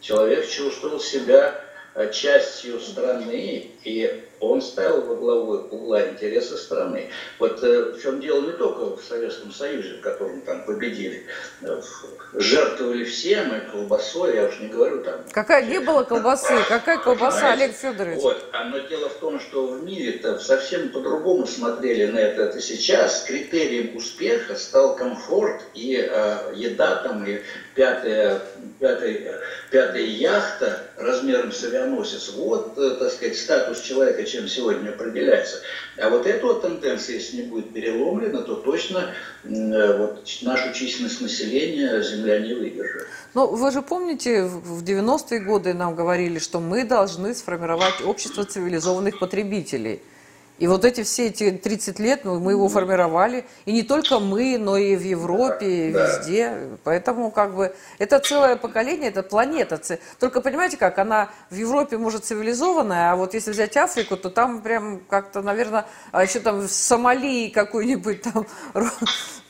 Человек 0.00 0.48
чувствовал 0.48 0.98
себя 0.98 1.54
Э, 1.54 1.67
частью 2.06 2.80
страны, 2.80 3.70
и 3.84 4.22
он 4.40 4.62
ставил 4.62 5.02
во 5.02 5.14
главу 5.16 5.52
угла 5.70 6.08
интересы 6.08 6.56
страны. 6.56 7.10
Вот 7.38 7.62
э, 7.62 7.92
в 7.92 8.02
чем 8.02 8.20
дело 8.20 8.42
не 8.46 8.52
только 8.52 8.96
в 8.96 9.02
Советском 9.02 9.52
Союзе, 9.52 9.94
в 9.94 10.00
котором 10.00 10.40
там 10.42 10.64
победили, 10.64 11.26
э, 11.62 11.80
жертвовали 12.34 13.04
всем, 13.04 13.54
и 13.54 13.60
колбасой, 13.70 14.36
я 14.36 14.44
уж 14.44 14.58
не 14.60 14.68
говорю 14.68 15.02
там. 15.02 15.20
Какая 15.32 15.64
не 15.64 15.80
было 15.80 16.04
колбасы, 16.04 16.54
какая 16.68 16.98
колбаса, 16.98 17.52
Олег 17.52 17.72
Федорович? 17.72 18.20
Вот, 18.20 18.44
а 18.52 18.64
но 18.64 18.78
дело 18.80 19.08
в 19.08 19.14
том, 19.14 19.40
что 19.40 19.66
в 19.66 19.84
мире-то 19.84 20.38
совсем 20.38 20.90
по-другому 20.90 21.46
смотрели 21.46 22.06
на 22.06 22.18
это. 22.18 22.42
Это 22.42 22.60
сейчас 22.60 23.24
критерием 23.24 23.96
успеха 23.96 24.54
стал 24.54 24.96
комфорт 24.96 25.62
и 25.74 25.96
э, 25.96 26.52
еда 26.54 26.96
там, 26.96 27.26
и 27.26 27.40
пятая, 27.74 28.40
пятая, 28.78 29.40
пятая 29.70 30.02
яхта 30.02 30.80
размером 30.96 31.52
с 31.52 31.64
авианосец. 31.64 32.30
Вот, 32.30 32.76
э, 32.76 32.96
так 32.98 33.12
сказать, 33.12 33.36
статус 33.36 33.80
человека, 33.80 34.24
чем 34.28 34.48
сегодня 34.48 34.90
определяется. 34.90 35.58
А 35.96 36.10
вот 36.10 36.26
эта 36.26 36.46
вот 36.46 36.62
тенденция, 36.62 37.16
если 37.16 37.38
не 37.38 37.42
будет 37.42 37.72
переломлена, 37.72 38.42
то 38.42 38.54
точно 38.56 39.14
э, 39.44 39.98
вот, 39.98 40.26
нашу 40.42 40.72
численность 40.72 41.20
населения 41.20 42.02
Земля 42.02 42.38
не 42.38 42.54
выдержит. 42.54 43.06
Но 43.34 43.46
вы 43.46 43.70
же 43.70 43.82
помните, 43.82 44.44
в 44.44 44.84
90-е 44.84 45.40
годы 45.40 45.74
нам 45.74 45.94
говорили, 45.94 46.38
что 46.38 46.60
мы 46.60 46.84
должны 46.84 47.34
сформировать 47.34 48.00
общество 48.04 48.44
цивилизованных 48.44 49.18
потребителей– 49.18 50.02
и 50.58 50.66
вот 50.66 50.84
эти 50.84 51.02
все 51.02 51.28
эти 51.28 51.50
30 51.52 51.98
лет 52.00 52.24
ну, 52.24 52.40
мы 52.40 52.52
его 52.52 52.68
формировали, 52.68 53.44
и 53.64 53.72
не 53.72 53.82
только 53.82 54.18
мы, 54.18 54.58
но 54.58 54.76
и 54.76 54.96
в 54.96 55.02
Европе, 55.02 55.88
и 55.88 55.92
везде. 55.92 56.68
Поэтому 56.84 57.30
как 57.30 57.54
бы 57.54 57.74
это 57.98 58.18
целое 58.18 58.56
поколение, 58.56 59.10
это 59.10 59.22
планета. 59.22 59.80
Только 60.18 60.40
понимаете 60.40 60.76
как, 60.76 60.98
она 60.98 61.30
в 61.50 61.54
Европе 61.54 61.96
может 61.96 62.24
цивилизованная, 62.24 63.12
а 63.12 63.16
вот 63.16 63.34
если 63.34 63.52
взять 63.52 63.76
Африку, 63.76 64.16
то 64.16 64.30
там 64.30 64.60
прям 64.62 65.00
как-то, 65.08 65.42
наверное, 65.42 65.86
а 66.10 66.24
еще 66.24 66.40
там 66.40 66.60
в 66.60 66.68
Сомали 66.68 67.50
какой-нибудь 67.50 68.22
там, 68.22 68.46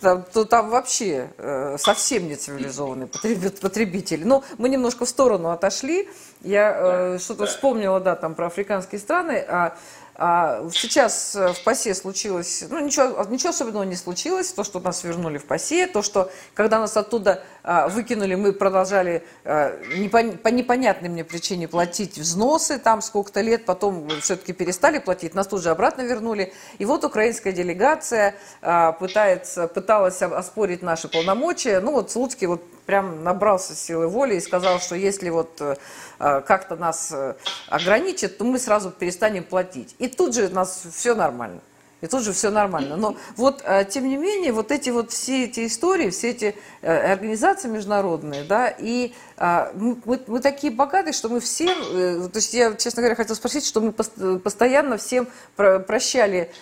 там, 0.01 0.25
то 0.33 0.45
там 0.45 0.69
вообще 0.69 1.31
э, 1.39 1.77
совсем 1.79 2.29
не 2.29 2.37
цивилизованные 2.37 3.09
потребители. 3.09 4.25
Ну, 4.25 4.45
мы 4.59 4.69
немножко 4.69 5.07
в 5.07 5.09
сторону 5.09 5.51
отошли. 5.51 6.09
Я 6.43 6.77
э, 6.77 7.19
что-то 7.19 7.47
вспомнила, 7.47 7.99
да, 7.99 8.15
там 8.15 8.35
про 8.35 8.47
африканские 8.47 9.01
страны. 9.01 9.45
А, 9.49 9.77
сейчас 10.19 11.37
э, 11.37 11.53
в 11.53 11.63
ПАСЕ 11.63 11.95
случилось, 11.95 12.65
ну 12.69 12.81
ничего, 12.81 13.25
ничего 13.31 13.51
особенного 13.51 13.85
не 13.85 13.95
случилось, 13.95 14.53
то, 14.53 14.65
что 14.65 14.81
нас 14.81 15.05
вернули 15.05 15.39
в 15.39 15.45
ПАСЕ, 15.45 15.87
то, 15.87 16.03
что 16.03 16.29
когда 16.55 16.81
нас 16.81 16.97
оттуда 16.97 17.45
а, 17.63 17.87
выкинули, 17.87 18.35
мы 18.35 18.53
продолжали 18.53 19.23
а, 19.45 19.79
по 20.43 20.49
непонятной 20.49 21.09
мне 21.09 21.23
причине 21.23 21.69
платить 21.69 22.19
взносы 22.19 22.81
там 22.81 23.01
сколько-то 23.01 23.43
лет, 23.43 23.65
потом 23.65 24.09
все-таки 24.21 24.53
перестали 24.53 24.99
платить, 24.99 25.35
нас 25.35 25.47
тут 25.47 25.63
же 25.63 25.71
обратно 25.71 26.03
вернули. 26.03 26.53
И 26.79 26.85
вот 26.85 27.05
украинская 27.05 27.53
делегация 27.53 28.35
пытается, 28.99 29.69
пыталась 29.69 30.21
оспорить 30.21 30.83
наши 30.83 31.09
полномочия. 31.09 31.79
Ну 31.81 31.93
вот 31.93 32.11
Слуцкий 32.11 32.49
вот 32.49 32.63
прям 32.89 33.23
набрался 33.23 33.75
силы 33.75 34.09
воли 34.09 34.37
и 34.37 34.41
сказал, 34.41 34.81
что 34.81 34.95
если 34.95 35.29
вот 35.29 35.61
э, 35.61 35.77
как-то 36.19 36.75
нас 36.75 37.11
э, 37.13 37.35
ограничат, 37.69 38.39
то 38.39 38.45
мы 38.45 38.59
сразу 38.59 38.91
перестанем 38.91 39.45
платить. 39.45 39.95
И 39.99 40.08
тут 40.09 40.35
же 40.35 40.47
у 40.47 40.55
нас 40.55 40.87
все 40.93 41.15
нормально. 41.15 41.61
И 42.01 42.07
тут 42.07 42.23
же 42.23 42.33
все 42.33 42.51
нормально. 42.51 42.97
Но 42.97 43.17
вот, 43.37 43.61
э, 43.65 43.85
тем 43.85 44.09
не 44.09 44.17
менее, 44.17 44.53
вот 44.53 44.71
эти 44.71 44.91
вот 44.91 45.11
все 45.11 45.47
эти 45.47 45.67
истории, 45.67 46.11
все 46.11 46.31
эти 46.31 46.55
организации 46.81 47.67
международные, 47.69 48.45
да, 48.45 48.69
и 48.69 49.13
мы, 49.37 49.97
мы 50.29 50.41
такие 50.41 50.73
богатые, 50.73 51.13
что 51.13 51.29
мы 51.29 51.41
все, 51.41 51.75
то 51.75 52.31
есть 52.35 52.55
я, 52.55 52.73
честно 52.75 53.03
говоря, 53.03 53.17
хотела 53.17 53.35
спросить, 53.35 53.67
что 53.67 53.81
мы 53.81 53.93
постоянно 53.93 54.97
всем 54.97 55.27
прощали. 55.57 56.53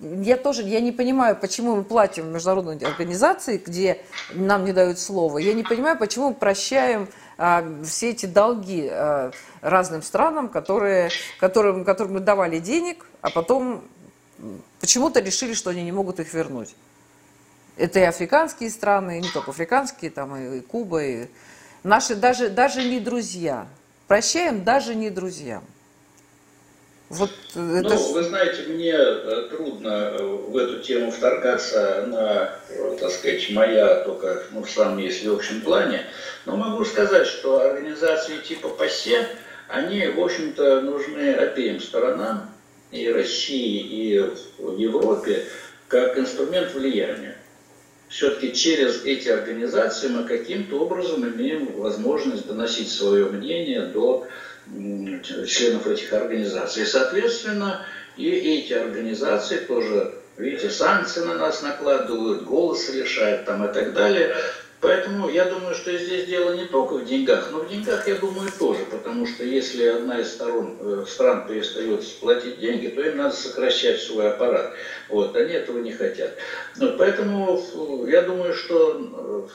Я 0.00 0.36
тоже, 0.36 0.62
я 0.62 0.80
не 0.80 0.90
понимаю, 0.90 1.36
почему 1.36 1.76
мы 1.76 1.84
платим 1.84 2.24
в 2.24 2.28
международные 2.28 2.78
организации, 2.86 3.62
где 3.64 4.00
нам 4.32 4.64
не 4.64 4.72
дают 4.72 4.98
слова. 4.98 5.38
Я 5.38 5.54
не 5.54 5.62
понимаю, 5.62 5.96
почему 5.98 6.30
мы 6.30 6.34
прощаем 6.34 7.02
а, 7.04 7.23
все 7.36 8.10
эти 8.10 8.26
долги 8.26 8.88
а, 8.90 9.32
разным 9.60 10.02
странам, 10.02 10.48
которые, 10.48 11.10
которым, 11.40 11.84
которым 11.84 12.14
мы 12.14 12.20
давали 12.20 12.58
денег, 12.58 13.06
а 13.22 13.30
потом 13.30 13.82
почему-то 14.80 15.20
решили, 15.20 15.54
что 15.54 15.70
они 15.70 15.82
не 15.82 15.92
могут 15.92 16.20
их 16.20 16.32
вернуть. 16.32 16.74
Это 17.76 17.98
и 17.98 18.02
африканские 18.02 18.70
страны, 18.70 19.18
и 19.18 19.22
не 19.22 19.28
только 19.30 19.50
африканские, 19.50 20.10
там 20.10 20.36
и, 20.36 20.58
и 20.58 20.60
Куба, 20.60 21.02
и 21.02 21.26
наши 21.82 22.14
даже, 22.14 22.50
даже 22.50 22.84
не 22.84 23.00
друзья. 23.00 23.66
Прощаем 24.06 24.62
даже 24.62 24.94
не 24.94 25.10
друзьям. 25.10 25.64
Вот 27.16 27.30
э, 27.54 27.78
это... 27.78 27.94
Ну, 27.94 28.12
вы 28.12 28.22
знаете, 28.24 28.62
мне 28.68 28.92
э, 28.92 29.48
трудно 29.50 30.16
э, 30.18 30.22
в 30.22 30.56
эту 30.56 30.80
тему 30.80 31.10
вторгаться, 31.10 32.04
она, 32.04 32.56
так 33.00 33.10
сказать, 33.10 33.50
моя 33.50 34.02
только, 34.04 34.42
ну, 34.50 34.62
в 34.62 34.70
самом, 34.70 34.98
если 34.98 35.28
в 35.28 35.34
общем 35.34 35.60
плане. 35.60 36.06
Но 36.44 36.56
могу 36.56 36.84
сказать, 36.84 37.26
что 37.26 37.60
организации 37.60 38.38
типа 38.38 38.68
ПАСЕ, 38.68 39.28
они, 39.68 40.06
в 40.08 40.20
общем-то, 40.20 40.80
нужны 40.80 41.34
обеим 41.34 41.80
сторонам, 41.80 42.50
и 42.90 43.08
России, 43.08 43.80
и 43.80 44.30
в 44.58 44.76
Европе, 44.76 45.44
как 45.88 46.18
инструмент 46.18 46.72
влияния. 46.74 47.36
Все-таки 48.08 48.52
через 48.52 49.04
эти 49.04 49.28
организации 49.28 50.08
мы 50.08 50.24
каким-то 50.24 50.80
образом 50.80 51.26
имеем 51.28 51.72
возможность 51.72 52.46
доносить 52.46 52.90
свое 52.90 53.26
мнение 53.26 53.86
до 53.86 54.26
членов 54.72 55.86
этих 55.86 56.12
организаций. 56.12 56.82
И, 56.82 56.86
соответственно, 56.86 57.84
и 58.16 58.28
эти 58.30 58.72
организации 58.72 59.58
тоже, 59.58 60.14
видите, 60.36 60.70
санкции 60.70 61.20
на 61.20 61.34
нас 61.34 61.62
накладывают, 61.62 62.44
голоса 62.44 62.92
лишают 62.92 63.44
там 63.44 63.64
и 63.64 63.72
так 63.72 63.92
далее. 63.92 64.34
Поэтому 64.84 65.30
я 65.30 65.46
думаю, 65.46 65.74
что 65.74 65.96
здесь 65.96 66.26
дело 66.26 66.52
не 66.52 66.66
только 66.66 66.96
в 66.96 67.06
деньгах, 67.06 67.48
но 67.50 67.60
в 67.60 67.68
деньгах, 67.70 68.06
я 68.06 68.16
думаю, 68.16 68.50
тоже, 68.58 68.80
потому 68.90 69.26
что 69.26 69.42
если 69.42 69.86
одна 69.86 70.20
из 70.20 70.30
сторон, 70.30 70.76
э, 70.78 71.04
стран 71.08 71.46
перестает 71.48 72.06
платить 72.20 72.60
деньги, 72.60 72.88
то 72.88 73.00
им 73.00 73.16
надо 73.16 73.34
сокращать 73.34 73.98
свой 73.98 74.30
аппарат. 74.30 74.74
Вот, 75.08 75.34
они 75.36 75.54
этого 75.54 75.78
не 75.78 75.90
хотят. 75.90 76.36
Вот, 76.76 76.98
поэтому 76.98 78.06
я 78.06 78.20
думаю, 78.20 78.52
что 78.52 79.48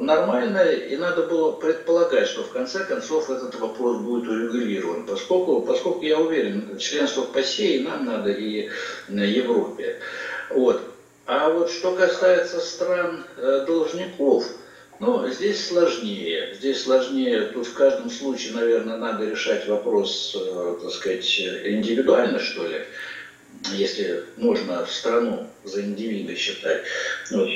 нормальное, 0.00 0.72
и 0.72 0.96
надо 0.96 1.24
было 1.24 1.52
предполагать, 1.52 2.26
что 2.26 2.42
в 2.42 2.50
конце 2.50 2.84
концов 2.84 3.28
этот 3.28 3.54
вопрос 3.60 3.98
будет 3.98 4.26
урегулирован, 4.28 5.04
поскольку, 5.04 5.60
поскольку 5.60 6.00
я 6.04 6.18
уверен, 6.18 6.78
членство 6.78 7.20
в 7.20 7.32
ПАСЕ 7.32 7.76
и 7.76 7.82
нам 7.82 8.06
надо, 8.06 8.30
и 8.30 8.70
Европе. 9.08 10.00
Вот. 10.48 10.93
А 11.26 11.48
вот 11.50 11.70
что 11.70 11.94
касается 11.94 12.60
стран 12.60 13.24
э, 13.36 13.64
должников, 13.66 14.44
ну, 15.00 15.28
здесь 15.28 15.66
сложнее. 15.66 16.54
Здесь 16.54 16.82
сложнее. 16.82 17.46
Тут 17.46 17.66
в 17.66 17.74
каждом 17.74 18.10
случае, 18.10 18.54
наверное, 18.54 18.98
надо 18.98 19.24
решать 19.24 19.66
вопрос, 19.66 20.36
э, 20.38 20.76
так 20.82 20.90
сказать, 20.92 21.40
индивидуально, 21.40 22.38
что 22.38 22.66
ли 22.66 22.84
если 23.72 24.24
можно 24.36 24.84
страну 24.86 25.46
за 25.64 25.82
индивида 25.82 26.34
считать. 26.34 26.82
Вот. 27.30 27.48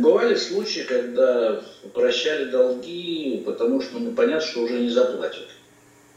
Бывали 0.00 0.34
случаи, 0.34 0.80
когда 0.80 1.62
прощали 1.92 2.50
долги, 2.50 3.42
потому 3.46 3.80
что 3.80 3.98
ну, 3.98 4.12
понятно, 4.12 4.46
что 4.46 4.62
уже 4.62 4.80
не 4.80 4.90
заплатят. 4.90 5.48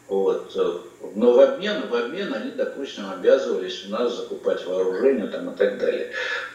Вот. 0.07 0.53
Но 1.15 1.33
в 1.33 1.39
обмен, 1.39 1.87
в 1.87 1.95
обмен 1.95 2.33
они, 2.33 2.51
допустим, 2.51 3.09
обязывались 3.09 3.85
у 3.85 3.89
нас 3.89 4.15
закупать 4.15 4.65
вооружение 4.65 5.27
там, 5.27 5.49
и 5.49 5.55
так 5.55 5.77
далее. 5.77 6.11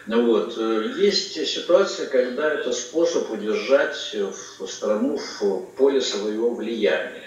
Ну, 0.06 0.26
вот. 0.26 0.56
Есть 0.96 1.46
ситуация, 1.46 2.06
когда 2.06 2.52
это 2.52 2.72
способ 2.72 3.30
удержать 3.30 3.94
страну 4.66 5.16
в 5.16 5.66
поле 5.76 6.00
своего 6.00 6.54
влияния. 6.54 7.22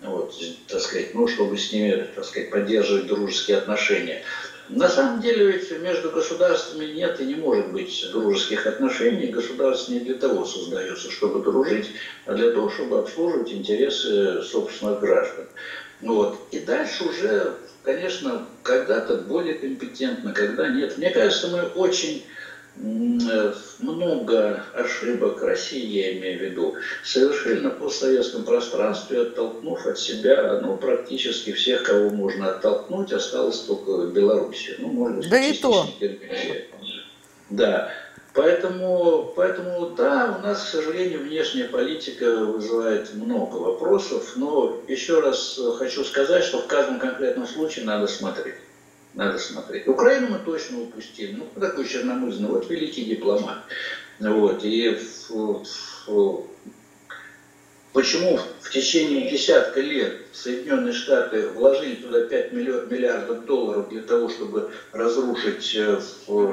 Вот, 0.00 0.34
так 0.68 0.80
сказать, 0.80 1.14
ну, 1.14 1.26
чтобы 1.26 1.56
с 1.56 1.72
ними, 1.72 2.06
так 2.14 2.24
сказать, 2.24 2.50
поддерживать 2.50 3.06
дружеские 3.06 3.56
отношения. 3.56 4.22
На 4.68 4.88
самом 4.88 5.20
деле 5.20 5.52
ведь 5.52 5.70
между 5.80 6.10
государствами 6.10 6.86
нет 6.86 7.20
и 7.20 7.24
не 7.24 7.36
может 7.36 7.72
быть 7.72 8.06
дружеских 8.12 8.66
отношений. 8.66 9.28
Государство 9.28 9.92
не 9.92 10.00
для 10.00 10.14
того 10.14 10.44
создается, 10.44 11.10
чтобы 11.10 11.42
дружить, 11.42 11.90
а 12.26 12.34
для 12.34 12.50
того, 12.50 12.68
чтобы 12.70 12.98
обслуживать 12.98 13.52
интересы 13.52 14.42
собственных 14.42 15.00
граждан. 15.00 15.46
Вот. 16.00 16.38
И 16.50 16.60
дальше 16.60 17.04
уже, 17.04 17.54
конечно, 17.82 18.46
когда-то 18.62 19.16
более 19.16 19.54
компетентно, 19.54 20.32
когда 20.32 20.68
нет. 20.68 20.98
Мне 20.98 21.10
кажется, 21.10 21.48
мы 21.48 21.62
очень 21.62 22.24
Э, 22.76 23.54
много 23.78 24.64
ошибок 24.74 25.40
России, 25.42 25.86
я 25.86 26.18
имею 26.18 26.38
в 26.38 26.42
виду, 26.42 26.74
совершили 27.04 27.60
на 27.60 27.70
постсоветском 27.70 28.44
пространстве, 28.44 29.22
оттолкнув 29.22 29.86
от 29.86 29.98
себя 29.98 30.58
ну, 30.60 30.76
практически 30.76 31.52
всех, 31.52 31.84
кого 31.84 32.10
можно 32.10 32.50
оттолкнуть, 32.50 33.12
осталось 33.12 33.60
только 33.60 34.06
Белоруссия. 34.08 34.74
Ну, 34.78 34.88
может 34.88 35.18
быть, 35.18 35.30
да 35.30 35.38
и 35.38 35.52
то. 35.52 35.86
Да. 37.50 37.92
Поэтому, 38.34 39.32
поэтому, 39.36 39.90
да, 39.90 40.36
у 40.38 40.42
нас, 40.42 40.64
к 40.64 40.66
сожалению, 40.66 41.20
внешняя 41.20 41.64
политика 41.64 42.44
вызывает 42.44 43.14
много 43.14 43.56
вопросов, 43.56 44.32
но 44.36 44.76
еще 44.88 45.20
раз 45.20 45.58
хочу 45.78 46.02
сказать, 46.04 46.42
что 46.42 46.58
в 46.58 46.66
каждом 46.66 46.98
конкретном 46.98 47.46
случае 47.46 47.84
надо 47.84 48.08
смотреть 48.08 48.56
надо 49.14 49.38
смотреть. 49.38 49.86
Украину 49.86 50.28
мы 50.30 50.38
точно 50.38 50.82
упустили. 50.82 51.36
Ну, 51.36 51.60
такой 51.60 51.86
черномырзный, 51.86 52.48
вот 52.48 52.68
великий 52.68 53.04
дипломат. 53.04 53.58
Вот, 54.18 54.64
и 54.64 54.98
почему 57.94 58.38
в 58.60 58.70
течение 58.70 59.30
десятка 59.30 59.80
лет 59.80 60.16
Соединенные 60.32 60.92
Штаты 60.92 61.48
вложили 61.48 61.94
туда 61.94 62.24
5 62.24 62.52
миллиардов 62.52 63.46
долларов 63.46 63.88
для 63.88 64.02
того, 64.02 64.28
чтобы 64.28 64.70
разрушить 64.92 65.74
э, 65.76 66.00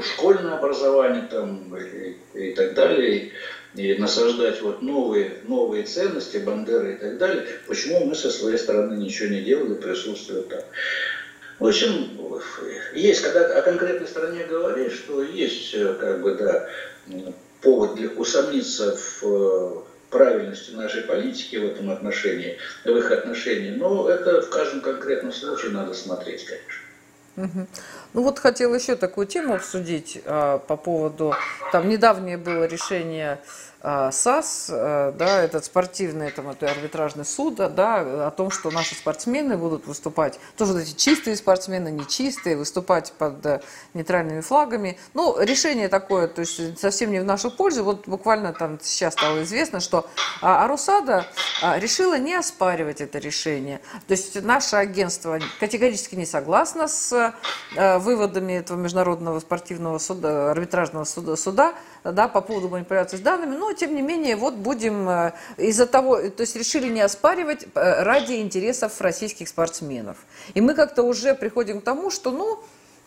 школьное 0.01 0.53
образование 0.53 1.27
там, 1.29 1.75
и, 1.75 2.15
и 2.35 2.53
так 2.53 2.75
далее, 2.75 3.31
и, 3.75 3.95
насаждать 3.95 4.61
вот 4.61 4.81
новые, 4.81 5.39
новые 5.45 5.83
ценности, 5.83 6.37
бандеры 6.37 6.93
и 6.93 6.97
так 6.97 7.17
далее, 7.17 7.47
почему 7.67 8.05
мы 8.05 8.15
со 8.15 8.29
своей 8.29 8.57
стороны 8.57 8.95
ничего 8.95 9.29
не 9.29 9.41
делали, 9.41 9.73
присутствуя 9.73 10.43
там. 10.43 10.61
В 11.57 11.67
общем, 11.67 12.09
есть, 12.93 13.21
когда 13.21 13.57
о 13.57 13.61
конкретной 13.63 14.07
стране 14.07 14.45
говоришь, 14.47 14.93
что 14.93 15.23
есть, 15.23 15.73
э, 15.73 15.95
как 15.99 16.21
бы, 16.21 16.35
да, 16.35 16.69
повод 17.61 17.95
для 17.95 18.09
усомниться 18.09 18.95
в 18.95 19.23
э, 19.23 19.90
правильности 20.11 20.71
нашей 20.71 21.01
политики 21.03 21.55
в 21.55 21.65
этом 21.65 21.89
отношении, 21.89 22.57
в 22.85 22.95
их 22.95 23.11
отношении, 23.11 23.71
но 23.71 24.07
это 24.09 24.41
в 24.41 24.49
каждом 24.49 24.81
конкретном 24.81 25.33
случае 25.33 25.71
надо 25.71 25.93
смотреть, 25.93 26.45
конечно. 26.45 26.81
Угу. 27.37 27.67
Ну 28.13 28.23
вот 28.23 28.39
хотел 28.39 28.75
еще 28.75 28.95
такую 28.95 29.25
тему 29.25 29.55
обсудить 29.55 30.21
а, 30.25 30.57
по 30.57 30.75
поводу, 30.75 31.33
там 31.71 31.87
недавнее 31.87 32.37
было 32.37 32.65
решение 32.65 33.39
а, 33.83 34.11
САС, 34.11 34.69
а, 34.69 35.11
да, 35.13 35.41
этот 35.41 35.65
спортивный 35.65 36.29
там, 36.29 36.49
это 36.49 36.69
арбитражный 36.69 37.23
суд, 37.23 37.55
да, 37.55 38.27
о 38.27 38.31
том, 38.31 38.51
что 38.51 38.69
наши 38.69 38.95
спортсмены 38.95 39.57
будут 39.57 39.87
выступать, 39.87 40.39
тоже 40.57 40.73
вот 40.73 40.81
эти 40.81 40.93
чистые 40.93 41.37
спортсмены, 41.37 41.89
нечистые, 41.89 42.57
выступать 42.57 43.13
под 43.17 43.45
э, 43.45 43.61
нейтральными 43.93 44.41
флагами. 44.41 44.99
Ну, 45.13 45.39
решение 45.39 45.87
такое, 45.87 46.27
то 46.27 46.41
есть 46.41 46.79
совсем 46.79 47.11
не 47.11 47.19
в 47.19 47.25
нашу 47.25 47.49
пользу. 47.49 47.83
Вот 47.83 48.07
буквально 48.07 48.53
там 48.53 48.77
сейчас 48.81 49.13
стало 49.13 49.41
известно, 49.43 49.79
что 49.79 50.07
Арусада 50.41 51.25
решила 51.77 52.17
не 52.17 52.35
оспаривать 52.35 53.01
это 53.01 53.19
решение. 53.19 53.79
То 54.07 54.11
есть 54.11 54.41
наше 54.43 54.75
агентство 54.75 55.39
категорически 55.59 56.15
не 56.15 56.25
согласно 56.25 56.87
с 56.87 57.33
э, 57.75 57.97
выводами 58.01 58.53
этого 58.53 58.77
международного 58.77 59.39
спортивного 59.39 59.97
суда, 59.97 60.51
арбитражного 60.51 61.05
суда, 61.05 61.35
суда 61.35 61.73
да, 62.03 62.27
по 62.27 62.41
поводу 62.41 62.69
манипуляции 62.69 63.17
с 63.17 63.21
данными, 63.21 63.55
но 63.55 63.71
тем 63.73 63.95
не 63.95 64.01
менее 64.01 64.35
вот 64.35 64.55
будем 64.55 65.07
э, 65.07 65.33
из-за 65.57 65.85
того, 65.85 66.17
то 66.17 66.41
есть 66.41 66.55
решили 66.55 66.89
не 66.89 67.01
оспаривать 67.01 67.67
э, 67.73 68.03
ради 68.03 68.33
интересов 68.33 68.99
российских 68.99 69.47
спортсменов. 69.47 70.17
И 70.53 70.61
мы 70.61 70.73
как-то 70.73 71.03
уже 71.03 71.33
приходим 71.33 71.79
к 71.79 71.83
тому, 71.83 72.09
что 72.09 72.31
ну 72.31 72.61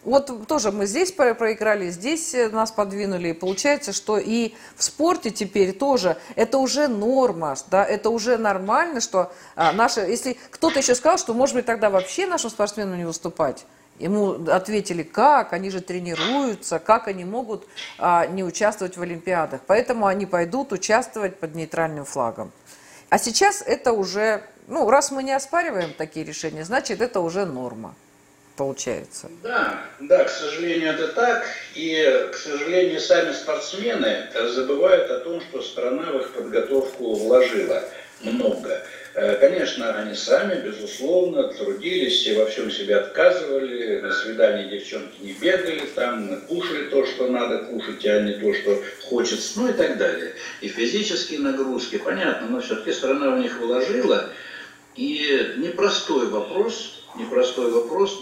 вот 0.05 0.47
тоже 0.47 0.71
мы 0.71 0.87
здесь 0.87 1.13
проиграли, 1.13 1.91
здесь 1.91 2.35
э, 2.35 2.49
нас 2.51 2.71
подвинули. 2.71 3.29
И 3.29 3.33
получается, 3.33 3.93
что 3.93 4.19
и 4.19 4.55
в 4.77 4.85
спорте 4.85 5.31
теперь 5.31 5.73
тоже 5.73 6.19
это 6.37 6.59
уже 6.59 6.89
норма, 6.89 7.57
да, 7.71 7.85
это 7.85 8.11
уже 8.11 8.37
нормально, 8.37 9.01
что 9.01 9.33
а, 9.57 9.73
наши, 9.73 10.01
если 10.01 10.37
кто-то 10.51 10.79
еще 10.79 10.95
сказал, 10.95 11.19
что 11.19 11.33
может 11.35 11.57
быть 11.57 11.67
тогда 11.67 11.91
вообще 11.91 12.27
нашим 12.27 12.51
спортсменам 12.51 12.99
не 12.99 13.05
выступать. 13.05 13.65
Ему 13.99 14.51
ответили, 14.51 15.03
как, 15.03 15.53
они 15.53 15.71
же 15.71 15.81
тренируются, 15.81 16.79
как 16.79 17.07
они 17.07 17.25
могут 17.25 17.67
а, 17.99 18.27
не 18.27 18.43
участвовать 18.43 18.97
в 18.97 19.03
Олимпиадах. 19.03 19.61
Поэтому 19.67 20.07
они 20.07 20.27
пойдут 20.27 20.73
участвовать 20.73 21.39
под 21.39 21.55
нейтральным 21.55 22.05
флагом. 22.05 22.53
А 23.09 23.19
сейчас 23.19 23.63
это 23.65 23.93
уже, 23.93 24.43
ну, 24.67 24.91
раз 24.91 25.13
мы 25.13 25.23
не 25.23 25.33
оспариваем 25.33 25.93
такие 25.93 26.27
решения, 26.27 26.65
значит, 26.65 27.01
это 27.01 27.21
уже 27.21 27.45
норма 27.45 27.95
получается. 28.57 29.31
Да, 29.43 29.85
да, 30.01 30.25
к 30.25 30.31
сожалению, 30.31 30.93
это 30.93 31.09
так. 31.09 31.47
И, 31.75 32.29
к 32.33 32.37
сожалению, 32.37 33.01
сами 33.01 33.33
спортсмены 33.33 34.29
забывают 34.51 35.11
о 35.11 35.21
том, 35.21 35.41
что 35.41 35.63
страна 35.63 36.13
в 36.13 36.17
их 36.17 36.33
подготовку 36.33 37.15
вложила 37.15 37.83
много. 38.21 38.83
Э, 39.15 39.37
конечно, 39.37 39.95
они 39.95 40.17
сами, 40.17 40.61
безусловно, 40.61 41.45
трудились 41.45 42.27
и 42.27 42.35
во 42.35 42.47
всем 42.47 42.69
себе 42.69 42.97
отказывали, 42.97 44.01
на 44.01 44.13
свидание 44.13 44.69
девчонки 44.69 45.15
не 45.21 45.33
бегали, 45.35 45.87
там 45.95 46.41
кушали 46.49 46.89
то, 46.89 47.07
что 47.07 47.29
надо 47.29 47.59
кушать, 47.59 48.05
а 48.07 48.23
не 48.23 48.33
то, 48.33 48.53
что 48.53 48.83
хочется, 49.05 49.61
ну 49.61 49.69
и 49.69 49.73
так 49.73 49.99
далее. 49.99 50.35
И 50.63 50.69
физические 50.69 51.39
нагрузки, 51.39 51.97
понятно, 51.97 52.49
но 52.49 52.61
все-таки 52.61 52.91
страна 52.91 53.37
в 53.37 53.39
них 53.39 53.57
вложила. 53.61 54.31
И 54.97 55.55
непростой 55.59 56.27
вопрос, 56.27 57.05
непростой 57.17 57.71
вопрос, 57.71 58.21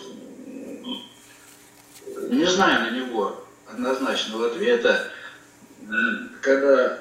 не 2.28 2.44
знаю 2.44 2.92
на 2.92 2.96
него 2.98 3.46
однозначного 3.66 4.48
ответа, 4.48 5.10
когда 6.42 6.98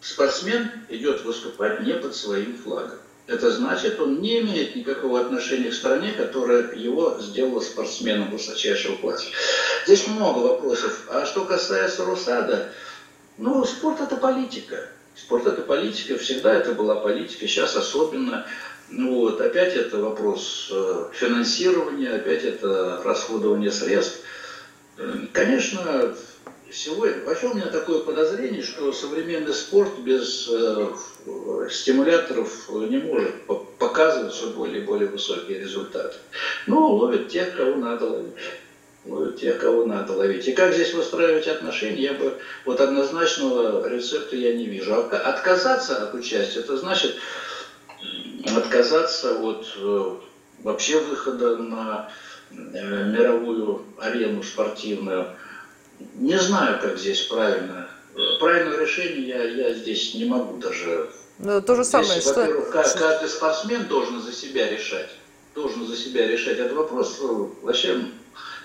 спортсмен 0.00 0.70
идет 0.88 1.24
выступать 1.24 1.80
не 1.80 1.94
под 1.94 2.14
своим 2.14 2.56
флагом 2.56 2.98
это 3.28 3.50
значит, 3.50 4.00
он 4.00 4.20
не 4.22 4.40
имеет 4.40 4.74
никакого 4.74 5.20
отношения 5.20 5.70
к 5.70 5.74
стране, 5.74 6.12
которая 6.12 6.74
его 6.74 7.18
сделала 7.20 7.60
спортсменом 7.60 8.30
высочайшего 8.30 8.96
класса. 8.96 9.26
Здесь 9.84 10.08
много 10.08 10.38
вопросов. 10.38 11.06
А 11.10 11.26
что 11.26 11.44
касается 11.44 12.06
Русада, 12.06 12.72
ну, 13.36 13.64
спорт 13.66 14.00
это 14.00 14.16
политика. 14.16 14.88
Спорт 15.14 15.46
это 15.46 15.60
политика, 15.60 16.16
всегда 16.16 16.54
это 16.54 16.72
была 16.72 16.96
политика, 16.96 17.46
сейчас 17.46 17.76
особенно. 17.76 18.46
Ну 18.88 19.16
вот, 19.16 19.40
опять 19.42 19.74
это 19.74 19.98
вопрос 19.98 20.70
э, 20.72 21.10
финансирования, 21.12 22.14
опять 22.14 22.44
это 22.44 23.02
расходование 23.04 23.70
средств. 23.70 24.20
Конечно, 25.32 26.14
Сегодня, 26.70 27.24
вообще 27.24 27.46
у 27.46 27.54
меня 27.54 27.66
такое 27.66 28.00
подозрение, 28.00 28.62
что 28.62 28.92
современный 28.92 29.54
спорт 29.54 29.98
без 30.00 30.48
э, 30.50 30.88
стимуляторов 31.70 32.68
не 32.68 32.98
может 32.98 33.34
показывать 33.78 34.34
все 34.34 34.50
более 34.50 34.82
и 34.82 34.84
более 34.84 35.08
высокие 35.08 35.60
результаты. 35.60 36.16
Но 36.66 36.92
ловит 36.92 37.28
тех, 37.28 37.56
кого 37.56 37.76
надо 37.76 38.06
ловить. 38.06 38.34
ну, 39.06 39.32
тех, 39.32 39.58
кого 39.58 39.86
надо 39.86 40.12
ловить. 40.12 40.46
И 40.46 40.52
как 40.52 40.74
здесь 40.74 40.92
выстраивать 40.92 41.46
отношения, 41.46 42.02
я 42.02 42.12
бы 42.12 42.38
вот 42.66 42.80
однозначного 42.80 43.88
рецепта 43.88 44.36
я 44.36 44.54
не 44.54 44.66
вижу. 44.66 44.94
А 44.94 45.00
отказаться 45.00 46.02
от 46.02 46.14
участия, 46.14 46.60
это 46.60 46.76
значит 46.76 47.16
отказаться 48.54 49.38
от 49.38 49.66
э, 49.76 50.16
вообще 50.62 51.00
выхода 51.00 51.56
на 51.56 52.10
э, 52.50 52.54
мировую 52.54 53.84
арену 53.98 54.42
спортивную. 54.42 55.34
Не 56.14 56.38
знаю, 56.38 56.80
как 56.80 56.98
здесь 56.98 57.22
правильно. 57.22 57.88
Правильного 58.40 58.80
решения 58.80 59.28
я, 59.28 59.42
я 59.44 59.74
здесь 59.74 60.14
не 60.14 60.24
могу 60.24 60.58
даже. 60.58 61.10
Ну, 61.38 61.60
то 61.62 61.76
же 61.76 61.84
самое, 61.84 62.20
здесь, 62.20 62.24
что... 62.24 62.40
Во-первых, 62.40 62.70
каждый 62.70 63.28
спортсмен 63.28 63.86
должен 63.86 64.20
за 64.20 64.32
себя 64.32 64.68
решать. 64.68 65.10
Должен 65.54 65.86
за 65.86 65.96
себя 65.96 66.26
решать. 66.26 66.58
Это 66.58 66.74
вопрос 66.74 67.18
э, 67.22 67.46
вообще 67.62 68.00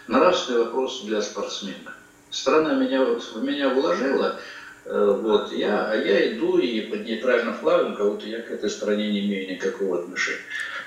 нравственный 0.07 0.59
вопрос 0.59 1.03
для 1.03 1.21
спортсмена. 1.21 1.93
Страна 2.31 2.73
меня, 2.73 3.05
вот, 3.05 3.23
в 3.23 3.43
меня 3.43 3.69
вложила, 3.69 4.39
э, 4.85 5.19
вот, 5.21 5.51
я, 5.51 5.85
а 5.91 5.95
я 5.95 6.33
иду 6.33 6.57
и 6.57 6.81
под 6.81 7.05
нейтральным 7.05 7.53
флагом, 7.53 7.95
кого-то 7.95 8.25
я 8.25 8.41
к 8.41 8.49
этой 8.49 8.71
стране 8.71 9.11
не 9.11 9.27
имею 9.27 9.51
никакого 9.51 9.99
отношения. 9.99 10.39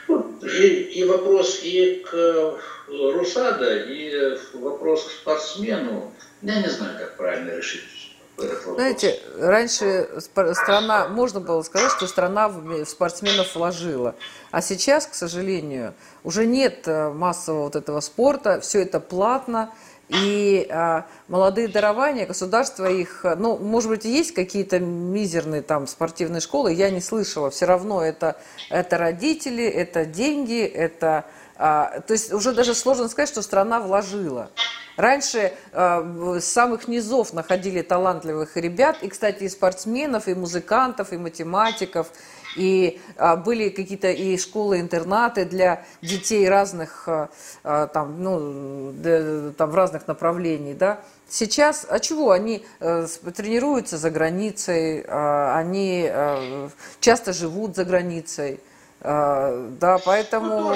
И, 0.09 0.67
и 0.67 1.05
вопрос 1.05 1.61
и 1.63 2.05
к 2.09 2.15
э, 2.15 2.57
Русада, 2.89 3.77
и 3.77 4.39
вопрос 4.55 5.05
к 5.05 5.11
спортсмену, 5.11 6.13
я 6.43 6.63
не 6.63 6.69
знаю, 6.69 6.99
как 6.99 7.17
правильно 7.17 7.57
решить. 7.57 7.83
Знаете, 8.39 9.19
раньше 9.39 10.09
страна, 10.21 11.09
можно 11.09 11.41
было 11.41 11.63
сказать, 11.63 11.91
что 11.93 12.07
страна 12.07 12.49
в 12.49 12.85
спортсменов 12.85 13.55
вложила. 13.55 14.15
А 14.51 14.61
сейчас, 14.61 15.07
к 15.07 15.15
сожалению, 15.15 15.95
уже 16.23 16.45
нет 16.45 16.87
э, 16.87 17.11
массового 17.11 17.65
вот 17.65 17.77
этого 17.77 18.01
спорта, 18.01 18.61
все 18.61 18.83
это 18.83 19.01
платно. 19.01 19.73
И 20.09 20.69
а, 20.71 21.05
молодые 21.27 21.67
дарования, 21.67 22.27
государство 22.27 22.89
их, 22.89 23.25
э, 23.25 23.35
ну, 23.35 23.57
может 23.57 23.91
быть, 23.91 24.05
есть 24.05 24.35
какие-то 24.35 24.79
мизерные 24.79 25.63
там 25.63 25.89
спортивные 25.89 26.41
школы, 26.41 26.73
я 26.73 26.91
не 26.91 27.01
слышала. 27.01 27.51
Все 27.51 27.67
равно 27.67 28.05
это, 28.05 28.37
это 28.71 28.99
родители, 28.99 29.65
это 29.65 30.05
деньги, 30.05 30.65
это... 30.65 31.25
А, 31.57 32.01
то 32.01 32.13
есть 32.13 32.33
уже 32.33 32.53
даже 32.53 32.75
сложно 32.75 33.09
сказать, 33.09 33.31
что 33.31 33.43
страна 33.43 33.81
вложила. 33.81 34.51
Раньше 34.97 35.53
э, 35.73 36.39
с 36.41 36.45
самых 36.45 36.89
низов 36.89 37.33
находили 37.33 37.83
талантливых 37.83 38.57
ребят, 38.57 38.99
и, 39.03 39.09
кстати, 39.09 39.45
и 39.45 39.49
спортсменов, 39.49 40.29
и 40.29 40.35
музыкантов, 40.35 41.13
и 41.13 41.19
математиков, 41.19 42.09
и 42.57 43.01
а, 43.17 43.37
были 43.37 43.69
какие-то 43.69 44.11
и 44.11 44.37
школы-интернаты 44.37 45.45
для 45.45 45.85
детей 46.03 46.49
разных, 46.49 47.09
а, 47.09 47.29
а, 47.63 47.87
там, 47.87 48.23
ну, 48.23 48.93
там, 49.57 49.71
в 49.71 49.75
разных 49.75 50.09
направлений, 50.09 50.75
да. 50.75 51.01
Сейчас, 51.29 51.87
а 51.89 51.99
чего? 51.99 52.31
Они 52.31 52.65
э, 52.79 53.07
тренируются 53.35 53.99
за 53.99 54.11
границей, 54.11 55.01
э, 55.01 55.53
они 55.55 56.09
э, 56.09 56.69
часто 57.01 57.33
живут 57.33 57.75
за 57.75 57.85
границей. 57.85 58.61
А, 59.01 59.69
да, 59.79 59.99
поэтому 60.05 60.73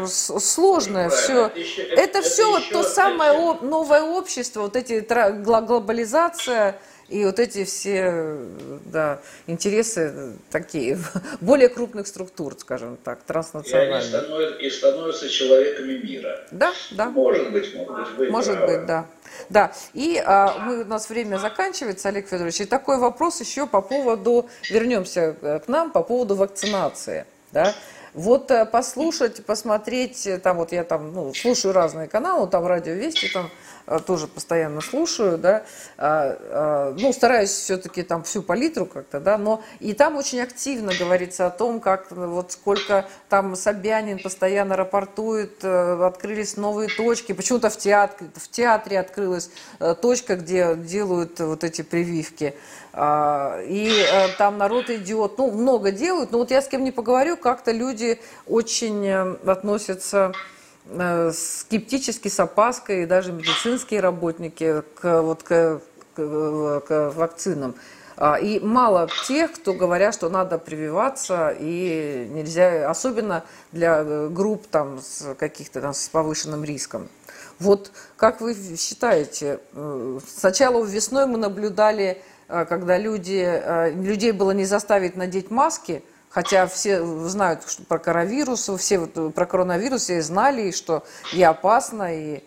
ну, 0.00 0.06
сложно 0.06 1.08
все. 1.08 1.46
Это, 1.46 1.58
еще, 1.58 1.82
это, 1.82 2.00
это 2.00 2.22
все 2.22 2.50
вот 2.50 2.62
то 2.70 2.82
самое 2.82 3.32
об, 3.32 3.62
новое 3.62 4.02
общество, 4.02 4.62
вот 4.62 4.76
эти 4.76 5.00
глобализация 5.42 6.78
и 7.08 7.24
вот 7.24 7.38
эти 7.38 7.64
все 7.64 8.36
да, 8.84 9.20
интересы 9.46 10.34
такие, 10.50 10.98
более 11.40 11.68
крупных 11.68 12.06
структур, 12.06 12.54
скажем 12.58 12.98
так, 13.02 13.22
транснациональных. 13.22 13.90
И 13.90 13.94
они 13.94 14.08
становятся, 14.08 14.58
и 14.58 14.70
становятся 14.70 15.28
человеками 15.28 15.92
мира. 15.98 16.46
Да, 16.50 16.72
да. 16.90 17.06
Может 17.06 17.50
быть, 17.50 17.74
может 17.74 18.16
быть. 18.16 18.30
Может 18.30 18.56
правы. 18.56 18.78
быть, 18.78 18.86
да. 18.86 19.06
Да, 19.48 19.72
и 19.94 20.22
а, 20.24 20.58
мы, 20.58 20.82
у 20.82 20.84
нас 20.86 21.08
время 21.08 21.38
заканчивается, 21.38 22.08
Олег 22.08 22.28
Федорович, 22.28 22.62
и 22.62 22.64
такой 22.64 22.98
вопрос 22.98 23.40
еще 23.40 23.66
по 23.66 23.80
поводу, 23.80 24.48
вернемся 24.70 25.36
э, 25.40 25.60
к 25.60 25.68
нам, 25.68 25.90
по 25.90 26.02
поводу 26.02 26.34
вакцинации. 26.34 27.26
Да? 27.52 27.74
Вот 28.14 28.50
э, 28.50 28.64
послушать, 28.64 29.44
посмотреть, 29.44 30.26
э, 30.26 30.38
там 30.38 30.56
вот 30.56 30.72
я 30.72 30.84
там, 30.84 31.12
ну, 31.12 31.32
слушаю 31.34 31.72
разные 31.72 32.08
каналы, 32.08 32.48
там 32.48 32.66
радио 32.66 32.94
Вести, 32.94 33.28
там 33.32 33.50
тоже 34.06 34.26
постоянно 34.26 34.80
слушаю, 34.80 35.38
да, 35.38 35.64
а, 35.96 36.36
а, 36.40 36.94
ну, 36.98 37.12
стараюсь 37.12 37.50
все-таки 37.50 38.02
там 38.02 38.22
всю 38.22 38.42
палитру 38.42 38.86
как-то, 38.86 39.20
да, 39.20 39.38
но 39.38 39.62
и 39.80 39.92
там 39.94 40.16
очень 40.16 40.40
активно 40.40 40.92
говорится 40.98 41.46
о 41.46 41.50
том, 41.50 41.80
как 41.80 42.10
вот 42.10 42.52
сколько 42.52 43.06
там 43.28 43.56
Собянин 43.56 44.18
постоянно 44.18 44.76
рапортует, 44.76 45.64
открылись 45.64 46.56
новые 46.56 46.88
точки, 46.88 47.32
почему-то 47.32 47.70
в 47.70 47.76
театре, 47.76 48.30
в 48.34 48.48
театре 48.48 48.98
открылась 48.98 49.50
точка, 50.02 50.36
где 50.36 50.74
делают 50.76 51.40
вот 51.40 51.64
эти 51.64 51.82
прививки. 51.82 52.54
А, 53.00 53.60
и 53.62 53.90
э, 53.90 54.28
там 54.38 54.58
народ 54.58 54.90
идет, 54.90 55.38
ну, 55.38 55.52
много 55.52 55.92
делают, 55.92 56.32
но 56.32 56.38
вот 56.38 56.50
я 56.50 56.60
с 56.60 56.66
кем 56.66 56.82
не 56.82 56.90
поговорю, 56.90 57.36
как-то 57.36 57.70
люди 57.70 58.20
очень 58.46 59.06
э, 59.06 59.36
относятся 59.46 60.32
э, 60.34 60.57
скептически, 61.32 62.28
с 62.28 62.40
опаской, 62.40 63.06
даже 63.06 63.32
медицинские 63.32 64.00
работники 64.00 64.82
к, 65.00 65.22
вот, 65.22 65.42
к, 65.42 65.80
к, 66.14 66.80
к 66.86 67.12
вакцинам. 67.14 67.74
А, 68.16 68.36
и 68.36 68.58
мало 68.58 69.08
тех, 69.26 69.52
кто 69.52 69.74
говорят, 69.74 70.14
что 70.14 70.28
надо 70.28 70.58
прививаться 70.58 71.54
и 71.58 72.26
нельзя, 72.30 72.90
особенно 72.90 73.44
для 73.70 74.02
групп 74.28 74.66
там 74.66 74.98
с 75.00 75.34
каких-то 75.36 75.80
там 75.80 75.94
с 75.94 76.08
повышенным 76.08 76.64
риском. 76.64 77.08
Вот 77.60 77.92
как 78.16 78.40
вы 78.40 78.56
считаете, 78.76 79.60
сначала 80.26 80.84
весной 80.84 81.26
мы 81.26 81.38
наблюдали 81.38 82.22
Э, 82.48 82.64
когда 82.64 82.98
люди, 82.98 83.44
э, 83.44 83.90
людей 83.92 84.32
было 84.32 84.52
не 84.52 84.64
заставить 84.64 85.16
надеть 85.16 85.50
маски, 85.50 86.02
хотя 86.30 86.66
все 86.66 87.04
знают 87.28 87.62
про 87.88 87.98
коронавирус, 87.98 88.70
все 88.78 89.06
про 89.06 89.46
коронавирус 89.46 90.02
все 90.02 90.22
знали, 90.22 90.70
что 90.70 91.04
и 91.32 91.42
опасно, 91.42 92.14
и 92.14 92.42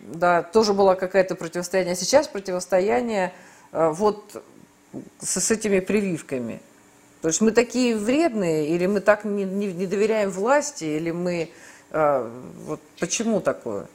да, 0.00 0.42
тоже 0.42 0.72
было 0.72 0.94
какое-то 0.94 1.34
противостояние. 1.34 1.92
А 1.92 1.96
сейчас 1.96 2.28
противостояние 2.28 3.32
э, 3.72 3.88
вот 3.90 4.42
с, 5.20 5.40
с 5.40 5.50
этими 5.50 5.80
прививками. 5.80 6.60
То 7.22 7.28
есть 7.28 7.40
мы 7.40 7.52
такие 7.52 7.96
вредные, 7.96 8.68
или 8.68 8.86
мы 8.86 9.00
так 9.00 9.24
не, 9.24 9.44
не, 9.44 9.72
не 9.72 9.86
доверяем 9.86 10.30
власти, 10.30 10.84
или 10.84 11.10
мы... 11.10 11.50
Вот 11.90 12.80
почему 12.98 13.40
такое? 13.40 13.86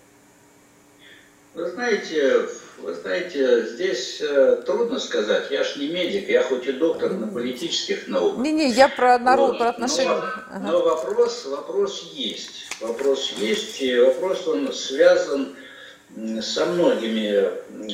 Вы 1.53 1.69
знаете, 1.71 2.47
вы 2.81 2.93
знаете, 2.93 3.65
здесь 3.65 4.21
э, 4.21 4.61
трудно 4.65 4.99
сказать. 4.99 5.51
Я 5.51 5.63
ж 5.63 5.75
не 5.77 5.87
медик, 5.89 6.29
я 6.29 6.43
хоть 6.43 6.67
и 6.67 6.71
доктор 6.71 7.13
на 7.13 7.27
политических 7.27 8.07
науках. 8.07 8.43
Не-не, 8.43 8.69
я 8.69 8.89
про 8.89 9.19
народ, 9.19 9.51
вот. 9.51 9.59
про 9.59 9.69
отношения. 9.69 10.09
Но, 10.09 10.21
ага. 10.49 10.71
но 10.71 10.81
вопрос, 10.81 11.45
вопрос 11.45 12.11
есть. 12.13 12.67
Вопрос 12.79 13.33
есть, 13.37 13.81
и 13.81 13.99
вопрос 13.99 14.47
он 14.47 14.71
связан 14.73 15.55
со 16.41 16.65
многими 16.65 17.51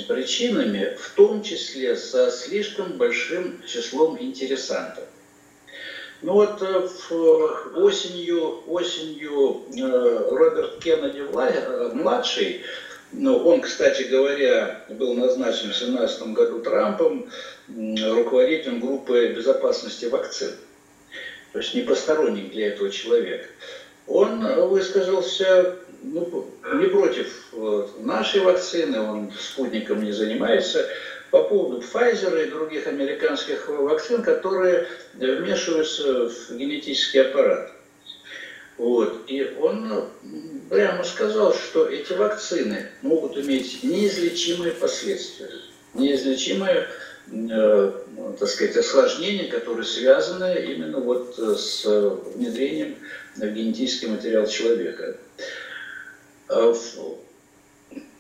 причинами, 0.07 0.95
в 0.99 1.09
том 1.15 1.43
числе 1.43 1.95
со 1.95 2.31
слишком 2.31 2.93
большим 2.93 3.61
числом 3.65 4.21
интересантов. 4.21 5.03
Ну 6.21 6.33
вот 6.33 6.61
э, 6.61 6.87
осенью, 7.75 8.63
осенью 8.67 9.63
э, 9.75 10.29
Роберт 10.31 10.79
Кеннеди 10.79 11.21
младший 11.93 12.63
ну, 13.17 13.37
он, 13.47 13.61
кстати 13.61 14.03
говоря, 14.03 14.83
был 14.89 15.13
назначен 15.13 15.71
в 15.71 15.79
2017 15.79 16.27
году 16.33 16.59
Трампом 16.59 17.29
руководителем 17.67 18.79
группы 18.79 19.27
безопасности 19.27 20.05
вакцин. 20.05 20.51
То 21.53 21.59
есть 21.59 21.73
не 21.73 21.81
посторонник 21.81 22.51
для 22.51 22.67
этого 22.67 22.89
человека. 22.89 23.47
Он 24.07 24.45
высказался 24.67 25.77
ну, 26.03 26.45
не 26.73 26.87
против 26.87 27.53
нашей 27.99 28.41
вакцины, 28.41 28.99
он 28.99 29.31
спутником 29.31 30.03
не 30.03 30.11
занимается, 30.11 30.87
по 31.31 31.43
поводу 31.43 31.81
Pfizer 31.81 32.45
и 32.45 32.49
других 32.49 32.87
американских 32.87 33.67
вакцин, 33.67 34.21
которые 34.21 34.87
вмешиваются 35.13 36.29
в 36.29 36.55
генетический 36.55 37.21
аппарат. 37.21 37.74
Вот. 38.77 39.23
И 39.27 39.55
он 39.59 40.09
прямо 40.69 41.03
сказал, 41.03 41.53
что 41.53 41.87
эти 41.87 42.13
вакцины 42.13 42.89
могут 43.01 43.37
иметь 43.37 43.83
неизлечимые 43.83 44.73
последствия, 44.73 45.49
неизлечимые, 45.93 46.87
э, 47.31 47.91
так 48.39 48.49
сказать, 48.49 48.75
осложнения, 48.77 49.49
которые 49.49 49.85
связаны 49.85 50.65
именно 50.65 50.99
вот 50.99 51.37
с 51.37 51.85
внедрением 52.35 52.95
в 53.35 53.45
генетический 53.45 54.07
материал 54.07 54.47
человека. 54.47 55.17
А 56.47 56.73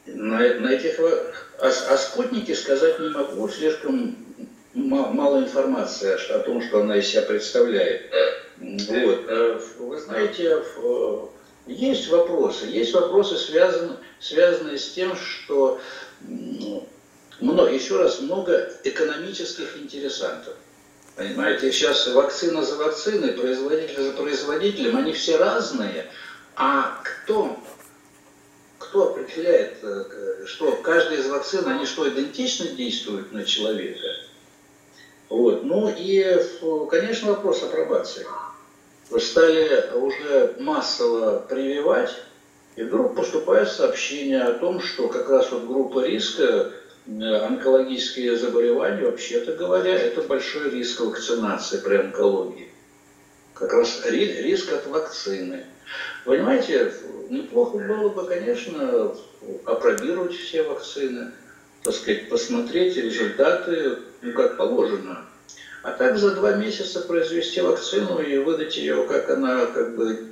на, 0.05 0.39
на 0.59 0.71
этих, 0.71 0.99
о, 0.99 1.67
о 1.67 1.97
спутнике 1.97 2.55
сказать 2.55 2.99
не 2.99 3.09
могу, 3.09 3.49
слишком 3.49 4.15
мало 4.73 5.39
информации 5.39 6.13
о 6.31 6.39
том, 6.39 6.61
что 6.61 6.81
она 6.81 6.97
из 6.97 7.07
себя 7.07 7.23
представляет. 7.23 8.11
Вот. 8.59 9.25
Э, 9.27 9.59
вы 9.79 9.99
знаете, 9.99 10.63
есть 11.67 12.09
вопросы. 12.09 12.65
Есть 12.65 12.93
вопросы, 12.93 13.37
связанные, 13.37 13.97
связанные 14.19 14.77
с 14.77 14.91
тем, 14.91 15.15
что 15.15 15.79
много, 17.39 17.69
еще 17.71 17.97
раз, 17.97 18.19
много 18.19 18.71
экономических 18.83 19.77
интересантов. 19.77 20.53
Понимаете, 21.15 21.71
сейчас 21.71 22.07
вакцина 22.07 22.63
за 22.63 22.75
вакциной, 22.75 23.33
производитель 23.33 24.01
за 24.01 24.11
производителем, 24.11 24.97
они 24.97 25.13
все 25.13 25.37
разные. 25.37 26.11
А 26.57 27.01
кто, 27.03 27.57
кто 28.77 29.11
определяет, 29.11 29.77
э, 29.81 30.45
что 30.45 30.73
каждая 30.73 31.19
из 31.19 31.27
вакцин, 31.27 31.67
они 31.67 31.85
что, 31.85 32.07
идентично 32.09 32.67
действуют 32.67 33.31
на 33.31 33.43
человека? 33.45 34.07
Вот. 35.29 35.63
Ну 35.63 35.93
и, 35.97 36.41
конечно, 36.89 37.31
вопрос 37.31 37.63
апробации. 37.63 38.25
Стали 39.17 39.93
уже 39.95 40.55
массово 40.59 41.39
прививать, 41.39 42.15
и 42.75 42.83
вдруг 42.83 43.15
поступает 43.15 43.69
сообщение 43.69 44.41
о 44.41 44.53
том, 44.53 44.81
что 44.81 45.07
как 45.07 45.29
раз 45.29 45.51
вот 45.51 45.65
группа 45.65 46.05
риска 46.05 46.71
онкологические 47.07 48.35
заболевания, 48.35 49.05
вообще-то 49.05 49.53
говоря, 49.53 49.93
это 49.93 50.21
большой 50.23 50.71
риск 50.71 51.01
вакцинации 51.01 51.77
при 51.77 51.97
онкологии. 51.97 52.71
Как 53.53 53.73
раз 53.73 54.01
риск 54.05 54.73
от 54.73 54.87
вакцины. 54.87 55.65
Понимаете, 56.25 56.91
неплохо 57.29 57.77
было 57.77 58.09
бы, 58.09 58.25
конечно, 58.25 59.15
опробировать 59.65 60.33
все 60.33 60.63
вакцины, 60.63 61.31
так 61.83 61.93
сказать, 61.93 62.27
посмотреть 62.27 62.97
результаты, 62.97 63.99
ну, 64.21 64.33
как 64.33 64.57
положено. 64.57 65.25
А 65.85 65.91
так 65.91 66.17
за 66.17 66.31
два 66.31 66.55
месяца 66.55 67.01
произвести 67.01 67.61
вакцину 67.61 68.19
и 68.19 68.37
выдать 68.37 68.75
ее, 68.75 69.05
как 69.07 69.29
она 69.29 69.67
как 69.67 69.95
бы 69.95 70.31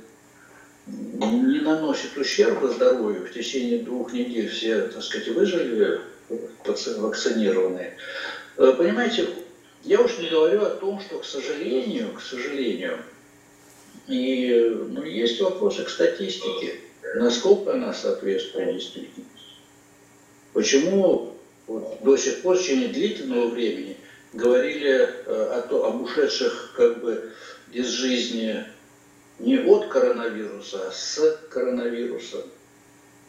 не 0.88 1.60
наносит 1.60 2.18
ущерба 2.18 2.70
здоровью, 2.70 3.24
в 3.24 3.32
течение 3.32 3.78
двух 3.78 4.12
недель 4.12 4.48
все, 4.48 4.88
так 4.88 5.00
сказать, 5.00 5.28
выжили, 5.28 6.00
вакцинированные. 6.98 7.96
Э, 8.56 8.74
понимаете, 8.76 9.28
я 9.84 10.00
уж 10.00 10.18
не 10.18 10.28
говорю 10.28 10.64
о 10.64 10.70
том, 10.70 11.00
что, 11.00 11.20
к 11.20 11.24
сожалению, 11.24 12.14
к 12.14 12.20
сожалению, 12.20 12.98
и 14.08 14.76
ну, 14.88 15.04
есть 15.04 15.40
вопросы 15.40 15.84
к 15.84 15.88
статистике, 15.88 16.80
насколько 17.14 17.74
она 17.74 17.92
соответствует 17.92 18.74
действительности. 18.74 19.30
Почему 20.52 21.36
вот, 21.68 21.98
до 22.02 22.16
сих 22.16 22.42
пор 22.42 22.56
в 22.56 22.60
течение 22.60 22.88
длительного 22.88 23.50
времени 23.50 23.98
говорили 24.34 24.90
э, 24.90 25.58
о 25.58 25.62
то, 25.62 25.86
об 25.86 26.02
ушедших 26.02 26.74
как 26.76 27.00
бы 27.00 27.32
из 27.72 27.86
жизни 27.86 28.64
не 29.38 29.58
от 29.58 29.88
коронавируса, 29.88 30.88
а 30.88 30.92
с 30.92 31.38
коронавирусом. 31.50 32.42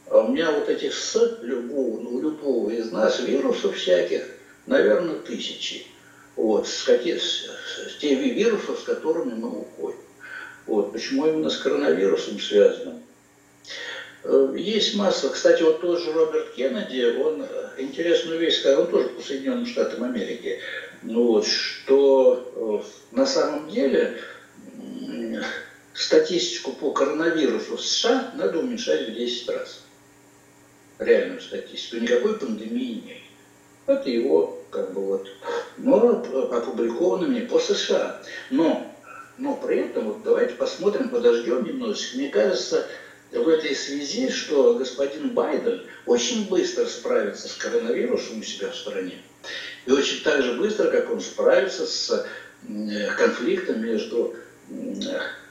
А 0.08 0.20
у 0.20 0.32
меня 0.32 0.51
вот 0.51 0.70
этих 0.70 0.93
с 0.93 1.39
любого, 1.41 1.99
ну, 1.99 2.22
любого 2.22 2.70
из 2.70 2.91
нас 2.91 3.20
вирусов 3.20 3.76
всяких, 3.76 4.24
наверное, 4.68 5.20
тысячи. 5.20 5.88
Вот, 6.36 6.68
с, 6.68 6.84
каких, 6.84 7.22
с, 7.22 7.45
с 7.45 7.97
теми 7.99 8.30
вирусов, 8.30 8.80
с 8.80 8.84
которыми 8.84 9.34
мы 9.36 9.62
уходим. 9.62 9.99
Вот, 10.68 10.91
почему 10.91 11.28
именно 11.28 11.49
с 11.49 11.58
коронавирусом 11.58 12.39
связано? 12.39 13.01
Э, 14.24 14.53
есть 14.58 14.95
масса, 14.95 15.30
кстати, 15.30 15.62
вот 15.62 15.82
тот 15.82 15.99
же 15.99 16.12
Роберт 16.12 16.53
Кеннеди, 16.53 17.16
он 17.18 17.43
э, 17.43 17.70
интересную 17.78 18.39
вещь 18.39 18.60
сказал, 18.60 18.82
он 18.82 18.91
тоже 18.91 19.10
по 19.10 19.22
Соединенным 19.22 19.66
Штатам 19.66 20.03
Америки, 20.03 20.60
вот, 21.14 21.45
что 21.45 22.84
э, 23.12 23.16
на 23.16 23.26
самом 23.26 23.70
деле 23.70 24.20
статистику 25.93 26.74
по 26.74 26.91
коронавирусу 26.91 27.78
в 27.78 27.82
США 27.82 28.32
надо 28.36 28.60
уменьшать 28.60 29.10
в 29.10 29.14
10 29.14 29.49
раз 29.49 29.84
реальную 30.99 31.41
статистику, 31.41 31.97
никакой 31.97 32.39
пандемии 32.39 33.03
нет. 33.06 33.18
Это 33.88 34.10
его, 34.10 34.64
как 34.72 34.93
бы 34.93 35.01
вот, 35.01 35.28
но 35.78 36.24
опубликовано 36.51 37.28
мне 37.28 37.41
по 37.41 37.60
США. 37.60 38.22
Но, 38.49 38.91
но 39.38 39.56
при 39.56 39.78
этом, 39.78 40.08
вот 40.08 40.24
давайте 40.24 40.56
посмотрим, 40.56 41.10
подождем 41.10 41.64
немножечко. 41.64 42.18
Мне 42.18 42.30
кажется, 42.30 42.88
в 43.32 43.47
этой 43.47 43.76
связи, 43.76 44.30
что 44.30 44.74
господин 44.76 45.30
Байден 45.30 45.86
очень 46.06 46.47
быстро 46.47 46.86
справится 46.86 47.47
с 47.47 47.53
коронавирусом 47.53 48.39
у 48.39 48.43
себя 48.43 48.72
в 48.72 48.76
стране. 48.76 49.22
И 49.86 49.91
очень 49.91 50.24
так 50.24 50.41
же 50.41 50.54
быстро, 50.54 50.89
как 50.89 51.12
он 51.12 51.22
справится 51.22 51.86
с 51.86 52.26
конфликтом 53.18 53.82
между, 53.82 54.36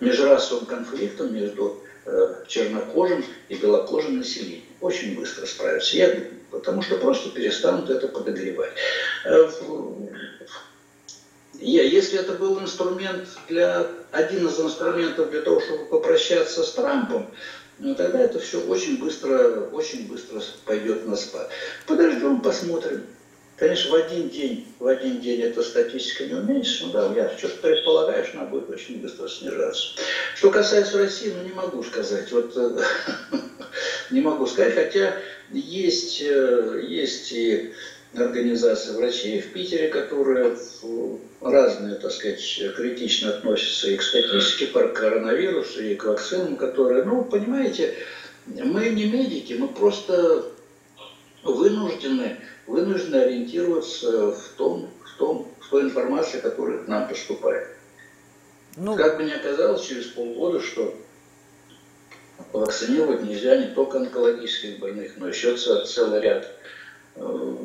межрасовым 0.01 0.67
конфликтом 0.67 1.35
между 1.35 1.83
э, 2.07 2.45
чернокожим 2.49 3.25
и 3.49 3.55
белокожим 3.55 4.19
населением 4.19 4.65
очень 4.81 5.17
быстро 5.17 5.47
справятся. 5.47 5.97
Я, 5.97 6.17
потому 6.51 6.83
что 6.83 6.99
просто 6.99 7.31
перестанут 7.31 7.91
это 7.91 8.09
подогревать. 8.09 8.73
Э, 9.25 9.51
если 11.55 12.19
это 12.19 12.33
был 12.33 12.61
инструмент 12.61 13.29
для, 13.49 13.87
один 14.11 14.47
из 14.47 14.61
инструментов 14.61 15.31
для 15.31 15.41
того, 15.41 15.61
чтобы 15.61 15.87
попрощаться 15.87 16.63
с 16.63 16.73
Трампом, 16.73 17.31
ну, 17.79 17.95
тогда 17.95 18.21
это 18.21 18.39
все 18.39 18.61
очень 18.61 18.99
быстро, 18.99 19.69
очень 19.73 20.07
быстро 20.07 20.41
пойдет 20.65 21.07
на 21.07 21.17
спад. 21.17 21.51
Подождем, 21.87 22.41
посмотрим. 22.41 23.07
Конечно, 23.57 23.93
в 23.93 23.95
один 23.95 24.29
день, 24.31 24.67
в 24.81 24.87
один 24.87 25.21
день 25.21 25.43
эта 25.43 25.63
статистика 25.63 26.25
не 26.25 26.35
уменьшится, 26.35 26.87
но 26.87 26.93
да, 26.93 27.15
я 27.15 27.39
что-то 27.39 27.57
предполагаю, 27.59 28.25
что 28.25 28.39
она 28.39 28.47
будет 28.49 28.69
очень 28.69 29.01
быстро 29.01 29.29
снижаться. 29.29 29.91
Что 30.35 30.51
касается 30.51 30.99
России, 30.99 31.33
ну 31.37 31.45
не 31.45 31.53
могу 31.53 31.83
сказать. 31.85 32.33
Вот 32.33 32.53
э, 32.57 32.83
не 34.11 34.21
могу 34.21 34.47
сказать, 34.47 34.75
хотя 34.75 35.17
есть, 35.53 36.21
э, 36.21 36.81
есть 36.83 37.31
и 37.31 37.73
организации 38.17 38.93
врачей 38.93 39.41
в 39.41 39.53
Питере, 39.53 39.89
которые 39.89 40.57
разные, 41.41 41.95
так 41.97 42.11
сказать, 42.11 42.61
критично 42.77 43.31
относятся 43.31 43.89
и 43.89 43.97
к 43.97 44.03
статистике 44.03 44.67
по 44.67 44.89
коронавирусу, 44.89 45.83
и 45.83 45.95
к 45.95 46.05
вакцинам, 46.05 46.57
которые, 46.57 47.05
ну, 47.05 47.25
понимаете, 47.25 47.95
мы 48.47 48.89
не 48.89 49.05
медики, 49.05 49.55
мы 49.55 49.69
просто 49.69 50.45
вынуждены, 51.43 52.39
вынуждены 52.67 53.17
ориентироваться 53.17 54.33
в 54.33 54.49
том, 54.57 54.91
в 55.05 55.19
том, 55.19 55.49
в 55.61 55.69
той 55.69 55.83
информации, 55.83 56.41
которая 56.41 56.79
к 56.79 56.89
нам 56.89 57.09
поступает. 57.09 57.69
Ну, 58.77 58.97
как 58.97 59.17
бы 59.17 59.25
ни 59.25 59.31
оказалось 59.31 59.87
через 59.87 60.07
полгода, 60.07 60.61
что 60.61 60.95
вакцинировать 62.53 63.23
нельзя 63.23 63.57
не 63.57 63.69
только 63.75 63.99
онкологических 63.99 64.79
больных, 64.79 65.13
но 65.17 65.29
еще 65.29 65.57
целый 65.57 66.21
ряд. 66.21 66.51
Э, 67.17 67.57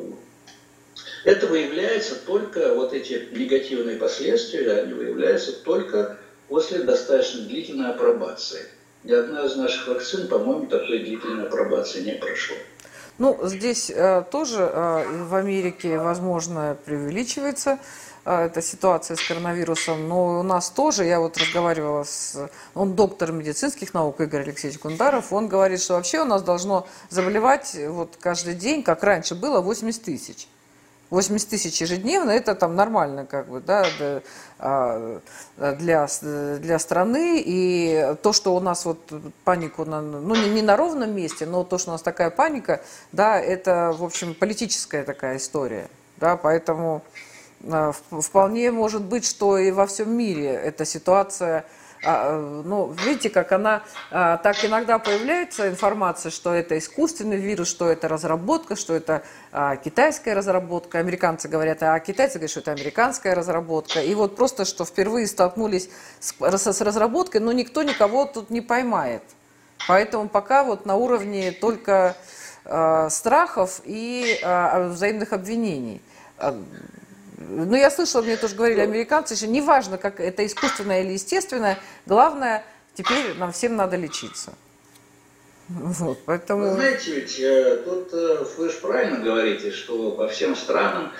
это 1.24 1.46
выявляется 1.48 2.14
только, 2.14 2.74
вот 2.74 2.92
эти 2.92 3.28
негативные 3.32 3.96
последствия, 3.96 4.72
они 4.72 4.94
выявляются 4.94 5.52
только 5.52 6.18
после 6.48 6.80
достаточно 6.80 7.42
длительной 7.42 7.90
апробации. 7.90 8.66
Ни 9.04 9.12
одна 9.12 9.44
из 9.44 9.56
наших 9.56 9.88
вакцин, 9.88 10.28
по-моему, 10.28 10.66
такой 10.66 11.00
длительной 11.00 11.46
апробации 11.46 12.02
не 12.02 12.12
прошла. 12.12 12.56
Ну, 13.20 13.38
здесь 13.42 13.92
э, 13.94 14.24
тоже 14.30 14.62
э, 14.62 15.24
в 15.28 15.34
Америке, 15.34 15.98
возможно, 15.98 16.74
преувеличивается 16.86 17.78
э, 18.24 18.46
эта 18.46 18.62
ситуация 18.62 19.14
с 19.14 19.20
коронавирусом, 19.20 20.08
но 20.08 20.40
у 20.40 20.42
нас 20.42 20.70
тоже, 20.70 21.04
я 21.04 21.20
вот 21.20 21.36
разговаривала 21.36 22.04
с, 22.04 22.48
он 22.74 22.94
доктор 22.94 23.32
медицинских 23.32 23.92
наук 23.92 24.22
Игорь 24.22 24.44
Алексеевич 24.44 24.80
Гундаров, 24.80 25.34
он 25.34 25.48
говорит, 25.48 25.82
что 25.82 25.96
вообще 25.96 26.22
у 26.22 26.24
нас 26.24 26.42
должно 26.42 26.86
заболевать 27.10 27.76
вот 27.88 28.16
каждый 28.18 28.54
день, 28.54 28.82
как 28.82 29.04
раньше 29.04 29.34
было, 29.34 29.60
80 29.60 30.02
тысяч. 30.02 30.48
80 31.10 31.48
тысяч 31.48 31.80
ежедневно, 31.80 32.30
это 32.30 32.54
там 32.54 32.76
нормально 32.76 33.26
как 33.26 33.48
бы, 33.48 33.60
да, 33.60 33.84
а, 34.58 35.20
для, 35.56 36.08
для 36.58 36.78
страны. 36.78 37.42
И 37.44 38.14
то, 38.22 38.32
что 38.32 38.54
у 38.54 38.60
нас 38.60 38.84
вот 38.84 38.98
панику, 39.44 39.84
на, 39.84 40.00
ну 40.00 40.34
не, 40.34 40.50
не 40.50 40.62
на 40.62 40.76
ровном 40.76 41.14
месте, 41.14 41.46
но 41.46 41.64
то, 41.64 41.78
что 41.78 41.90
у 41.90 41.92
нас 41.92 42.02
такая 42.02 42.30
паника, 42.30 42.80
да, 43.12 43.38
это, 43.40 43.94
в 43.96 44.04
общем, 44.04 44.34
политическая 44.34 45.02
такая 45.02 45.36
история. 45.36 45.88
Да, 46.18 46.36
поэтому 46.36 47.02
а, 47.68 47.92
вполне 48.10 48.70
может 48.70 49.02
быть, 49.02 49.24
что 49.24 49.58
и 49.58 49.70
во 49.70 49.86
всем 49.86 50.16
мире 50.16 50.46
эта 50.46 50.84
ситуация 50.84 51.64
ну, 52.02 52.94
видите, 53.04 53.28
как 53.28 53.52
она 53.52 53.82
а, 54.10 54.38
так 54.38 54.64
иногда 54.64 54.98
появляется 54.98 55.68
информация, 55.68 56.30
что 56.30 56.54
это 56.54 56.78
искусственный 56.78 57.36
вирус, 57.36 57.68
что 57.68 57.90
это 57.90 58.08
разработка, 58.08 58.74
что 58.74 58.94
это 58.94 59.22
а, 59.52 59.76
китайская 59.76 60.32
разработка. 60.32 60.98
Американцы 60.98 61.48
говорят, 61.48 61.82
а 61.82 61.98
китайцы 62.00 62.34
говорят, 62.34 62.50
что 62.50 62.60
это 62.60 62.72
американская 62.72 63.34
разработка. 63.34 64.00
И 64.00 64.14
вот 64.14 64.34
просто, 64.34 64.64
что 64.64 64.86
впервые 64.86 65.26
столкнулись 65.26 65.90
с, 66.20 66.34
с 66.38 66.80
разработкой, 66.80 67.42
но 67.42 67.52
никто 67.52 67.82
никого 67.82 68.24
тут 68.24 68.48
не 68.48 68.62
поймает. 68.62 69.22
Поэтому 69.86 70.28
пока 70.28 70.64
вот 70.64 70.86
на 70.86 70.96
уровне 70.96 71.52
только 71.52 72.16
э, 72.64 73.08
страхов 73.10 73.80
и 73.84 74.38
э, 74.42 74.88
взаимных 74.88 75.32
обвинений. 75.32 76.00
Ну, 77.40 77.74
я 77.74 77.90
слышала, 77.90 78.20
мне 78.20 78.36
тоже 78.36 78.54
говорили 78.54 78.80
американцы, 78.80 79.34
что 79.34 79.46
неважно, 79.46 79.96
как 79.96 80.20
это 80.20 80.44
искусственное 80.44 81.02
или 81.02 81.12
естественное, 81.12 81.78
главное, 82.04 82.64
теперь 82.94 83.34
нам 83.38 83.52
всем 83.52 83.76
надо 83.76 83.96
лечиться. 83.96 84.52
Вот, 85.68 86.18
поэтому... 86.26 86.70
Вы 86.70 86.74
знаете, 86.74 87.14
ведь 87.14 87.38
э, 87.38 87.76
тут 87.84 88.12
э, 88.12 88.44
вы 88.58 88.68
же 88.68 88.76
правильно 88.78 89.20
говорите, 89.20 89.70
что 89.70 90.10
по 90.10 90.28
всем 90.28 90.56
странам, 90.56 91.12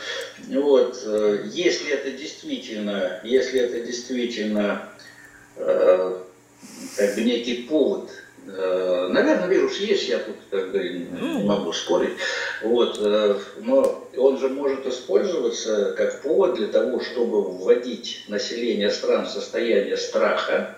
вот, 0.49 1.01
э, 1.07 1.45
если 1.47 1.93
это 1.93 2.11
действительно, 2.11 3.21
если 3.23 3.61
это 3.61 3.81
действительно 3.81 4.89
как 5.57 7.15
бы 7.15 7.23
некий 7.23 7.63
повод 7.69 8.11
Наверное, 8.47 9.49
вирус 9.49 9.77
есть, 9.77 10.09
я 10.09 10.19
тут 10.19 10.37
как 10.51 10.73
бы 10.73 10.79
не 10.79 11.45
могу 11.45 11.73
спорить. 11.73 12.19
Вот, 12.63 12.99
но 13.59 14.09
он 14.17 14.39
же 14.39 14.49
может 14.49 14.87
использоваться 14.87 15.93
как 15.97 16.23
повод 16.23 16.55
для 16.55 16.69
того, 16.69 17.01
чтобы 17.01 17.43
вводить 17.43 18.25
население 18.29 18.91
стран 18.91 19.27
в 19.27 19.31
состояние 19.31 19.97
страха. 19.97 20.77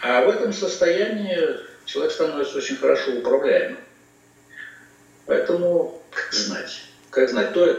А 0.00 0.24
в 0.24 0.28
этом 0.28 0.52
состоянии 0.52 1.38
человек 1.86 2.12
становится 2.12 2.58
очень 2.58 2.76
хорошо 2.76 3.12
управляемым. 3.12 3.78
Поэтому, 5.24 6.02
как 6.10 6.32
знать, 6.32 6.82
как 7.10 7.30
знать, 7.30 7.52
то, 7.54 7.78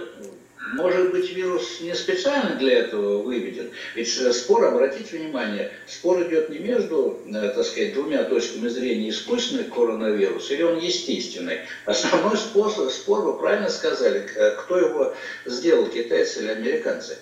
может 0.74 1.12
быть, 1.12 1.32
вирус 1.32 1.82
не 1.82 1.94
специально 1.94 2.56
для 2.56 2.80
этого 2.80 3.22
выведен. 3.22 3.72
Ведь 3.96 4.12
спор, 4.36 4.66
обратите 4.66 5.18
внимание, 5.18 5.72
спор 5.88 6.22
идет 6.24 6.50
не 6.50 6.60
между, 6.60 7.20
э, 7.26 7.52
так 7.56 7.66
сказать, 7.66 7.94
двумя 7.94 8.24
точками 8.24 8.68
зрения 8.68 9.10
искусственный 9.10 9.66
коронавирус 9.66 10.52
или 10.52 10.64
он 10.64 10.80
естественный. 10.80 11.60
Основной 11.86 12.38
способ, 12.38 12.92
спор, 12.92 13.22
вы 13.22 13.38
правильно 13.38 13.70
сказали, 13.70 14.28
кто 14.60 14.78
его 14.78 15.14
сделал, 15.46 15.88
китайцы 15.88 16.42
или 16.42 16.50
американцы. 16.50 17.18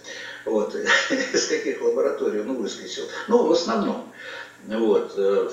Вот, 0.46 0.76
из 1.34 1.48
каких 1.48 1.82
лабораторий 1.82 2.42
он 2.42 2.56
выскочил. 2.56 3.04
Ну, 3.28 3.46
в 3.46 3.52
основном. 3.52 4.12
Вот. 4.68 5.14
Э, 5.18 5.50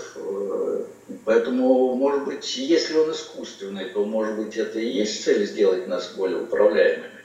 поэтому, 1.25 1.95
может 1.95 2.25
быть, 2.25 2.57
если 2.57 2.95
он 2.97 3.13
искусственный, 3.13 3.91
то, 3.91 4.05
может 4.05 4.37
быть, 4.37 4.57
это 4.57 4.79
и 4.79 4.89
есть 4.89 5.25
цель 5.25 5.47
сделать 5.47 5.87
нас 5.87 6.13
более 6.17 6.43
управляемыми. 6.43 7.22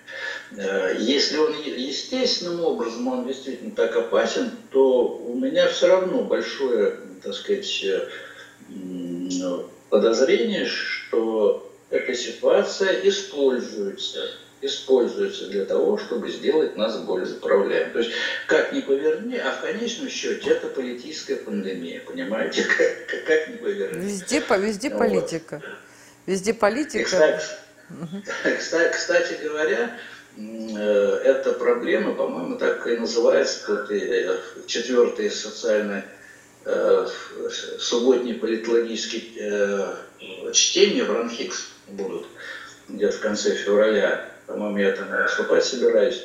Э, 0.56 0.96
если 1.00 1.38
он 1.38 1.54
естественным 1.54 2.62
образом, 2.62 3.08
он 3.08 3.28
действительно 3.28 3.72
так 3.72 3.96
опасен, 3.96 4.52
то 4.72 5.08
у 5.08 5.36
меня 5.36 5.68
все 5.68 5.88
равно 5.88 6.24
большое, 6.24 6.96
так 7.24 7.34
сказать, 7.34 7.84
э, 7.84 8.08
подозрение, 9.90 10.66
что 10.66 11.72
эта 11.90 12.14
ситуация 12.14 13.08
используется 13.08 14.30
используется 14.62 15.50
для 15.50 15.66
того, 15.66 15.98
чтобы 15.98 16.32
сделать 16.32 16.76
нас 16.78 16.98
более 16.98 17.28
заправляемыми. 17.28 17.94
То 17.94 18.00
есть, 18.00 18.12
как 18.48 18.74
ни 18.74 18.82
поверни, 18.82 19.38
а 19.38 19.52
в 19.52 19.62
конечном 19.62 20.10
счете 20.10 20.50
это 20.52 20.68
политическая 20.68 21.36
пандемия, 21.36 22.02
понимаете? 22.02 22.64
Как, 23.08 23.26
как, 23.26 23.48
ни 23.50 23.58
поверни. 23.58 24.06
Везде, 24.06 24.44
везде 24.58 24.90
вот. 24.90 24.98
политика. 24.98 25.62
Везде 26.26 26.54
политика. 26.54 27.06
кстати, 27.06 27.44
кстати, 28.58 28.94
кстати 28.94 29.44
говоря, 29.44 29.98
эта 30.38 31.54
проблема, 31.54 32.14
по-моему, 32.14 32.58
так 32.58 32.86
и 32.88 32.98
называется, 32.98 33.88
э, 33.90 34.38
четвертый 34.68 35.32
социальный 35.32 36.04
э, 36.66 37.08
субботний 37.80 38.36
политологический 38.36 39.34
чтение 40.54 41.04
в 41.04 41.12
Ранхикс 41.12 41.70
будут 41.88 42.28
где-то 42.88 43.18
в 43.18 43.20
конце 43.20 43.56
февраля 43.56 44.30
по-моему, 44.48 44.78
я 44.78 44.94
там 44.94 45.10
выступать 45.10 45.66
собираюсь. 45.66 46.24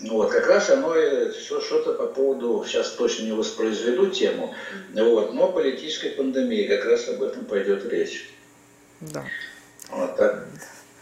Ну 0.00 0.14
вот, 0.14 0.30
как 0.32 0.46
раз 0.46 0.70
оно 0.70 0.94
что-то 1.60 1.94
по 1.94 2.06
поводу, 2.06 2.64
сейчас 2.66 2.90
точно 2.92 3.24
не 3.24 3.32
воспроизведу 3.32 4.10
тему, 4.10 4.54
вот, 4.94 5.34
но 5.34 5.52
политической 5.52 6.10
пандемии, 6.10 6.66
как 6.66 6.84
раз 6.86 7.08
об 7.08 7.22
этом 7.22 7.44
пойдет 7.44 7.84
речь. 7.86 8.30
Да. 9.00 9.24
Вот 9.90 10.16
так. 10.16 10.46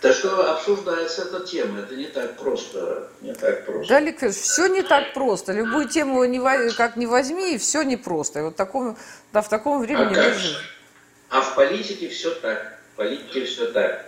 Так 0.01 0.14
что 0.14 0.53
обсуждается 0.53 1.22
эта 1.22 1.40
тема, 1.40 1.80
это 1.80 1.96
не 1.96 2.07
так 2.07 2.36
просто, 2.36 3.09
не 3.20 3.34
так 3.34 3.66
просто. 3.66 3.88
Да, 3.88 3.96
Олег 3.96 4.18
все 4.30 4.68
не 4.68 4.82
так 4.82 5.12
просто. 5.12 5.53
Любую 5.53 5.88
тему 5.88 6.24
не, 6.24 6.38
как 6.76 6.96
не 6.96 7.07
возьми, 7.07 7.55
и 7.55 7.59
все 7.59 7.82
непросто. 7.82 8.38
И 8.38 8.42
вот 8.42 8.55
таком, 8.55 8.96
да, 9.32 9.42
в 9.42 9.49
таком 9.49 9.80
времени 9.80 10.16
а, 11.30 11.38
а 11.38 11.40
в 11.40 11.55
политике 11.57 12.09
все 12.09 12.30
так, 12.30 12.78
в 12.92 12.96
политике 12.96 13.44
все 13.44 13.72
так. 13.72 14.07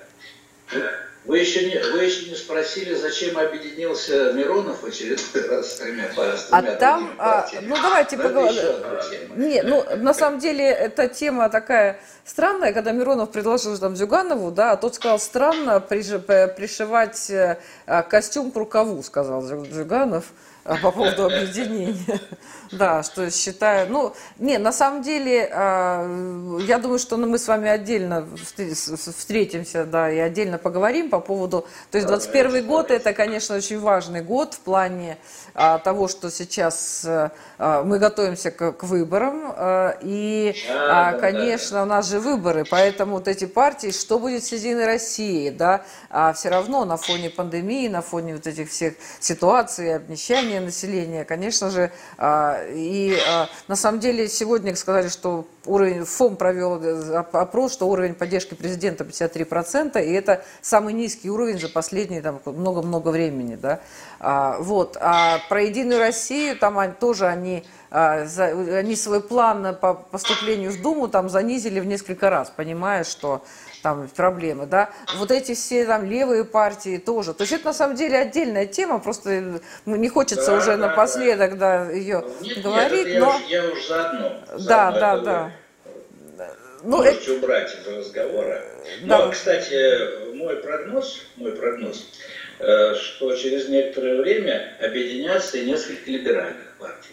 Вы 1.26 1.38
еще, 1.38 1.68
не, 1.68 1.78
вы 1.92 2.04
еще 2.04 2.30
не 2.30 2.34
спросили, 2.34 2.94
зачем 2.94 3.38
объединился 3.38 4.32
Миронов 4.32 4.82
в 4.82 4.86
очередной 4.86 5.48
раз 5.48 5.72
с 5.72 5.76
тремя, 5.76 6.08
с 6.16 6.48
а 6.50 6.62
там, 6.62 7.14
а, 7.18 7.46
ну 7.60 7.76
давайте 7.76 8.16
поговорим. 8.16 8.64
Не, 9.36 9.62
ну 9.62 9.84
на 9.96 10.14
самом 10.14 10.38
деле 10.38 10.64
эта 10.64 11.08
тема 11.08 11.50
такая 11.50 12.00
странная, 12.24 12.72
когда 12.72 12.92
Миронов 12.92 13.30
предложил 13.30 13.76
там 13.76 13.96
Зюганову, 13.96 14.50
да, 14.50 14.72
а 14.72 14.76
тот 14.78 14.94
сказал, 14.94 15.18
странно 15.18 15.78
пришивать 15.80 17.28
э, 17.28 17.58
костюм 18.08 18.50
к 18.50 18.56
рукаву, 18.56 19.02
сказал 19.02 19.42
Зюганов. 19.42 20.32
А, 20.64 20.76
по 20.76 20.90
поводу 20.90 21.24
объединения. 21.24 22.20
Да, 22.72 23.02
что 23.02 23.28
считаю. 23.32 23.90
Ну, 23.90 24.14
не, 24.38 24.56
на 24.56 24.70
самом 24.70 25.02
деле, 25.02 25.50
а, 25.52 26.06
я 26.60 26.78
думаю, 26.78 27.00
что 27.00 27.16
ну, 27.16 27.26
мы 27.26 27.38
с 27.40 27.48
вами 27.48 27.68
отдельно 27.68 28.28
встретимся, 28.36 29.84
да, 29.84 30.08
и 30.08 30.18
отдельно 30.18 30.56
поговорим 30.56 31.10
по 31.10 31.18
поводу. 31.18 31.66
То 31.90 31.98
есть 31.98 32.06
21 32.06 32.64
год 32.64 32.92
это, 32.92 33.12
конечно, 33.12 33.56
очень 33.56 33.80
важный 33.80 34.22
год 34.22 34.54
в 34.54 34.60
плане 34.60 35.18
а, 35.52 35.78
того, 35.78 36.06
что 36.06 36.30
сейчас 36.30 37.04
мы 37.58 37.98
готовимся 37.98 38.52
к 38.52 38.84
выборам. 38.84 39.52
И, 40.02 40.54
конечно, 41.20 41.82
у 41.82 41.86
нас 41.86 42.08
же 42.08 42.20
выборы, 42.20 42.64
поэтому 42.64 43.14
вот 43.14 43.26
эти 43.26 43.46
партии, 43.46 43.90
что 43.90 44.20
будет 44.20 44.44
с 44.44 44.52
Единой 44.52 44.86
Россией, 44.86 45.50
да, 45.50 45.82
все 46.34 46.48
равно 46.50 46.84
на 46.84 46.96
фоне 46.96 47.30
пандемии, 47.30 47.88
на 47.88 48.00
фоне 48.00 48.34
вот 48.34 48.46
этих 48.46 48.70
всех 48.70 48.94
ситуаций, 49.18 49.96
обнищания 49.96 50.49
населения, 50.58 51.24
конечно 51.24 51.70
же. 51.70 51.92
А, 52.18 52.60
и 52.68 53.16
а, 53.28 53.48
на 53.68 53.76
самом 53.76 54.00
деле 54.00 54.26
сегодня 54.26 54.74
сказали, 54.74 55.08
что 55.08 55.46
уровень, 55.66 56.04
ФОМ 56.04 56.36
провел 56.36 56.82
э, 56.82 57.14
опрос, 57.14 57.74
что 57.74 57.86
уровень 57.88 58.14
поддержки 58.14 58.54
президента 58.54 59.04
53%, 59.04 60.04
и 60.04 60.12
это 60.12 60.44
самый 60.60 60.94
низкий 60.94 61.30
уровень 61.30 61.60
за 61.60 61.68
последние 61.68 62.22
много-много 62.44 63.10
времени. 63.10 63.54
Да? 63.54 63.80
А, 64.18 64.58
вот. 64.58 64.96
А 65.00 65.38
про 65.48 65.62
Единую 65.62 66.00
Россию 66.00 66.58
там 66.58 66.94
тоже 66.94 67.26
они 67.26 67.64
они 67.90 68.94
свой 68.94 69.20
план 69.20 69.76
по 69.80 69.94
поступлению 69.94 70.70
в 70.70 70.80
Думу 70.80 71.08
там 71.08 71.28
занизили 71.28 71.80
в 71.80 71.86
несколько 71.86 72.30
раз, 72.30 72.48
понимая, 72.54 73.02
что 73.02 73.42
там 73.82 74.08
проблемы, 74.08 74.66
да, 74.66 74.90
вот 75.16 75.30
эти 75.30 75.54
все 75.54 75.84
там 75.84 76.04
левые 76.04 76.44
партии 76.44 76.98
тоже. 76.98 77.34
То 77.34 77.42
есть 77.42 77.52
это 77.52 77.66
на 77.66 77.72
самом 77.72 77.96
деле 77.96 78.18
отдельная 78.18 78.66
тема, 78.66 78.98
просто 78.98 79.60
не 79.86 80.08
хочется 80.08 80.50
да, 80.52 80.56
уже 80.58 80.76
да, 80.76 80.88
напоследок 80.88 81.58
да. 81.58 81.86
Да, 81.86 81.90
ее 81.90 82.24
нет, 82.40 82.62
говорить, 82.62 83.06
нет, 83.06 83.20
но... 83.20 83.40
Я, 83.48 83.62
я 83.62 83.70
уж 83.70 83.86
заодно. 83.86 84.44
Да, 84.60 84.92
да, 84.92 85.18
да. 85.18 85.52
Ну, 86.82 86.96
Можете 86.98 87.18
это... 87.18 87.32
убрать 87.34 87.74
из 87.74 87.86
разговора. 87.86 88.62
Да. 89.02 89.18
Но, 89.18 89.30
кстати, 89.30 90.34
мой 90.34 90.56
прогноз, 90.56 91.26
мой 91.36 91.52
прогноз, 91.52 92.06
э, 92.58 92.94
что 92.94 93.34
через 93.36 93.68
некоторое 93.68 94.20
время 94.20 94.76
объединятся 94.80 95.58
и 95.58 95.66
несколько 95.66 96.10
либеральных 96.10 96.76
партий. 96.78 97.12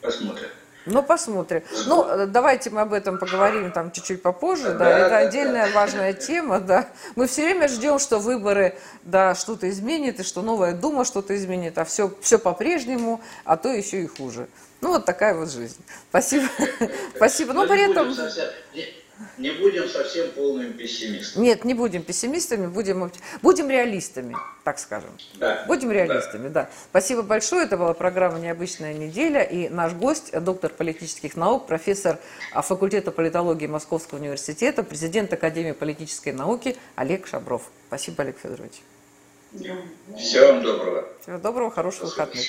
Посмотрим. 0.00 0.48
Ну, 0.86 1.02
посмотрим. 1.02 1.62
Ну, 1.86 2.06
э, 2.08 2.26
давайте 2.26 2.70
мы 2.70 2.80
об 2.80 2.92
этом 2.92 3.18
поговорим 3.18 3.70
там 3.70 3.92
чуть-чуть 3.92 4.22
попозже, 4.22 4.74
да, 4.74 4.88
это 4.88 5.16
отдельная 5.18 5.70
важная 5.72 6.12
тема, 6.12 6.58
да. 6.58 6.88
Мы 7.16 7.26
все 7.26 7.44
время 7.44 7.68
ждем, 7.68 7.98
что 7.98 8.18
выборы, 8.18 8.76
да, 9.02 9.34
что-то 9.34 9.68
изменит, 9.68 10.20
и 10.20 10.22
что 10.22 10.42
новая 10.42 10.72
Дума 10.72 11.04
что-то 11.04 11.36
изменит, 11.36 11.76
а 11.78 11.84
все, 11.84 12.12
все 12.22 12.38
по-прежнему, 12.38 13.20
а 13.44 13.56
то 13.56 13.68
еще 13.68 14.02
и 14.02 14.06
хуже. 14.06 14.48
Ну, 14.80 14.88
вот 14.92 15.04
такая 15.04 15.34
вот 15.34 15.50
жизнь. 15.50 15.82
Спасибо. 16.08 16.48
Спасибо. 17.16 17.52
Но 17.52 17.66
при 17.66 17.90
этом... 17.90 18.14
Не 19.36 19.50
будем 19.52 19.88
совсем 19.88 20.30
полными 20.30 20.72
пессимистами. 20.72 21.44
Нет, 21.44 21.64
не 21.64 21.74
будем 21.74 22.02
пессимистами, 22.02 22.66
будем, 22.66 23.10
будем 23.42 23.70
реалистами, 23.70 24.36
так 24.64 24.78
скажем. 24.78 25.10
Да. 25.34 25.64
Будем 25.66 25.90
реалистами, 25.90 26.48
да. 26.48 26.64
да. 26.64 26.70
Спасибо 26.90 27.22
большое. 27.22 27.64
Это 27.64 27.76
была 27.76 27.94
программа 27.94 28.38
«Необычная 28.38 28.94
неделя». 28.94 29.42
И 29.42 29.68
наш 29.68 29.92
гость, 29.92 30.32
доктор 30.40 30.72
политических 30.72 31.36
наук, 31.36 31.66
профессор 31.66 32.18
факультета 32.54 33.10
политологии 33.10 33.66
Московского 33.66 34.18
университета, 34.18 34.82
президент 34.82 35.32
Академии 35.32 35.72
политической 35.72 36.32
науки 36.32 36.76
Олег 36.96 37.26
Шабров. 37.26 37.70
Спасибо, 37.88 38.22
Олег 38.22 38.38
Федорович. 38.38 38.80
Всего 39.52 40.46
вам 40.46 40.62
доброго. 40.62 41.08
Всего 41.20 41.38
доброго, 41.38 41.70
хороших 41.70 42.04
выходных. 42.04 42.46